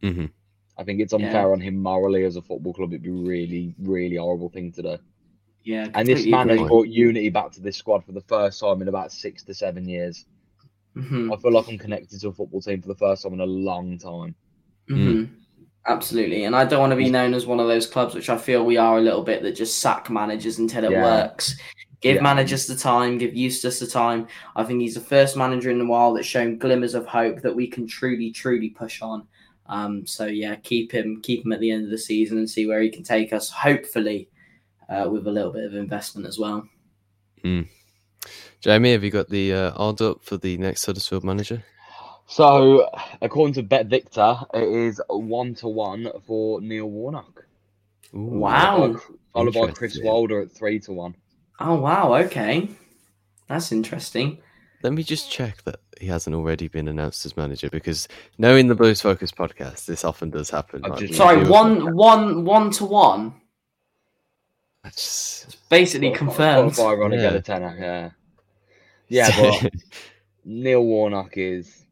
hmm 0.03 0.27
I 0.77 0.85
think 0.85 1.01
it's 1.01 1.13
Yeah. 1.13 1.27
unfair 1.27 1.53
on 1.53 1.61
him 1.61 1.77
morally 1.77 2.25
as 2.25 2.37
a 2.37 2.43
football 2.43 2.73
club. 2.73 2.93
It'd 2.93 3.03
be 3.03 3.11
really, 3.11 3.75
really 3.79 4.17
horrible 4.17 4.49
thing 4.49 4.73
to 4.73 4.83
do. 4.83 4.99
yeah. 5.63 5.91
And 5.95 6.09
this 6.09 6.27
man 6.27 6.49
has 6.49 6.59
brought 6.69 6.89
unity 6.89 7.29
back 7.31 7.53
to 7.53 7.61
this 7.61 7.77
squad 7.77 8.05
for 8.05 8.13
the 8.13 8.21
first 8.23 8.61
time 8.61 8.83
in 8.83 8.89
about 8.89 9.13
six 9.13 9.43
to 9.45 9.55
seven 9.55 9.89
years. 9.89 10.25
Mhm. 10.97 11.33
I 11.33 11.37
feel 11.37 11.53
like 11.53 11.69
I'm 11.69 11.79
connected 11.79 12.21
to 12.21 12.29
a 12.29 12.33
football 12.33 12.61
team 12.61 12.83
for 12.83 12.89
the 12.89 12.95
first 12.95 13.23
time 13.23 13.35
in 13.35 13.41
a 13.41 13.47
long 13.47 13.99
time. 13.99 14.35
hmm 14.89 15.25
Absolutely. 15.87 16.45
And 16.45 16.57
I 16.57 16.65
don't 16.65 16.81
want 16.81 16.93
to 16.93 16.97
be 16.97 17.11
known 17.11 17.35
as 17.35 17.47
one 17.47 17.61
of 17.61 17.67
those 17.67 17.87
clubs, 17.87 18.15
which 18.15 18.31
I 18.31 18.39
feel 18.39 18.65
we 18.65 18.79
are 18.79 18.97
a 18.97 19.03
little 19.03 19.23
bit, 19.23 19.43
that 19.43 19.53
just 19.55 19.81
sack 19.81 20.09
managers 20.09 20.59
until 20.59 20.85
it 20.85 20.93
Yeah. 20.93 21.03
works. 21.03 21.57
Give 22.01 22.17
Yeah. 22.17 22.23
managers 22.23 22.67
the 22.67 22.77
time, 22.77 23.19
give 23.19 23.35
Eustace 23.35 23.81
the 23.81 23.87
time. 23.87 24.27
I 24.57 24.65
think 24.65 24.81
he's 24.81 24.95
the 24.95 25.01
first 25.01 25.37
manager 25.37 25.71
in 25.71 25.81
a 25.81 25.85
while 25.87 26.15
that's 26.15 26.27
shown 26.27 26.59
glimmers 26.59 26.95
of 26.95 27.07
hope 27.07 27.41
that 27.43 27.55
we 27.55 27.67
can 27.67 27.87
truly, 27.87 28.31
truly 28.31 28.71
push 28.71 29.03
on. 29.03 29.27
Um, 29.67 30.07
so 30.07 30.27
yeah, 30.27 30.57
keep 30.57 30.93
him, 30.93 31.21
keep 31.23 31.45
him 31.45 31.53
at 31.53 31.61
the 31.61 31.71
end 31.71 31.85
of 31.85 31.91
the 31.91 31.99
season 31.99 32.39
and 32.39 32.49
see 32.49 32.67
where 32.67 32.83
he 32.83 32.91
can 32.91 33.03
take 33.03 33.33
us. 33.33 33.51
Hopefully, 33.51 34.29
uh, 34.89 35.09
with 35.11 35.27
a 35.27 35.31
little 35.31 35.53
bit 35.53 35.65
of 35.65 35.75
investment 35.75 36.27
as 36.27 36.39
well. 36.39 36.69
Jamie, 38.61 38.93
have 38.93 39.05
you 39.05 39.11
got 39.11 39.29
the 39.29 39.53
uh, 39.53 39.73
odd 39.77 40.01
up 40.01 40.23
for 40.23 40.37
the 40.39 40.57
next 40.57 40.85
Huddersfield 40.87 41.25
manager? 41.25 41.63
So, 42.27 42.89
according 43.21 43.55
to 43.55 43.63
Bet 43.63 43.87
Victor, 43.87 44.37
it 44.55 44.63
is 44.69 45.01
one 45.09 45.55
to 45.57 45.69
one 45.69 46.09
for 46.27 46.61
Neil 46.61 46.87
Warnock. 46.87 47.45
Ooh. 48.15 48.21
Wow. 48.21 48.97
Followed 49.33 49.55
by 49.55 49.61
Chris 49.73 49.97
Interesting. 49.97 50.05
Wilder 50.07 50.41
at 50.43 50.53
three 50.53 50.79
to 50.81 50.93
one. 50.93 51.17
Oh 51.61 51.75
wow, 51.75 52.15
okay, 52.15 52.69
that's 53.49 53.71
interesting. 53.73 54.39
Let 54.83 54.93
me 54.93 55.03
just 55.03 55.31
check 55.31 55.63
that 55.65 55.77
he 56.01 56.07
hasn't 56.07 56.35
already 56.37 56.69
been 56.69 56.89
announced 56.89 57.25
as 57.27 57.37
manager 57.37 57.71
because 57.71 58.07
knowing 58.39 58.67
the 58.69 58.75
Blues 58.75 59.01
Focus 59.01 59.31
podcast, 59.33 59.87
this 59.87 60.05
often 60.05 60.31
does 60.31 60.51
happen. 60.51 60.83
Like, 60.83 60.99
just- 60.99 61.15
Sorry, 61.15 61.45
one, 61.49 61.95
one, 61.97 62.45
one 62.45 62.71
to 62.73 62.85
one. 62.85 63.35
That's- 64.83 65.57
Basically 65.69 66.11
But- 66.11 66.19
confirmed. 66.19 66.75
but 66.77 66.83
Byron 66.83 67.13
Yeah. 67.13 67.19
again 67.19 67.35
a 67.37 67.43
tenner, 67.43 67.77
yeah. 67.81 68.11
Yeah, 69.09 69.61
but 69.63 69.73
Neil 70.45 70.83
Warnock 70.85 71.37
is 71.37 71.84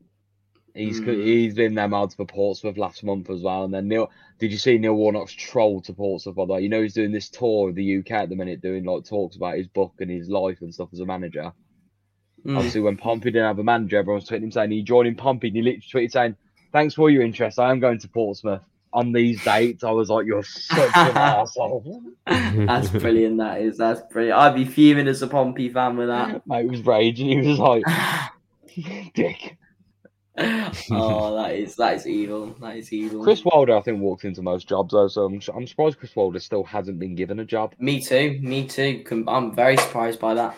he's 0.74 1.00
Mm. 1.00 1.24
he's 1.24 1.54
been 1.54 1.74
them 1.74 1.94
odds 1.94 2.14
for 2.14 2.24
Portsmouth 2.24 2.76
last 2.76 3.02
month 3.04 3.30
as 3.30 3.42
well. 3.42 3.64
And 3.64 3.72
then 3.74 3.88
Neil, 3.88 4.10
did 4.38 4.50
you 4.52 4.58
see 4.58 4.78
Neil 4.78 4.94
Warnock's 4.94 5.32
troll 5.32 5.80
to 5.82 5.92
Portsmouth? 5.92 6.34
By 6.36 6.46
the 6.46 6.52
way, 6.54 6.60
you 6.62 6.68
know 6.68 6.82
he's 6.82 6.94
doing 6.94 7.12
this 7.12 7.28
tour 7.28 7.68
of 7.68 7.74
the 7.74 7.98
UK 7.98 8.10
at 8.12 8.28
the 8.28 8.36
minute, 8.36 8.60
doing 8.62 8.84
like 8.84 9.04
talks 9.04 9.36
about 9.36 9.56
his 9.56 9.66
book 9.68 9.94
and 10.00 10.10
his 10.10 10.28
life 10.28 10.58
and 10.62 10.72
stuff 10.72 10.88
as 10.92 11.00
a 11.00 11.06
manager. 11.06 11.52
Mm. 12.44 12.56
Obviously, 12.56 12.80
when 12.80 12.96
Pompey 12.96 13.30
didn't 13.30 13.46
have 13.46 13.58
a 13.58 13.64
manager, 13.64 13.98
everyone 13.98 14.20
was 14.20 14.28
tweeting 14.28 14.42
him 14.44 14.50
saying 14.52 14.70
he 14.70 14.82
joined 14.82 15.08
in 15.08 15.14
Pompey. 15.14 15.48
And 15.48 15.56
he 15.56 15.62
literally 15.62 16.06
tweeted 16.06 16.12
saying, 16.12 16.36
"Thanks 16.72 16.94
for 16.94 17.08
your 17.10 17.22
interest. 17.22 17.58
I 17.58 17.70
am 17.70 17.78
going 17.78 17.98
to 18.00 18.08
Portsmouth 18.08 18.62
on 18.92 19.12
these 19.12 19.42
dates." 19.44 19.84
I 19.84 19.90
was 19.92 20.10
like, 20.10 20.26
"You're 20.26 20.42
such 20.42 20.90
an 20.96 21.16
asshole." 21.16 22.02
That's 22.26 22.88
brilliant. 22.90 23.38
That 23.38 23.60
is. 23.60 23.78
That's 23.78 24.00
brilliant. 24.12 24.38
I'd 24.38 24.54
be 24.56 24.64
fuming 24.64 25.06
as 25.06 25.22
a 25.22 25.28
Pompey 25.28 25.68
fan 25.68 25.96
with 25.96 26.08
that. 26.08 26.44
Mate 26.46 26.68
was 26.68 26.80
raging. 26.84 27.28
He 27.28 27.46
was 27.48 27.58
like, 27.60 27.84
"Dick." 29.14 29.56
oh, 30.90 31.36
that 31.36 31.54
is 31.54 31.76
that 31.76 31.94
is 31.96 32.06
evil. 32.06 32.56
That 32.60 32.76
is 32.76 32.92
evil. 32.92 33.22
Chris 33.22 33.44
Wilder, 33.44 33.76
I 33.76 33.82
think, 33.82 34.00
walks 34.00 34.24
into 34.24 34.40
most 34.42 34.66
jobs 34.68 34.92
though, 34.92 35.08
so 35.08 35.24
I'm, 35.26 35.40
I'm 35.54 35.66
surprised 35.66 35.98
Chris 35.98 36.16
Wilder 36.16 36.40
still 36.40 36.64
hasn't 36.64 36.98
been 36.98 37.14
given 37.14 37.38
a 37.40 37.44
job. 37.44 37.74
Me 37.78 38.00
too. 38.00 38.38
Me 38.40 38.66
too. 38.66 39.04
I'm 39.28 39.54
very 39.54 39.76
surprised 39.76 40.20
by 40.20 40.32
that. 40.34 40.56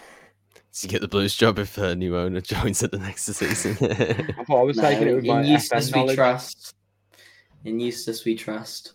to 0.75 0.87
get 0.89 1.01
the 1.01 1.09
Blues 1.09 1.35
job 1.35 1.59
if 1.59 1.77
a 1.79 1.95
new 1.97 2.16
owner 2.16 2.41
joins 2.55 2.83
at 2.85 2.93
the 2.93 2.99
next 2.99 3.25
season. 3.25 3.72
I 3.81 4.45
thought 4.45 4.61
I 4.61 4.62
was 4.62 4.77
No, 4.77 4.83
taking 4.85 5.09
it 5.09 5.14
with 5.16 5.25
my 5.27 5.41
in 5.41 5.47
Eustace 5.49 5.91
FN 5.91 5.95
we 5.95 6.01
knowledge. 6.01 6.16
trust. 6.16 6.75
In 7.64 7.81
Eustace 7.81 8.25
we 8.25 8.37
trust. 8.37 8.93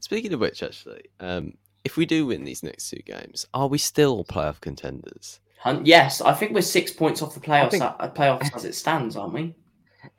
Speaking 0.00 0.32
of 0.34 0.40
which, 0.40 0.62
actually, 0.62 1.04
um, 1.20 1.54
if 1.84 1.96
we 1.96 2.04
do 2.04 2.26
win 2.26 2.44
these 2.44 2.62
next 2.62 2.90
two 2.90 3.00
games, 3.06 3.46
are 3.54 3.68
we 3.68 3.78
still 3.78 4.24
playoff 4.24 4.60
contenders? 4.60 5.40
Yes, 5.84 6.20
I 6.20 6.32
think 6.34 6.52
we're 6.52 6.62
six 6.62 6.90
points 6.90 7.22
off 7.22 7.32
the 7.34 7.40
playoffs. 7.40 7.70
think- 7.70 7.82
uh, 7.82 8.08
playoffs 8.10 8.54
as 8.54 8.64
it 8.64 8.74
stands, 8.74 9.16
aren't 9.16 9.34
we? 9.34 9.54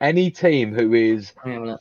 Any 0.00 0.30
team 0.30 0.72
who 0.74 0.94
is 0.94 1.32
Hang 1.44 1.52
on 1.52 1.58
a 1.58 1.64
minute. 1.66 1.80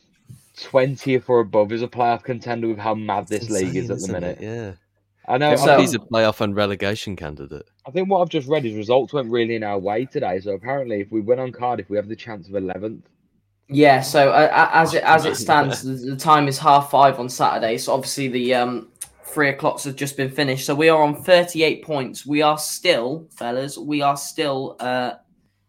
20th 0.58 1.30
or 1.30 1.40
above 1.40 1.72
is 1.72 1.82
a 1.82 1.88
playoff 1.88 2.24
contender 2.24 2.68
with 2.68 2.78
how 2.78 2.94
mad 2.94 3.28
this 3.28 3.44
It's 3.44 3.52
league 3.52 3.76
is 3.76 3.90
at 3.90 4.00
the 4.00 4.14
minute. 4.14 4.40
it? 4.42 4.44
Yeah. 4.44 4.72
I 5.28 5.38
know. 5.38 5.56
So- 5.56 5.80
He's 5.80 5.94
a 5.94 6.00
playoff 6.00 6.42
and 6.42 6.56
relegation 6.56 7.16
candidate. 7.16 7.66
I 7.86 7.92
think 7.92 8.10
what 8.10 8.22
I've 8.22 8.30
just 8.30 8.48
read 8.48 8.66
is 8.66 8.76
results 8.76 9.14
went 9.14 9.30
really 9.32 9.56
in 9.56 9.64
our 9.64 9.80
way 9.80 10.06
today. 10.06 10.40
So 10.40 10.52
apparently, 10.52 11.02
if 11.02 11.12
we 11.12 11.22
win 11.22 11.40
on 11.40 11.52
Cardiff, 11.52 11.90
we 11.90 11.98
have 11.98 12.08
the 12.08 12.16
chance 12.16 12.48
of 12.48 12.54
11th. 12.54 13.02
Yeah, 13.74 14.02
so 14.02 14.32
uh, 14.32 14.70
as 14.74 14.94
it 14.94 15.04
as 15.04 15.24
it 15.24 15.36
stands, 15.38 15.82
the, 15.84 15.94
the 15.94 16.18
time 16.18 16.50
is 16.50 16.58
half 16.60 16.92
five 16.92 17.20
on 17.20 17.30
Saturday. 17.30 17.78
So 17.78 17.94
obviously 17.94 18.28
the 18.28 18.54
um, 18.54 18.90
three 19.24 19.48
o'clocks 19.48 19.86
have 19.86 19.96
just 19.96 20.18
been 20.18 20.30
finished. 20.30 20.66
So 20.66 20.76
we 20.76 20.90
are 20.90 21.02
on 21.02 21.24
thirty-eight 21.24 21.82
points. 21.86 22.26
We 22.26 22.42
are 22.42 22.58
still, 22.58 23.30
fellas, 23.38 23.78
we 23.78 24.02
are 24.02 24.18
still. 24.18 24.76
Uh, 24.82 25.14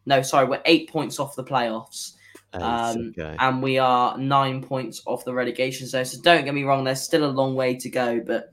no, 0.05 0.21
sorry, 0.21 0.49
we're 0.49 0.61
eight 0.65 0.91
points 0.91 1.21
off 1.21 1.37
the 1.37 1.45
playoffs, 1.45 2.15
Eight, 2.15 2.22
um, 2.55 3.15
okay. 3.19 3.37
and 3.39 3.63
we 3.63 3.79
are 3.79 4.17
nine 4.19 4.63
points 4.63 5.03
off 5.07 5.25
the 5.25 5.33
relegation 5.33 5.87
zone. 5.87 6.05
So 6.05 6.21
don't 6.21 6.45
get 6.45 6.55
me 6.55 6.65
wrong, 6.65 6.85
there's 6.85 7.03
still 7.03 7.25
a 7.25 7.31
long 7.31 7.55
way 7.55 7.77
to 7.77 7.89
go, 7.89 8.21
but. 8.21 8.53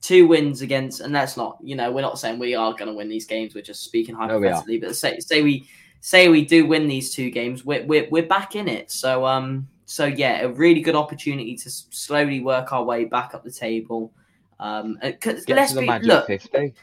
Two 0.00 0.28
wins 0.28 0.62
against, 0.62 1.00
and 1.00 1.12
that's 1.12 1.36
not, 1.36 1.58
you 1.60 1.74
know, 1.74 1.90
we're 1.90 2.02
not 2.02 2.20
saying 2.20 2.38
we 2.38 2.54
are 2.54 2.72
going 2.72 2.86
to 2.86 2.94
win 2.94 3.08
these 3.08 3.26
games. 3.26 3.52
We're 3.52 3.62
just 3.62 3.82
speaking 3.82 4.14
hypothetically. 4.14 4.78
but 4.78 4.94
say, 4.94 5.18
say 5.18 5.42
we 5.42 5.68
say 6.00 6.28
we 6.28 6.44
do 6.44 6.66
win 6.66 6.86
these 6.86 7.12
two 7.12 7.30
games, 7.30 7.64
we're, 7.64 7.84
we're, 7.84 8.08
we're 8.08 8.26
back 8.26 8.54
in 8.54 8.68
it. 8.68 8.92
So 8.92 9.26
um 9.26 9.66
so 9.88 10.04
yeah, 10.04 10.42
a 10.42 10.48
really 10.48 10.82
good 10.82 10.94
opportunity 10.94 11.56
to 11.56 11.70
slowly 11.70 12.40
work 12.40 12.74
our 12.74 12.84
way 12.84 13.06
back 13.06 13.34
up 13.34 13.42
the 13.42 13.50
table. 13.50 14.12
Um, 14.60 14.98
Get 15.00 15.48
let's 15.48 15.72
be 15.72 15.86
look, 16.02 16.26
50. 16.26 16.74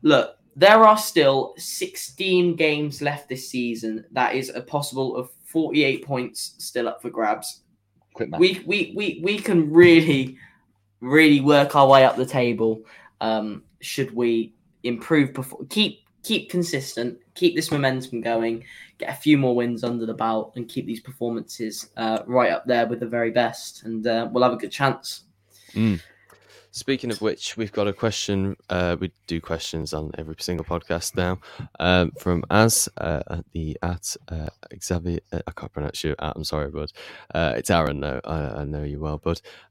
look. 0.00 0.38
There 0.56 0.82
are 0.84 0.96
still 0.96 1.52
16 1.58 2.56
games 2.56 3.02
left 3.02 3.28
this 3.28 3.50
season. 3.50 4.06
That 4.12 4.34
is 4.34 4.50
a 4.54 4.62
possible 4.62 5.14
of 5.14 5.30
48 5.54 6.04
points 6.04 6.56
still 6.58 6.88
up 6.88 7.00
for 7.00 7.10
grabs. 7.10 7.60
Quick. 8.12 8.30
We 8.38 8.60
we 8.66 8.92
we 8.96 9.20
we 9.22 9.38
can 9.38 9.72
really 9.72 10.36
really 11.00 11.40
work 11.40 11.76
our 11.76 11.86
way 11.86 12.04
up 12.04 12.16
the 12.16 12.26
table. 12.26 12.82
Um, 13.20 13.62
should 13.80 14.12
we 14.14 14.52
improve, 14.82 15.30
perfor- 15.30 15.70
keep 15.70 16.00
keep 16.24 16.50
consistent, 16.50 17.18
keep 17.34 17.54
this 17.54 17.70
momentum 17.70 18.20
going, 18.20 18.64
get 18.98 19.10
a 19.10 19.14
few 19.14 19.38
more 19.38 19.54
wins 19.54 19.84
under 19.84 20.06
the 20.06 20.14
belt, 20.14 20.52
and 20.56 20.68
keep 20.68 20.86
these 20.86 21.00
performances 21.00 21.90
uh, 21.96 22.18
right 22.26 22.50
up 22.50 22.66
there 22.66 22.86
with 22.88 22.98
the 22.98 23.06
very 23.06 23.30
best, 23.30 23.84
and 23.84 24.04
uh, 24.08 24.28
we'll 24.32 24.42
have 24.42 24.54
a 24.54 24.56
good 24.56 24.72
chance. 24.72 25.22
Mm. 25.72 26.00
Speaking 26.76 27.12
of 27.12 27.20
which, 27.20 27.56
we've 27.56 27.70
got 27.70 27.86
a 27.86 27.92
question. 27.92 28.56
Uh, 28.68 28.96
we 28.98 29.12
do 29.28 29.40
questions 29.40 29.94
on 29.94 30.10
every 30.18 30.34
single 30.40 30.64
podcast 30.66 31.14
now. 31.14 31.38
Um, 31.78 32.10
from 32.18 32.42
Az 32.50 32.88
uh, 32.98 33.22
at 33.30 33.44
the 33.52 33.78
at 33.80 34.16
uh, 34.26 34.48
Xavier. 34.82 35.20
Uh, 35.32 35.38
I 35.46 35.52
can't 35.52 35.72
pronounce 35.72 36.02
you. 36.02 36.16
At, 36.18 36.32
I'm 36.34 36.42
sorry, 36.42 36.72
bud. 36.72 36.90
Uh, 37.32 37.54
it's 37.56 37.70
Aaron. 37.70 38.00
No, 38.00 38.20
I, 38.24 38.62
I 38.62 38.64
know 38.64 38.82
you 38.82 38.98
well. 38.98 39.22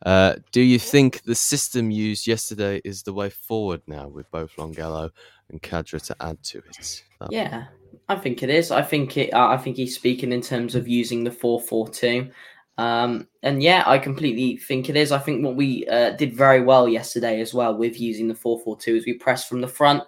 Uh, 0.05 0.35
do 0.53 0.61
you 0.61 0.79
think 0.79 1.23
the 1.23 1.35
system 1.35 1.91
used 1.91 2.25
yesterday 2.25 2.79
is 2.85 3.03
the 3.03 3.13
way 3.13 3.29
forward 3.29 3.81
now, 3.85 4.07
with 4.07 4.31
both 4.31 4.55
Longelo 4.55 5.09
and 5.49 5.61
Khadra 5.61 6.01
to 6.05 6.15
add 6.21 6.41
to 6.43 6.59
it? 6.59 7.03
That- 7.19 7.33
Yeah, 7.33 7.65
I 8.07 8.15
think 8.15 8.43
it 8.43 8.49
is. 8.49 8.71
I 8.71 8.81
think 8.81 9.17
it. 9.17 9.33
I 9.33 9.57
think 9.57 9.75
he's 9.75 9.93
speaking 9.93 10.31
in 10.31 10.41
terms 10.41 10.73
of 10.73 10.87
using 10.87 11.25
the 11.25 11.31
four 11.31 11.59
four 11.59 11.89
two. 11.89 12.31
Um, 12.77 13.27
and 13.43 13.61
yeah, 13.61 13.83
I 13.85 13.99
completely 13.99 14.57
think 14.57 14.89
it 14.89 14.95
is. 14.95 15.11
I 15.11 15.19
think 15.19 15.45
what 15.45 15.55
we 15.55 15.87
uh, 15.87 16.11
did 16.11 16.35
very 16.35 16.61
well 16.61 16.87
yesterday 16.87 17.39
as 17.39 17.53
well 17.53 17.75
with 17.75 17.99
using 17.99 18.27
the 18.27 18.35
4 18.35 18.59
4 18.59 18.77
2 18.77 18.95
is 18.95 19.05
we 19.05 19.13
pressed 19.13 19.47
from 19.47 19.61
the 19.61 19.67
front. 19.67 20.03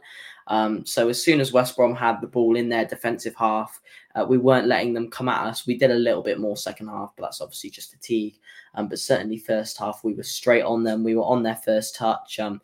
Um, 0.47 0.85
so 0.85 1.09
as 1.09 1.23
soon 1.23 1.39
as 1.39 1.51
West 1.51 1.75
Brom 1.75 1.95
had 1.95 2.21
the 2.21 2.27
ball 2.27 2.55
in 2.55 2.69
their 2.69 2.85
defensive 2.85 3.35
half, 3.35 3.81
uh, 4.15 4.25
we 4.27 4.37
weren't 4.37 4.67
letting 4.67 4.93
them 4.93 5.09
come 5.09 5.27
at 5.27 5.45
us. 5.45 5.65
We 5.65 5.77
did 5.77 5.91
a 5.91 5.95
little 5.95 6.21
bit 6.21 6.39
more 6.39 6.55
second 6.55 6.87
half, 6.87 7.13
but 7.15 7.23
that's 7.23 7.41
obviously 7.41 7.71
just 7.71 7.91
fatigue. 7.91 8.37
Um, 8.75 8.87
but 8.87 8.99
certainly 8.99 9.37
first 9.37 9.77
half, 9.77 10.03
we 10.03 10.13
were 10.13 10.23
straight 10.23 10.63
on 10.63 10.83
them. 10.83 11.03
We 11.03 11.15
were 11.15 11.23
on 11.23 11.43
their 11.43 11.55
first 11.55 11.95
touch. 11.95 12.39
Um, 12.39 12.61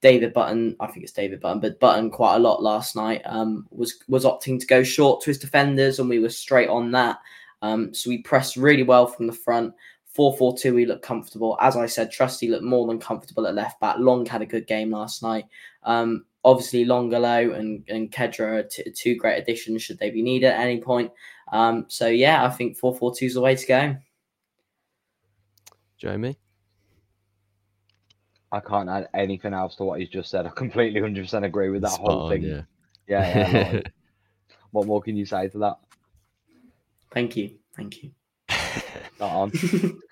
David 0.00 0.32
Button, 0.32 0.76
I 0.80 0.86
think 0.86 1.02
it's 1.02 1.12
David 1.12 1.40
Button, 1.40 1.60
but 1.60 1.80
Button 1.80 2.10
quite 2.10 2.36
a 2.36 2.38
lot 2.38 2.62
last 2.62 2.94
night 2.94 3.22
um, 3.24 3.66
was 3.70 3.94
was 4.06 4.26
opting 4.26 4.60
to 4.60 4.66
go 4.66 4.82
short 4.82 5.22
to 5.22 5.30
his 5.30 5.38
defenders, 5.38 5.98
and 5.98 6.10
we 6.10 6.18
were 6.18 6.28
straight 6.28 6.68
on 6.68 6.90
that. 6.90 7.18
Um, 7.64 7.94
so 7.94 8.10
we 8.10 8.18
pressed 8.18 8.56
really 8.56 8.82
well 8.82 9.06
from 9.06 9.26
the 9.26 9.32
front. 9.32 9.72
4 10.12 10.36
4 10.36 10.56
2, 10.58 10.74
we 10.74 10.84
looked 10.84 11.02
comfortable. 11.02 11.56
As 11.62 11.76
I 11.76 11.86
said, 11.86 12.12
Trusty 12.12 12.48
looked 12.48 12.62
more 12.62 12.86
than 12.86 13.00
comfortable 13.00 13.46
at 13.46 13.54
left 13.54 13.80
back. 13.80 13.96
Long 13.98 14.26
had 14.26 14.42
a 14.42 14.46
good 14.46 14.66
game 14.66 14.90
last 14.90 15.22
night. 15.22 15.46
Um, 15.82 16.26
obviously, 16.44 16.84
Longelo 16.84 17.58
and, 17.58 17.82
and 17.88 18.12
Khadra 18.12 18.58
are 18.58 18.62
t- 18.64 18.90
two 18.94 19.16
great 19.16 19.38
additions 19.38 19.82
should 19.82 19.98
they 19.98 20.10
be 20.10 20.22
needed 20.22 20.48
at 20.48 20.60
any 20.60 20.78
point. 20.78 21.10
Um, 21.52 21.86
so, 21.88 22.06
yeah, 22.06 22.44
I 22.44 22.50
think 22.50 22.76
4 22.76 22.94
4 22.94 23.14
2 23.16 23.24
is 23.24 23.34
the 23.34 23.40
way 23.40 23.56
to 23.56 23.66
go. 23.66 23.96
Jamie? 25.96 26.36
I 28.52 28.60
can't 28.60 28.90
add 28.90 29.08
anything 29.14 29.54
else 29.54 29.74
to 29.76 29.84
what 29.84 30.00
he's 30.00 30.10
just 30.10 30.30
said. 30.30 30.46
I 30.46 30.50
completely 30.50 31.00
100% 31.00 31.44
agree 31.44 31.70
with 31.70 31.80
that 31.80 31.92
Spot 31.92 32.06
whole 32.06 32.20
on, 32.24 32.30
thing. 32.30 32.42
yeah. 32.42 32.60
Yeah, 33.08 33.48
yeah, 33.50 33.80
what 34.70 34.86
more 34.86 35.00
can 35.00 35.16
you 35.16 35.24
say 35.24 35.48
to 35.48 35.58
that? 35.58 35.78
Thank 37.14 37.36
you. 37.36 37.52
Thank 37.76 38.02
you. 38.02 38.10
Not 39.20 39.30
on. 39.30 39.52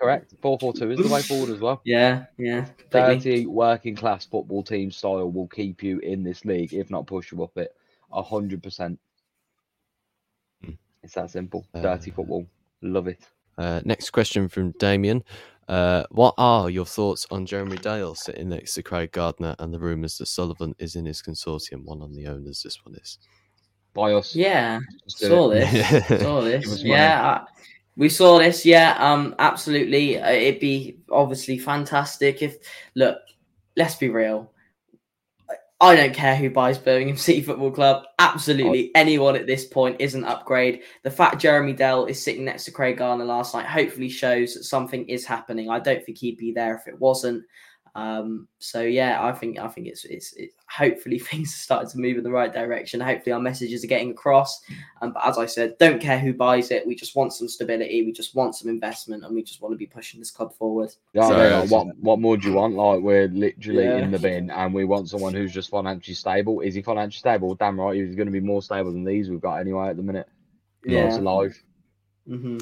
Correct. 0.00 0.34
4 0.40 0.58
4 0.58 0.72
2 0.72 0.90
is 0.92 0.98
the 1.00 1.12
way 1.12 1.20
forward 1.22 1.50
as 1.50 1.60
well. 1.60 1.82
Yeah, 1.84 2.24
yeah. 2.38 2.66
completely. 2.90 3.42
30 3.42 3.46
working 3.46 3.96
class 3.96 4.24
football 4.24 4.62
team 4.62 4.90
style 4.90 5.30
will 5.30 5.48
keep 5.48 5.82
you 5.82 5.98
in 5.98 6.22
this 6.22 6.44
league, 6.44 6.72
if 6.72 6.90
not 6.90 7.06
push 7.06 7.32
you 7.32 7.42
up 7.42 7.56
it. 7.56 7.74
100%. 8.12 8.98
Mm. 10.64 10.78
It's 11.02 11.14
that 11.14 11.30
simple. 11.30 11.66
Uh, 11.74 11.82
Dirty 11.82 12.12
football. 12.12 12.46
Love 12.82 13.08
it. 13.08 13.26
Uh, 13.58 13.80
next 13.84 14.10
question 14.10 14.48
from 14.48 14.70
Damien. 14.78 15.24
Uh, 15.68 16.04
what 16.10 16.34
are 16.38 16.70
your 16.70 16.86
thoughts 16.86 17.26
on 17.30 17.46
Jeremy 17.46 17.78
Dale 17.78 18.14
sitting 18.14 18.48
next 18.48 18.74
to 18.74 18.82
Craig 18.82 19.12
Gardner 19.12 19.54
and 19.58 19.72
the 19.72 19.78
rumours 19.78 20.18
that 20.18 20.26
Sullivan 20.26 20.74
is 20.78 20.96
in 20.96 21.06
his 21.06 21.22
consortium? 21.22 21.84
One 21.84 22.02
on 22.02 22.12
the 22.12 22.26
owners, 22.26 22.62
this 22.62 22.84
one 22.84 22.94
is. 22.96 23.18
By 23.94 24.12
us. 24.12 24.34
Yeah, 24.34 24.80
saw 25.06 25.48
this. 25.48 26.08
saw 26.22 26.40
this. 26.40 26.82
Yeah, 26.82 27.40
I- 27.40 27.46
we 27.96 28.08
saw 28.08 28.38
this. 28.38 28.64
Yeah, 28.64 28.96
um, 28.98 29.34
absolutely. 29.38 30.18
Uh, 30.18 30.30
It'd 30.30 30.60
be 30.60 30.98
obviously 31.10 31.58
fantastic 31.58 32.42
if. 32.42 32.56
Look, 32.94 33.18
let's 33.76 33.96
be 33.96 34.08
real. 34.08 34.50
I 35.82 35.96
don't 35.96 36.14
care 36.14 36.36
who 36.36 36.48
buys 36.48 36.78
Birmingham 36.78 37.16
City 37.18 37.42
Football 37.42 37.72
Club. 37.72 38.04
Absolutely 38.20 38.92
anyone 38.94 39.34
at 39.34 39.48
this 39.48 39.66
point 39.66 40.00
is 40.00 40.14
an 40.14 40.24
upgrade. 40.24 40.82
The 41.02 41.10
fact 41.10 41.40
Jeremy 41.40 41.72
Dell 41.72 42.06
is 42.06 42.22
sitting 42.22 42.44
next 42.44 42.64
to 42.66 42.70
Craig 42.70 42.98
Gardner 42.98 43.24
last 43.24 43.52
night 43.52 43.66
hopefully 43.66 44.08
shows 44.08 44.54
that 44.54 44.62
something 44.62 45.06
is 45.08 45.26
happening. 45.26 45.68
I 45.68 45.80
don't 45.80 46.04
think 46.04 46.18
he'd 46.18 46.38
be 46.38 46.52
there 46.52 46.76
if 46.76 46.86
it 46.86 47.00
wasn't. 47.00 47.42
Um, 47.94 48.48
so 48.58 48.80
yeah, 48.80 49.22
I 49.22 49.32
think 49.32 49.58
I 49.58 49.68
think 49.68 49.86
it's 49.86 50.06
it's 50.06 50.32
it, 50.32 50.50
hopefully 50.66 51.18
things 51.30 51.48
are 51.52 51.58
starting 51.58 51.90
to 51.90 51.98
move 51.98 52.16
in 52.16 52.24
the 52.24 52.30
right 52.30 52.50
direction. 52.52 53.00
Hopefully 53.00 53.34
our 53.34 53.40
messages 53.40 53.84
are 53.84 53.88
getting 53.88 54.12
across. 54.12 54.62
Um, 55.02 55.12
but 55.12 55.26
as 55.26 55.36
I 55.36 55.44
said, 55.44 55.76
don't 55.78 56.00
care 56.00 56.18
who 56.18 56.32
buys 56.32 56.70
it. 56.70 56.86
We 56.86 56.94
just 56.94 57.14
want 57.14 57.34
some 57.34 57.48
stability. 57.48 58.02
We 58.06 58.12
just 58.12 58.34
want 58.34 58.54
some 58.54 58.70
investment, 58.70 59.24
and 59.26 59.34
we 59.34 59.42
just 59.42 59.60
want 59.60 59.72
to 59.74 59.76
be 59.76 59.86
pushing 59.86 60.20
this 60.20 60.30
club 60.30 60.54
forward. 60.54 60.90
Yeah, 61.12 61.28
So- 61.28 61.36
mean, 61.36 61.60
like, 61.60 61.70
what 61.70 61.86
what 61.98 62.18
more 62.18 62.36
do 62.38 62.48
you 62.48 62.54
want? 62.54 62.74
Like 62.76 63.00
we're 63.02 63.28
literally 63.28 63.84
Yeah. 63.84 63.98
in 63.98 64.10
the 64.10 64.18
bin, 64.18 64.50
and 64.50 64.72
we 64.72 64.86
want 64.86 65.10
someone 65.10 65.34
who's 65.34 65.52
just 65.52 65.68
financially 65.68 66.14
stable. 66.14 66.60
Is 66.60 66.74
he 66.74 66.80
financially 66.80 67.18
stable? 67.18 67.54
Damn 67.56 67.78
right, 67.78 67.94
he's 67.94 68.14
going 68.16 68.26
to 68.26 68.32
be 68.32 68.40
more 68.40 68.62
stable 68.62 68.90
than 68.92 69.04
these 69.04 69.28
we've 69.28 69.40
got 69.40 69.56
anyway 69.56 69.88
at 69.88 69.96
the 69.98 70.02
minute. 70.02 70.28
Yeah, 70.86 71.04
it's 71.06 71.16
Yeah. 71.16 71.20
alive. 71.22 71.62
hmm 72.26 72.58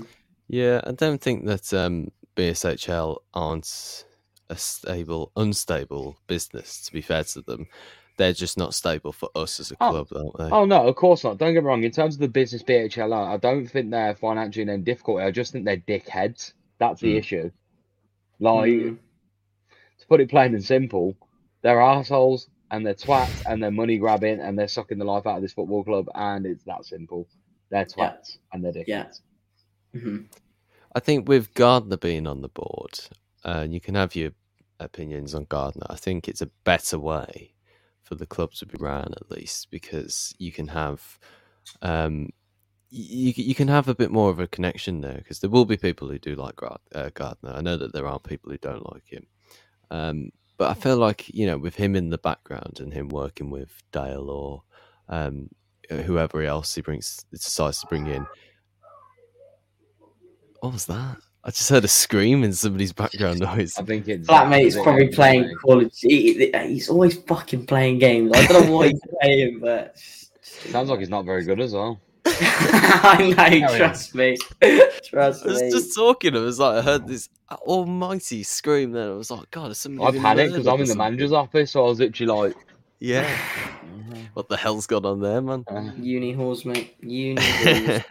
Yeah, 0.49 0.81
I 0.83 0.91
don't 0.91 1.21
think 1.21 1.47
that 1.47 1.73
um, 1.73 2.11
BSHL 2.35 3.19
aren't 3.33 4.05
a 4.51 4.57
stable, 4.57 5.33
unstable 5.37 6.19
business, 6.27 6.83
to 6.83 6.93
be 6.93 7.01
fair 7.01 7.25
to 7.25 7.43
them. 7.43 7.67
They're 8.19 8.35
just 8.35 8.59
not 8.59 8.75
stable 8.75 9.13
for 9.13 9.31
us 9.35 9.61
as 9.61 9.71
a 9.71 9.77
Oh. 9.81 9.89
club, 9.91 10.09
aren't 10.15 10.37
they? 10.39 10.55
Oh 10.55 10.67
no, 10.67 10.87
of 10.87 10.97
course 10.97 11.25
not. 11.25 11.39
Don't 11.39 11.55
get 11.55 11.63
me 11.63 11.69
wrong. 11.69 11.85
In 11.85 11.91
terms 11.91 12.17
of 12.17 12.21
the 12.21 12.29
business 12.29 12.63
BHL, 12.63 13.15
I 13.15 13.39
don't 13.39 13.67
think 13.67 13.91
they're 13.91 14.15
financially 14.15 14.63
in 14.63 14.69
any 14.69 14.83
difficulty. 14.83 15.25
I 15.25 15.31
just 15.31 15.53
think 15.53 15.65
they're 15.65 15.79
dickheads. 15.79 16.53
That's 16.79 17.01
the 17.01 17.15
Mm. 17.15 17.19
issue. 17.19 17.51
Like 18.41 18.71
Mm. 18.73 18.99
to 20.01 20.07
put 20.07 20.21
it 20.21 20.29
plain 20.29 20.55
and 20.55 20.65
simple, 20.65 21.17
they're 21.63 21.81
assholes 21.81 22.49
and 22.71 22.85
they're 22.85 22.95
twats 22.95 23.41
and 23.47 23.63
they're 23.63 23.71
money 23.71 23.97
grabbing 23.99 24.41
and 24.41 24.59
they're 24.59 24.69
sucking 24.69 24.99
the 24.99 25.05
life 25.05 25.27
out 25.27 25.37
of 25.37 25.43
this 25.43 25.53
football 25.55 25.85
club. 25.85 26.09
And 26.15 26.45
it's 26.47 26.65
that 26.65 26.85
simple. 26.85 27.27
They're 27.71 27.87
Yeah. 27.97 28.11
twats 28.11 28.39
and 28.53 28.65
they're 28.65 28.73
dickheads. 28.73 28.87
Yeah. 28.87 30.01
hmm 30.01 30.19
I 30.95 31.01
think 31.01 31.29
with 31.29 31.55
Gardner 31.55 31.97
being 31.97 32.27
on 32.27 32.43
the 32.43 32.49
board, 32.49 32.99
uh, 33.45 33.67
you 33.71 33.81
can 33.81 33.95
have 33.95 34.17
your 34.17 34.33
opinions 34.81 35.35
on 35.35 35.45
Gardner. 35.45 35.87
I 35.89 35.97
think 35.97 36.29
it's 36.29 36.43
a 36.43 36.51
better 36.65 36.99
way 36.99 37.55
for 38.03 38.15
the 38.15 38.27
club 38.27 38.53
to 38.55 38.67
be 38.67 38.77
ran, 38.79 39.13
at 39.13 39.31
least, 39.31 39.71
because 39.71 40.35
you 40.39 40.51
can 40.51 40.69
have, 40.69 41.19
um, 41.83 42.31
you 42.91 43.33
you 43.37 43.55
can 43.55 43.69
have 43.69 43.89
a 43.89 43.95
bit 43.95 44.11
more 44.11 44.31
of 44.31 44.41
a 44.41 44.49
connection 44.49 45.01
there. 45.01 45.19
Because 45.19 45.41
there 45.41 45.51
will 45.51 45.65
be 45.65 45.77
people 45.77 46.09
who 46.09 46.19
do 46.19 46.35
like 46.35 46.61
uh, 46.63 47.11
Gardner. 47.15 47.53
I 47.53 47.61
know 47.61 47.77
that 47.77 47.93
there 47.93 48.07
are 48.07 48.19
people 48.19 48.51
who 48.51 48.59
don't 48.59 48.93
like 48.93 49.07
him, 49.07 49.27
um, 49.91 50.31
but 50.59 50.71
I 50.71 50.75
feel 50.75 50.97
like 50.97 51.29
you 51.29 51.47
know, 51.47 51.59
with 51.59 51.77
him 51.77 51.95
in 51.95 52.11
the 52.11 52.19
background 52.19 52.81
and 52.81 52.93
him 52.93 53.09
working 53.09 53.51
with 53.51 53.83
Dale 53.93 54.29
or 54.29 54.63
um, 55.09 55.49
whoever 55.89 56.43
else 56.43 56.75
he 56.75 56.83
brings 56.83 57.25
decides 57.31 57.81
to 57.81 57.87
bring 57.87 58.07
in, 58.07 58.27
what 60.61 60.73
was 60.73 60.87
that? 60.87 61.19
I 61.43 61.51
just 61.51 61.71
heard 61.71 61.85
a 61.85 61.89
scream 61.89 62.45
in 62.45 62.53
somebody's 62.53 62.93
background 62.93 63.41
noise. 63.41 63.77
I 63.79 63.83
think 63.83 64.09
it's 64.09 64.29
Flatmate's 64.29 64.75
it's- 64.75 64.83
probably 64.85 65.05
it's- 65.05 65.17
playing 65.17 65.55
Call 65.57 65.81
of 65.81 65.93
Duty. 65.93 66.51
He's 66.69 66.89
always 66.91 67.17
fucking 67.23 67.67
playing 67.67 67.99
games. 67.99 68.31
I 68.35 68.47
don't 68.47 68.67
know 68.67 68.77
what 68.77 68.91
he's 68.91 69.01
playing, 69.21 69.59
but 69.61 69.97
Sounds 70.43 70.91
like 70.91 70.99
he's 71.01 71.09
not 71.09 71.25
very 71.25 71.43
good 71.45 71.59
as 71.61 71.73
well. 71.73 71.99
I 72.27 73.29
know, 73.31 73.35
Carry 73.35 73.63
on. 73.65 73.77
trust 73.79 74.15
me. 74.15 74.37
Trust 75.05 75.45
I 75.47 75.49
was 75.49 75.63
me. 75.63 75.71
just 75.71 75.95
talking. 75.97 76.37
I 76.37 76.41
was 76.41 76.59
like, 76.59 76.77
I 76.79 76.83
heard 76.83 77.09
this 77.09 77.31
almighty 77.51 78.43
scream. 78.43 78.93
Then 78.93 79.09
I 79.09 79.13
was 79.15 79.31
like, 79.31 79.51
God, 79.51 79.71
is 79.71 79.79
somebody? 79.79 80.07
I 80.07 80.11
been 80.13 80.23
panicked 80.23 80.53
because 80.53 80.67
I'm 80.67 80.81
in 80.83 80.89
the 80.89 80.95
manager's 80.97 81.33
office, 81.33 81.71
so 81.73 81.85
I 81.85 81.89
was 81.89 81.99
literally 81.99 82.33
like, 82.49 82.57
Yeah. 82.99 83.27
What 84.35 84.49
the 84.49 84.57
hell's 84.59 84.87
gone 84.87 85.07
on 85.07 85.21
there, 85.21 85.41
man? 85.41 85.65
uh, 85.69 85.91
Uni 85.99 86.33
halls, 86.33 86.65
mate. 86.67 86.95
Uni 87.01 87.41
halls. 87.41 88.03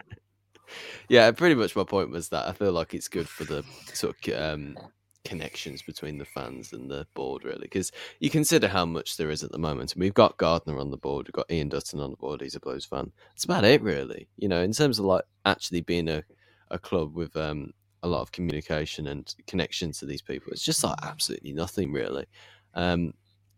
Yeah, 1.10 1.28
pretty 1.32 1.56
much 1.56 1.74
my 1.74 1.82
point 1.82 2.10
was 2.10 2.28
that 2.28 2.46
I 2.46 2.52
feel 2.52 2.70
like 2.70 2.94
it's 2.94 3.08
good 3.08 3.28
for 3.28 3.42
the 3.42 3.64
sort 3.92 4.28
of 4.28 4.40
um, 4.40 4.76
connections 5.24 5.82
between 5.82 6.18
the 6.18 6.24
fans 6.24 6.72
and 6.72 6.88
the 6.88 7.04
board, 7.14 7.44
really, 7.44 7.62
because 7.62 7.90
you 8.20 8.30
consider 8.30 8.68
how 8.68 8.86
much 8.86 9.16
there 9.16 9.30
is 9.30 9.42
at 9.42 9.50
the 9.50 9.58
moment. 9.58 9.92
We've 9.96 10.14
got 10.14 10.36
Gardner 10.36 10.78
on 10.78 10.92
the 10.92 10.96
board, 10.96 11.26
we've 11.26 11.32
got 11.32 11.50
Ian 11.50 11.68
Dutton 11.68 11.98
on 11.98 12.12
the 12.12 12.16
board. 12.16 12.40
He's 12.40 12.54
a 12.54 12.60
Blues 12.60 12.84
fan. 12.84 13.10
That's 13.30 13.42
about 13.42 13.64
it, 13.64 13.82
really. 13.82 14.28
You 14.36 14.48
know, 14.48 14.62
in 14.62 14.70
terms 14.70 15.00
of 15.00 15.04
like 15.04 15.24
actually 15.46 15.80
being 15.80 16.08
a, 16.08 16.22
a 16.70 16.78
club 16.78 17.16
with 17.16 17.36
um, 17.36 17.72
a 18.04 18.08
lot 18.08 18.22
of 18.22 18.30
communication 18.30 19.08
and 19.08 19.34
connection 19.48 19.90
to 19.90 20.06
these 20.06 20.22
people, 20.22 20.52
it's 20.52 20.64
just 20.64 20.84
like 20.84 20.98
absolutely 21.02 21.52
nothing, 21.52 21.92
really. 21.92 22.26
Um, 22.74 23.14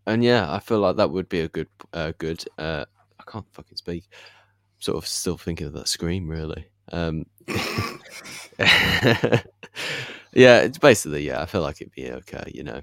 and 0.06 0.24
yeah, 0.24 0.50
I 0.50 0.58
feel 0.58 0.78
like 0.78 0.96
that 0.96 1.10
would 1.10 1.28
be 1.28 1.40
a 1.40 1.48
good, 1.48 1.68
uh, 1.92 2.12
good. 2.16 2.42
Uh, 2.56 2.86
I 3.20 3.30
can't 3.30 3.44
fucking 3.52 3.76
speak. 3.76 4.08
Sort 4.78 4.96
of 4.96 5.06
still 5.06 5.36
thinking 5.36 5.66
of 5.66 5.74
that 5.74 5.88
scream, 5.88 6.26
really. 6.26 6.71
Um, 6.90 7.26
yeah, 10.32 10.60
it's 10.60 10.78
basically 10.78 11.26
yeah. 11.26 11.40
I 11.42 11.46
feel 11.46 11.62
like 11.62 11.80
it'd 11.80 11.92
be 11.92 12.10
okay. 12.10 12.50
You 12.52 12.64
know, 12.64 12.80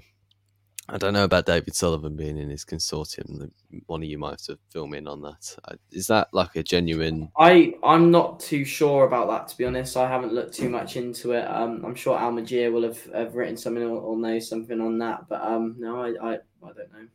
I 0.88 0.98
don't 0.98 1.12
know 1.12 1.24
about 1.24 1.46
David 1.46 1.74
Sullivan 1.74 2.16
being 2.16 2.36
in 2.36 2.50
his 2.50 2.64
consortium. 2.64 3.50
One 3.86 4.02
of 4.02 4.08
you 4.08 4.18
might 4.18 4.30
have 4.30 4.42
to 4.42 4.58
film 4.70 4.94
in 4.94 5.06
on 5.06 5.22
that. 5.22 5.56
Uh, 5.64 5.74
that 6.08 6.28
like 6.32 6.56
a 6.56 6.62
genuine? 6.62 7.30
I 7.38 7.74
I'm 7.84 8.10
not 8.10 8.40
too 8.40 8.64
sure 8.64 9.04
about 9.04 9.28
that 9.28 9.48
to 9.48 9.56
be 9.56 9.64
honest. 9.64 9.96
I 9.96 10.08
haven't 10.08 10.32
looked 10.32 10.54
too 10.54 10.68
much 10.68 10.96
into 10.96 11.32
it. 11.32 11.44
Um, 11.44 11.84
I'm 11.84 11.94
sure 11.94 12.18
Almagier 12.18 12.72
will 12.72 12.82
have, 12.82 13.04
have 13.14 13.34
written 13.36 13.56
something 13.56 13.84
or, 13.84 13.98
or 13.98 14.16
know 14.16 14.38
something 14.40 14.80
on 14.80 14.98
that, 14.98 15.28
but 15.28 15.42
um, 15.42 15.76
no, 15.78 16.02
I 16.02 16.08
I, 16.08 16.32
I 16.34 16.72
don't 16.72 16.92
know. 16.92 17.06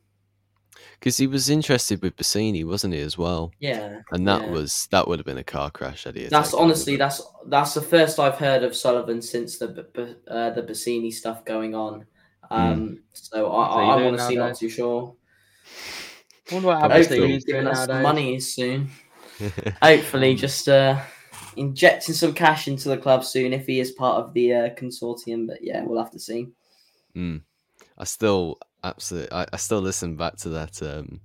Because 1.00 1.18
he 1.18 1.28
was 1.28 1.50
interested 1.50 2.02
with 2.02 2.16
Bassini, 2.18 2.66
wasn't 2.66 2.94
he, 2.94 3.00
as 3.00 3.18
well? 3.18 3.52
Yeah, 3.60 4.02
And 4.12 4.28
that 4.28 4.42
yeah. 4.44 4.52
was 4.52 4.88
that 4.92 5.08
would 5.08 5.20
have 5.20 5.26
been 5.26 5.38
a 5.38 5.44
car 5.44 5.72
crash. 5.72 6.04
Had 6.04 6.16
he 6.16 6.26
That's 6.28 6.52
taken 6.52 6.64
honestly 6.66 6.96
that's 6.96 7.22
that's 7.48 7.74
the 7.74 7.82
first 7.82 8.20
I've 8.20 8.36
heard 8.38 8.64
of 8.64 8.76
Sullivan 8.76 9.22
since 9.22 9.58
the 9.58 9.68
B- 9.70 9.82
B- 9.94 10.16
uh, 10.28 10.50
the 10.52 10.64
Bassini 10.64 11.14
stuff 11.14 11.46
going 11.46 11.76
on. 11.76 12.06
Um, 12.52 13.00
so 13.14 13.52
I, 13.52 13.66
I, 13.66 13.82
I'm 13.94 13.98
doing 14.00 14.08
honestly 14.14 14.36
not 14.36 14.56
too 14.56 14.70
sure. 14.70 15.16
wonder 16.52 16.68
what 16.68 16.80
Probably 16.80 16.98
Hopefully, 16.98 17.18
still- 17.20 17.28
he's 17.28 17.46
giving 17.46 17.68
us 17.68 17.88
nowadays. 17.88 18.04
money 18.04 18.40
soon. 18.40 18.90
Hopefully, 19.82 20.36
just 20.36 20.70
uh, 20.70 21.00
injecting 21.56 22.14
some 22.16 22.34
cash 22.34 22.68
into 22.68 22.90
the 22.90 22.98
club 22.98 23.24
soon 23.26 23.54
if 23.54 23.66
he 23.66 23.80
is 23.80 23.92
part 23.92 24.24
of 24.24 24.34
the 24.34 24.54
uh, 24.54 24.70
consortium. 24.76 25.48
But 25.48 25.64
yeah, 25.64 25.84
we'll 25.84 26.00
have 26.00 26.12
to 26.12 26.20
see. 26.20 26.48
Mm. 27.16 27.42
I 27.98 28.04
still 28.04 28.60
absolutely. 28.86 29.32
I, 29.32 29.46
I 29.52 29.58
still 29.58 29.82
listen 29.82 30.16
back 30.16 30.38
to 30.38 30.50
that 30.50 30.82
um, 30.82 31.20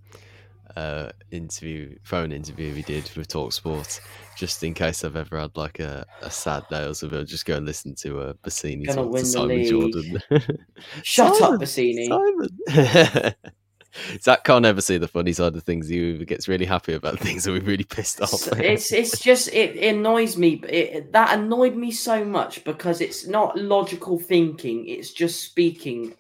uh, 0.77 1.11
interview, 1.31 1.97
phone 2.03 2.33
interview 2.33 2.75
we 2.75 2.83
did 2.83 3.11
with 3.17 3.29
Talksport, 3.29 4.01
just 4.37 4.63
in 4.63 4.75
case 4.75 5.05
I've 5.05 5.17
ever 5.17 5.39
had 5.41 5.57
like 5.57 5.81
a, 5.81 6.05
a 6.23 6.31
sad 6.31 6.65
day 6.69 6.85
or 6.85 6.95
something. 6.95 7.19
I'll 7.19 7.25
just 7.25 7.47
go 7.47 7.57
and 7.57 7.67
listen 7.67 7.95
to 7.97 8.21
uh, 8.21 8.33
Bassini 8.45 8.91
talk 8.93 9.17
to 9.17 9.25
Simon 9.25 9.49
league. 9.49 9.69
Jordan. 9.69 10.23
Shut 11.03 11.37
Simon, 11.37 11.55
up, 11.55 11.61
Bassini. 11.61 12.09
Simon. 12.09 13.35
Zach 14.21 14.45
can't 14.45 14.65
ever 14.65 14.81
see 14.81 14.99
the 14.99 15.09
funny 15.09 15.33
side 15.33 15.57
of 15.57 15.65
things. 15.65 15.89
He 15.89 16.25
gets 16.25 16.47
really 16.47 16.65
happy 16.65 16.93
about 16.95 17.19
things 17.21 17.47
or 17.49 17.53
we're 17.53 17.63
really 17.63 17.85
pissed 17.85 18.21
off. 18.21 18.47
It's 18.59 18.93
it's 18.93 19.19
just 19.19 19.49
it, 19.49 19.77
it 19.77 19.97
annoys 19.97 20.37
me. 20.37 20.57
but 20.57 20.73
It, 20.73 21.13
that 21.13 21.39
annoyed 21.39 21.75
me 21.75 21.91
so 21.91 22.25
much 22.25 22.63
because 22.65 23.01
it's 23.01 23.27
not 23.27 23.57
logical 23.59 24.19
thinking. 24.19 24.87
It's 24.87 25.13
just 25.13 25.43
speaking. 25.43 26.15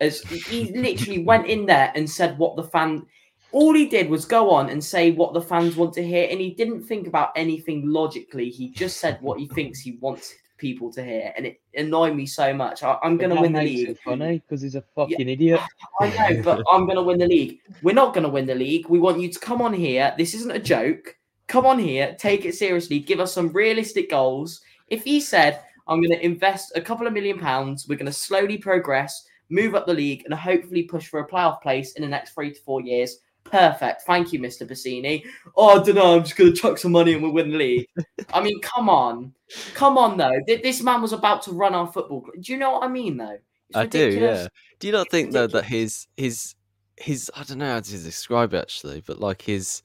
As 0.00 0.20
he 0.22 0.72
literally 0.74 1.24
went 1.24 1.46
in 1.46 1.66
there 1.66 1.92
and 1.94 2.08
said 2.08 2.38
what 2.38 2.56
the 2.56 2.62
fan. 2.62 3.06
All 3.50 3.72
he 3.72 3.86
did 3.86 4.10
was 4.10 4.26
go 4.26 4.50
on 4.50 4.68
and 4.68 4.84
say 4.84 5.10
what 5.10 5.32
the 5.32 5.40
fans 5.40 5.74
want 5.74 5.94
to 5.94 6.06
hear, 6.06 6.28
and 6.30 6.40
he 6.40 6.50
didn't 6.50 6.82
think 6.82 7.06
about 7.06 7.30
anything 7.34 7.88
logically. 7.88 8.50
He 8.50 8.68
just 8.68 8.98
said 8.98 9.18
what 9.22 9.38
he 9.38 9.48
thinks 9.48 9.80
he 9.80 9.98
wants 10.00 10.34
people 10.58 10.92
to 10.92 11.02
hear, 11.02 11.32
and 11.34 11.46
it 11.46 11.60
annoyed 11.74 12.14
me 12.14 12.26
so 12.26 12.52
much. 12.52 12.82
I, 12.82 12.98
I'm 13.02 13.16
going 13.16 13.34
to 13.34 13.40
win 13.40 13.54
the 13.54 13.62
league. 13.62 13.98
Funny 14.04 14.38
because 14.40 14.60
he's 14.60 14.74
a 14.74 14.84
fucking 14.94 15.28
idiot. 15.28 15.60
I 16.00 16.10
know, 16.10 16.42
but 16.42 16.62
I'm 16.70 16.84
going 16.84 16.96
to 16.96 17.02
win 17.02 17.18
the 17.18 17.26
league. 17.26 17.60
We're 17.82 17.94
not 17.94 18.12
going 18.12 18.24
to 18.24 18.28
win 18.28 18.44
the 18.44 18.54
league. 18.54 18.86
We 18.88 18.98
want 18.98 19.18
you 19.18 19.32
to 19.32 19.40
come 19.40 19.62
on 19.62 19.72
here. 19.72 20.14
This 20.18 20.34
isn't 20.34 20.50
a 20.50 20.58
joke. 20.58 21.16
Come 21.46 21.64
on 21.64 21.78
here, 21.78 22.14
take 22.18 22.44
it 22.44 22.54
seriously, 22.54 22.98
give 22.98 23.20
us 23.20 23.32
some 23.32 23.48
realistic 23.48 24.10
goals. 24.10 24.60
If 24.88 25.04
he 25.04 25.18
said, 25.18 25.62
I'm 25.86 26.02
going 26.02 26.10
to 26.10 26.22
invest 26.22 26.72
a 26.76 26.80
couple 26.82 27.06
of 27.06 27.14
million 27.14 27.38
pounds, 27.38 27.88
we're 27.88 27.96
going 27.96 28.04
to 28.04 28.12
slowly 28.12 28.58
progress, 28.58 29.24
move 29.50 29.74
up 29.74 29.86
the 29.86 29.94
league, 29.94 30.22
and 30.24 30.34
hopefully 30.34 30.82
push 30.84 31.08
for 31.08 31.20
a 31.20 31.26
playoff 31.28 31.60
place 31.62 31.92
in 31.92 32.02
the 32.02 32.08
next 32.08 32.32
three 32.34 32.52
to 32.52 32.60
four 32.60 32.80
years. 32.80 33.18
Perfect. 33.44 34.02
Thank 34.02 34.32
you, 34.32 34.40
Mr. 34.40 34.68
Bassini. 34.68 35.24
Oh, 35.56 35.80
I 35.80 35.82
don't 35.82 35.94
know. 35.94 36.16
I'm 36.16 36.22
just 36.22 36.36
going 36.36 36.52
to 36.52 36.60
chuck 36.60 36.76
some 36.76 36.92
money 36.92 37.14
and 37.14 37.22
we'll 37.22 37.32
win 37.32 37.50
the 37.50 37.56
league. 37.56 37.86
I 38.34 38.42
mean, 38.42 38.60
come 38.60 38.90
on. 38.90 39.32
Come 39.72 39.96
on, 39.96 40.18
though. 40.18 40.38
This 40.46 40.82
man 40.82 41.00
was 41.00 41.14
about 41.14 41.40
to 41.44 41.52
run 41.52 41.74
our 41.74 41.86
football. 41.90 42.26
Do 42.38 42.52
you 42.52 42.58
know 42.58 42.72
what 42.72 42.84
I 42.84 42.88
mean, 42.88 43.16
though? 43.16 43.38
It's 43.70 43.76
I 43.76 43.86
do, 43.86 44.10
yeah. 44.10 44.48
Do 44.80 44.86
you 44.86 44.92
not 44.92 45.10
think 45.10 45.32
though 45.32 45.46
that 45.46 45.64
his 45.64 46.06
his 46.16 46.54
his 46.96 47.30
I 47.34 47.42
don't 47.44 47.58
know 47.58 47.66
how 47.72 47.80
to 47.80 47.90
describe 47.98 48.52
it 48.54 48.58
actually, 48.58 49.02
but 49.06 49.18
like 49.18 49.42
his 49.42 49.82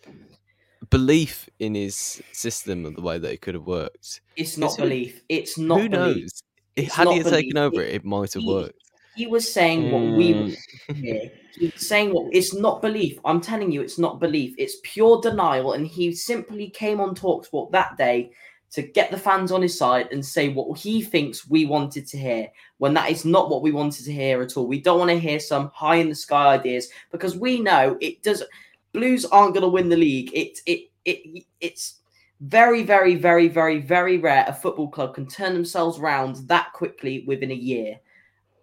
belief 0.90 1.50
in 1.60 1.76
his 1.76 2.22
system 2.32 2.86
and 2.86 2.96
the 2.96 3.02
way 3.02 3.18
that 3.18 3.32
it 3.32 3.42
could 3.42 3.54
have 3.56 3.66
worked. 3.68 4.22
It's 4.36 4.58
not 4.58 4.76
who- 4.76 4.84
belief. 4.84 5.22
It's 5.30 5.58
not 5.58 5.82
Who 5.82 5.90
belief. 5.90 6.18
knows? 6.18 6.44
It's 6.76 6.94
Had 6.96 7.08
he 7.10 7.24
taken 7.24 7.58
over 7.58 7.82
it, 7.82 7.94
it 7.96 8.06
might 8.06 8.34
have 8.34 8.44
He- 8.44 8.50
worked. 8.54 8.83
He 9.16 9.28
was 9.28 9.52
saying 9.52 9.90
what 9.92 10.16
we 10.18 10.34
Mm. 10.34 10.40
want 10.40 10.58
to 10.90 10.94
hear. 10.96 11.22
He 11.56 11.66
was 11.68 11.88
saying 11.88 12.12
what 12.12 12.34
it's 12.34 12.54
not 12.54 12.82
belief. 12.82 13.20
I'm 13.26 13.42
telling 13.42 13.72
you, 13.72 13.82
it's 13.82 14.00
not 14.00 14.20
belief. 14.20 14.56
It's 14.58 14.78
pure 14.84 15.22
denial. 15.22 15.74
And 15.74 15.86
he 15.88 16.14
simply 16.14 16.70
came 16.70 17.00
on 17.00 17.16
Talksport 17.16 17.72
that 17.72 17.96
day 17.98 18.32
to 18.72 18.82
get 18.82 19.12
the 19.12 19.18
fans 19.18 19.52
on 19.52 19.62
his 19.62 19.78
side 19.78 20.08
and 20.12 20.26
say 20.26 20.50
what 20.50 20.76
he 20.80 21.02
thinks 21.04 21.48
we 21.48 21.66
wanted 21.66 22.08
to 22.08 22.18
hear 22.18 22.48
when 22.80 22.94
that 22.96 23.12
is 23.12 23.24
not 23.24 23.50
what 23.52 23.62
we 23.62 23.72
wanted 23.72 24.04
to 24.04 24.12
hear 24.12 24.42
at 24.42 24.58
all. 24.58 24.66
We 24.68 24.82
don't 24.82 24.98
want 24.98 25.12
to 25.12 25.20
hear 25.20 25.40
some 25.40 25.70
high 25.76 25.98
in 25.98 26.10
the 26.10 26.16
sky 26.16 26.56
ideas 26.56 26.90
because 27.12 27.38
we 27.38 27.60
know 27.60 27.98
it 28.02 28.24
does. 28.24 28.44
Blues 28.92 29.26
aren't 29.26 29.54
going 29.54 29.62
to 29.62 29.68
win 29.68 29.90
the 29.90 29.98
league. 29.98 30.32
It 30.34 30.60
it 30.66 30.90
it 31.06 31.44
it's 31.62 32.00
very 32.42 32.84
very 32.84 33.16
very 33.16 33.48
very 33.48 33.80
very 33.80 34.18
rare 34.18 34.44
a 34.48 34.54
football 34.54 34.90
club 34.90 35.14
can 35.14 35.28
turn 35.28 35.54
themselves 35.54 36.00
round 36.00 36.38
that 36.48 36.74
quickly 36.74 37.24
within 37.28 37.52
a 37.52 37.56
year. 37.56 38.00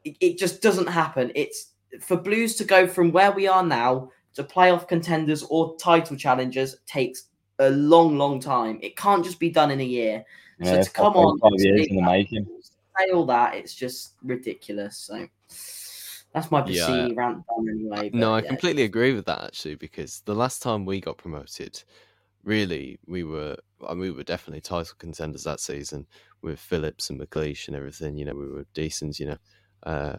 It, 0.04 0.16
it 0.20 0.38
just 0.38 0.62
doesn't 0.62 0.88
happen. 0.88 1.32
It's 1.34 1.72
for 2.00 2.16
Blues 2.16 2.54
to 2.56 2.64
go 2.64 2.86
from 2.86 3.12
where 3.12 3.32
we 3.32 3.46
are 3.48 3.64
now 3.64 4.10
to 4.34 4.44
playoff 4.44 4.88
contenders 4.88 5.42
or 5.42 5.76
title 5.76 6.16
challengers 6.16 6.76
takes 6.86 7.24
a 7.58 7.70
long, 7.70 8.16
long 8.16 8.40
time. 8.40 8.78
It 8.82 8.96
can't 8.96 9.24
just 9.24 9.38
be 9.38 9.50
done 9.50 9.70
in 9.70 9.80
a 9.80 9.84
year. 9.84 10.24
Yeah, 10.58 10.76
so 10.76 10.82
to 10.82 10.90
come 10.90 11.16
on, 11.16 11.38
25 11.40 11.64
years 11.64 11.80
say 11.80 11.88
in 11.88 11.96
the 11.96 12.02
making. 12.02 12.46
say 12.98 13.10
all 13.12 13.26
that, 13.26 13.54
it's 13.54 13.74
just 13.74 14.14
ridiculous. 14.22 14.98
So 14.98 15.26
that's 16.32 16.50
my 16.50 16.64
Yeah, 16.66 17.08
rant 17.14 17.44
done 17.46 17.68
anyway. 17.68 18.10
But 18.10 18.18
No, 18.18 18.34
I 18.34 18.40
yeah. 18.40 18.48
completely 18.48 18.84
agree 18.84 19.14
with 19.14 19.26
that 19.26 19.42
actually, 19.42 19.74
because 19.74 20.22
the 20.24 20.34
last 20.34 20.62
time 20.62 20.84
we 20.84 21.00
got 21.00 21.18
promoted, 21.18 21.82
really, 22.44 22.98
we 23.06 23.24
were 23.24 23.56
I 23.86 23.92
mean, 23.92 24.00
we 24.00 24.10
were 24.10 24.22
definitely 24.22 24.60
title 24.60 24.94
contenders 24.98 25.44
that 25.44 25.60
season 25.60 26.06
with 26.42 26.60
Phillips 26.60 27.10
and 27.10 27.18
McLeish 27.18 27.66
and 27.66 27.76
everything. 27.76 28.16
You 28.16 28.26
know, 28.26 28.34
we 28.34 28.48
were 28.48 28.66
decent. 28.74 29.18
You 29.18 29.26
know, 29.26 29.38
uh, 29.84 30.16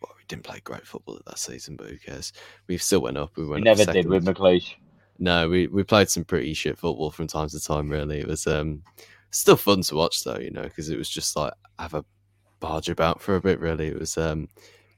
well, 0.00 0.12
we 0.16 0.24
didn't 0.28 0.44
play 0.44 0.60
great 0.64 0.86
football 0.86 1.18
that 1.26 1.38
season, 1.38 1.76
but 1.76 1.88
who 1.88 1.98
cares? 1.98 2.32
We 2.66 2.78
still 2.78 3.00
went 3.00 3.18
up. 3.18 3.36
We 3.36 3.46
went. 3.46 3.64
We 3.64 3.64
never 3.64 3.84
did 3.84 4.06
with. 4.06 4.24
McLeish. 4.24 4.74
No, 5.18 5.48
we, 5.48 5.66
we 5.66 5.82
played 5.82 6.08
some 6.08 6.24
pretty 6.24 6.54
shit 6.54 6.78
football 6.78 7.10
from 7.10 7.26
time 7.26 7.48
to 7.48 7.60
time. 7.60 7.88
Really, 7.88 8.20
it 8.20 8.28
was 8.28 8.46
um 8.46 8.82
still 9.30 9.56
fun 9.56 9.82
to 9.82 9.96
watch 9.96 10.22
though, 10.24 10.38
you 10.38 10.50
know, 10.50 10.62
because 10.62 10.88
it 10.90 10.98
was 10.98 11.08
just 11.08 11.36
like 11.36 11.52
have 11.78 11.94
a 11.94 12.04
barge 12.60 12.88
about 12.88 13.20
for 13.20 13.36
a 13.36 13.40
bit. 13.40 13.60
Really, 13.60 13.88
it 13.88 13.98
was 13.98 14.16
um 14.16 14.48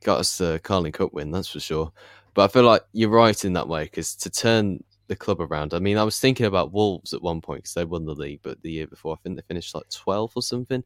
got 0.04 0.20
us 0.20 0.38
the 0.38 0.60
Carling 0.62 0.92
Cup 0.92 1.12
win, 1.12 1.30
that's 1.30 1.48
for 1.48 1.60
sure. 1.60 1.92
But 2.34 2.44
I 2.44 2.48
feel 2.48 2.62
like 2.62 2.82
you're 2.92 3.10
right 3.10 3.44
in 3.44 3.54
that 3.54 3.68
way 3.68 3.84
because 3.84 4.14
to 4.16 4.30
turn 4.30 4.84
the 5.10 5.16
club 5.16 5.40
around. 5.40 5.74
I 5.74 5.80
mean, 5.80 5.98
I 5.98 6.04
was 6.04 6.20
thinking 6.20 6.46
about 6.46 6.72
Wolves 6.72 7.12
at 7.12 7.20
one 7.20 7.40
point 7.40 7.62
because 7.62 7.74
they 7.74 7.84
won 7.84 8.06
the 8.06 8.14
league, 8.14 8.40
but 8.42 8.62
the 8.62 8.70
year 8.70 8.86
before 8.86 9.12
I 9.12 9.18
think 9.22 9.36
they 9.36 9.42
finished 9.42 9.74
like 9.74 9.88
12th 9.90 10.32
or 10.36 10.42
something. 10.42 10.84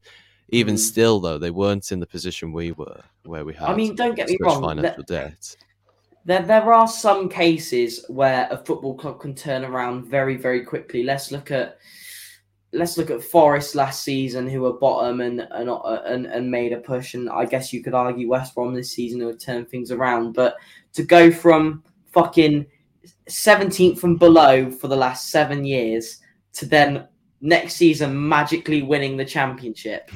Even 0.49 0.75
Mm. 0.75 0.79
still, 0.79 1.19
though, 1.19 1.37
they 1.37 1.51
weren't 1.51 1.91
in 1.91 1.99
the 1.99 2.05
position 2.05 2.51
we 2.53 2.71
were, 2.71 3.01
where 3.23 3.43
we 3.43 3.53
had. 3.53 3.69
I 3.69 3.75
mean, 3.75 3.95
don't 3.95 4.15
get 4.15 4.29
me 4.29 4.37
wrong, 4.41 4.61
financial 4.61 5.03
that- 5.03 5.07
debt. 5.07 5.55
There, 6.25 6.41
there 6.41 6.73
are 6.73 6.87
some 6.87 7.29
cases 7.29 8.03
where 8.07 8.47
a 8.49 8.57
football 8.57 8.95
club 8.95 9.19
can 9.19 9.35
turn 9.35 9.63
around 9.63 10.05
very, 10.05 10.35
very 10.37 10.63
quickly. 10.63 11.03
Let's 11.03 11.31
look 11.31 11.51
at 11.51 11.77
let's 12.73 12.97
look 12.97 13.09
at 13.09 13.23
Forest 13.23 13.73
last 13.75 14.03
season, 14.03 14.49
who 14.49 14.61
were 14.61 14.73
bottom 14.73 15.21
and 15.21 15.41
and 15.51 15.69
and, 15.69 16.25
and 16.25 16.49
made 16.49 16.73
a 16.73 16.77
push. 16.77 17.13
And 17.13 17.29
I 17.29 17.45
guess 17.45 17.71
you 17.71 17.83
could 17.83 17.93
argue 17.93 18.27
West 18.27 18.55
Brom 18.55 18.73
this 18.73 18.91
season 18.91 19.19
who 19.19 19.27
have 19.27 19.39
turned 19.39 19.69
things 19.69 19.91
around. 19.91 20.33
But 20.33 20.55
to 20.93 21.03
go 21.03 21.31
from 21.31 21.83
fucking 22.11 22.65
seventeenth 23.27 23.99
from 23.99 24.17
below 24.17 24.71
for 24.71 24.87
the 24.87 24.95
last 24.95 25.29
seven 25.29 25.63
years 25.63 26.19
to 26.53 26.65
then 26.65 27.07
next 27.41 27.75
season 27.75 28.27
magically 28.27 28.81
winning 28.81 29.17
the 29.17 29.25
championship. 29.25 30.09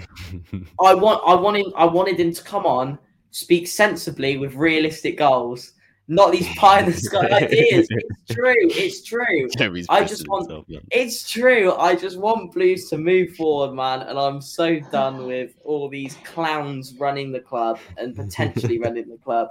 I 0.84 0.94
want 0.94 1.22
I 1.26 1.36
wanted 1.36 1.68
I 1.76 1.86
wanted 1.86 2.20
him 2.20 2.34
to 2.34 2.44
come 2.44 2.66
on, 2.66 2.98
speak 3.32 3.68
sensibly 3.68 4.38
with 4.38 4.56
realistic 4.56 5.18
goals, 5.18 5.74
not 6.10 6.32
these 6.32 6.48
pie 6.56 6.80
in 6.80 6.88
the 6.88 6.94
sky 6.94 7.28
ideas. 7.28 7.88
It's 7.90 8.34
true. 8.34 8.54
It's 8.58 9.04
true. 9.04 9.48
Jeremy's 9.58 9.86
I 9.90 10.04
just 10.04 10.28
want 10.28 10.50
himself, 10.50 10.68
man. 10.68 10.82
it's 10.92 11.30
true. 11.30 11.74
I 11.76 11.96
just 11.96 12.18
want 12.18 12.52
Blues 12.52 12.90
to 12.90 12.98
move 12.98 13.36
forward, 13.36 13.76
man, 13.76 14.02
and 14.02 14.18
I'm 14.18 14.42
so 14.42 14.80
done 14.92 15.28
with 15.28 15.52
all 15.64 15.88
these 15.88 16.18
clowns 16.24 16.96
running 16.96 17.32
the 17.32 17.40
club 17.40 17.80
and 17.98 18.16
potentially 18.16 18.80
running 18.80 19.08
the 19.08 19.18
club. 19.18 19.50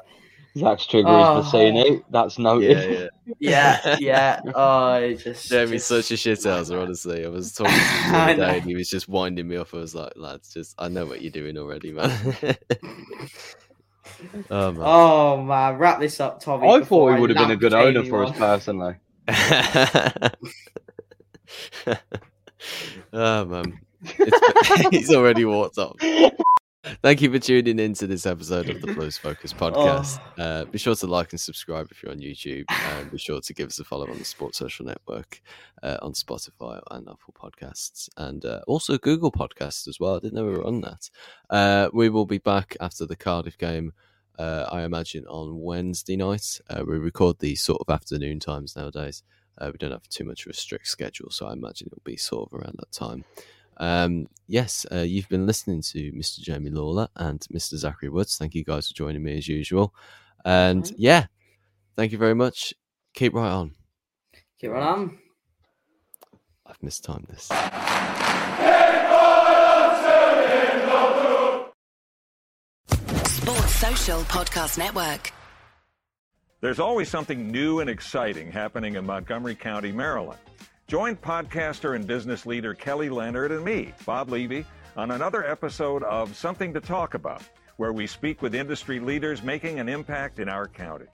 Zach's 0.58 0.86
trigger 0.86 1.08
Oh. 1.08 1.38
is 1.40 1.46
Bassini. 1.46 2.02
That's 2.10 2.38
noted. 2.38 2.76
Yeah, 2.78 2.84
yeah. 2.90 3.08
Yeah, 3.40 3.96
yeah. 4.00 4.40
Oh, 4.54 4.78
I 4.88 5.14
just 5.14 5.48
Jeremy's 5.48 5.86
just- 5.88 6.08
such 6.08 6.10
a 6.12 6.16
shit 6.16 6.38
shithouser, 6.38 6.80
honestly. 6.82 7.24
I 7.24 7.28
was 7.28 7.52
talking 7.52 7.72
to 7.74 7.78
him 7.80 8.12
the 8.12 8.18
other 8.18 8.34
day 8.36 8.56
and 8.58 8.66
he 8.66 8.74
was 8.74 8.88
just 8.88 9.08
winding 9.08 9.46
me 9.48 9.56
off. 9.56 9.74
I 9.74 9.78
was 9.78 9.94
like, 9.94 10.12
lads, 10.16 10.52
just 10.52 10.74
I 10.78 10.88
know 10.88 11.04
what 11.06 11.20
you're 11.22 11.30
doing 11.32 11.56
already, 11.58 11.92
man. 11.92 12.10
oh 14.50 14.72
man. 14.72 14.82
Oh 14.82 15.42
man, 15.42 15.76
wrap 15.76 16.00
this 16.00 16.20
up, 16.20 16.40
Tommy. 16.40 16.68
I 16.68 16.82
thought 16.82 17.14
he 17.14 17.20
would 17.20 17.30
have 17.30 17.36
been 17.36 17.44
a 17.46 17.48
lamp 17.50 17.60
good 17.60 17.74
owner 17.74 18.04
for 18.04 18.24
us 18.24 18.36
personally. 18.36 18.94
oh 23.12 23.44
man, 23.44 23.80
It's- 24.18 24.86
he's 24.90 25.12
already 25.14 25.44
walked 25.44 25.78
up. 25.78 25.96
Thank 27.02 27.20
you 27.20 27.30
for 27.30 27.38
tuning 27.38 27.78
in 27.78 27.94
to 27.94 28.06
this 28.06 28.26
episode 28.26 28.68
of 28.70 28.80
the 28.80 28.94
Blues 28.94 29.18
Focus 29.18 29.52
podcast. 29.54 30.20
Oh. 30.38 30.42
Uh, 30.42 30.64
be 30.64 30.78
sure 30.78 30.94
to 30.94 31.06
like 31.06 31.32
and 31.32 31.40
subscribe 31.40 31.88
if 31.90 32.02
you're 32.02 32.12
on 32.12 32.20
YouTube, 32.20 32.64
and 32.68 33.10
be 33.10 33.18
sure 33.18 33.40
to 33.40 33.54
give 33.54 33.68
us 33.68 33.78
a 33.78 33.84
follow 33.84 34.08
on 34.10 34.18
the 34.18 34.24
Sports 34.24 34.58
Social 34.58 34.86
Network 34.86 35.40
uh, 35.82 35.98
on 36.02 36.12
Spotify 36.12 36.80
and 36.90 37.08
Apple 37.08 37.34
Podcasts, 37.34 38.08
and 38.16 38.44
uh, 38.44 38.60
also 38.66 38.96
Google 38.98 39.32
Podcasts 39.32 39.88
as 39.88 40.00
well. 40.00 40.16
I 40.16 40.20
didn't 40.20 40.34
know 40.34 40.46
we 40.46 40.52
were 40.52 40.66
on 40.66 40.80
that. 40.82 41.10
Uh, 41.50 41.88
we 41.92 42.08
will 42.08 42.26
be 42.26 42.38
back 42.38 42.76
after 42.80 43.04
the 43.04 43.16
Cardiff 43.16 43.58
game. 43.58 43.92
Uh, 44.38 44.66
I 44.70 44.82
imagine 44.82 45.26
on 45.26 45.60
Wednesday 45.60 46.16
night. 46.16 46.60
Uh, 46.70 46.84
we 46.86 46.96
record 46.98 47.40
these 47.40 47.62
sort 47.62 47.80
of 47.80 47.92
afternoon 47.92 48.40
times 48.40 48.76
nowadays. 48.76 49.22
Uh, 49.58 49.70
we 49.72 49.78
don't 49.78 49.90
have 49.90 50.08
too 50.08 50.24
much 50.24 50.46
of 50.46 50.50
a 50.50 50.54
strict 50.54 50.86
schedule, 50.86 51.30
so 51.30 51.46
I 51.46 51.52
imagine 51.52 51.88
it'll 51.90 52.02
be 52.04 52.16
sort 52.16 52.50
of 52.50 52.60
around 52.60 52.76
that 52.78 52.92
time. 52.92 53.24
Um, 53.78 54.28
yes, 54.46 54.84
uh, 54.92 54.98
you've 55.00 55.28
been 55.28 55.46
listening 55.46 55.82
to 55.82 56.12
Mr. 56.12 56.40
Jamie 56.40 56.70
Lawler 56.70 57.08
and 57.16 57.40
Mr. 57.52 57.76
Zachary 57.76 58.08
Woods. 58.08 58.36
Thank 58.36 58.54
you 58.54 58.64
guys 58.64 58.88
for 58.88 58.94
joining 58.94 59.22
me 59.22 59.38
as 59.38 59.46
usual. 59.48 59.94
And 60.44 60.90
yeah, 60.96 61.26
thank 61.96 62.12
you 62.12 62.18
very 62.18 62.34
much. 62.34 62.74
Keep 63.14 63.34
right 63.34 63.50
on. 63.50 63.72
Keep 64.60 64.70
right 64.70 64.82
on. 64.82 65.18
I've 66.66 66.82
mistimed 66.82 67.26
this. 67.28 67.50
Sports 73.24 73.74
Social 73.76 74.20
Podcast 74.22 74.78
Network. 74.78 75.32
There's 76.60 76.80
always 76.80 77.08
something 77.08 77.50
new 77.52 77.78
and 77.80 77.88
exciting 77.88 78.50
happening 78.50 78.96
in 78.96 79.06
Montgomery 79.06 79.54
County, 79.54 79.92
Maryland. 79.92 80.40
Join 80.88 81.16
podcaster 81.16 81.96
and 81.96 82.06
business 82.06 82.46
leader 82.46 82.72
Kelly 82.72 83.10
Leonard 83.10 83.52
and 83.52 83.62
me, 83.62 83.92
Bob 84.06 84.30
Levy, 84.30 84.64
on 84.96 85.10
another 85.10 85.46
episode 85.46 86.02
of 86.04 86.34
Something 86.34 86.72
to 86.72 86.80
Talk 86.80 87.12
About, 87.12 87.42
where 87.76 87.92
we 87.92 88.06
speak 88.06 88.40
with 88.40 88.54
industry 88.54 88.98
leaders 88.98 89.42
making 89.42 89.78
an 89.80 89.88
impact 89.90 90.38
in 90.38 90.48
our 90.48 90.66
county. 90.66 91.04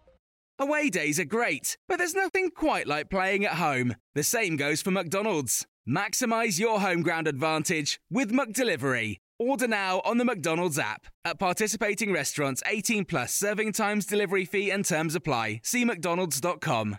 Away 0.60 0.90
days 0.90 1.18
are 1.18 1.24
great, 1.24 1.76
but 1.88 1.96
there's 1.98 2.14
nothing 2.14 2.52
quite 2.52 2.86
like 2.86 3.10
playing 3.10 3.44
at 3.44 3.54
home. 3.54 3.96
The 4.14 4.22
same 4.22 4.54
goes 4.56 4.80
for 4.80 4.92
McDonald's. 4.92 5.66
Maximize 5.88 6.60
your 6.60 6.78
home 6.78 7.02
ground 7.02 7.26
advantage 7.26 8.00
with 8.08 8.30
McDelivery. 8.30 9.16
Order 9.40 9.66
now 9.66 10.00
on 10.04 10.18
the 10.18 10.24
McDonald's 10.24 10.78
app. 10.78 11.06
At 11.24 11.40
participating 11.40 12.12
restaurants, 12.12 12.62
18 12.66 13.06
plus 13.06 13.34
serving 13.34 13.72
times, 13.72 14.06
delivery 14.06 14.44
fee, 14.44 14.70
and 14.70 14.84
terms 14.84 15.16
apply. 15.16 15.62
See 15.64 15.84
McDonald's.com. 15.84 16.98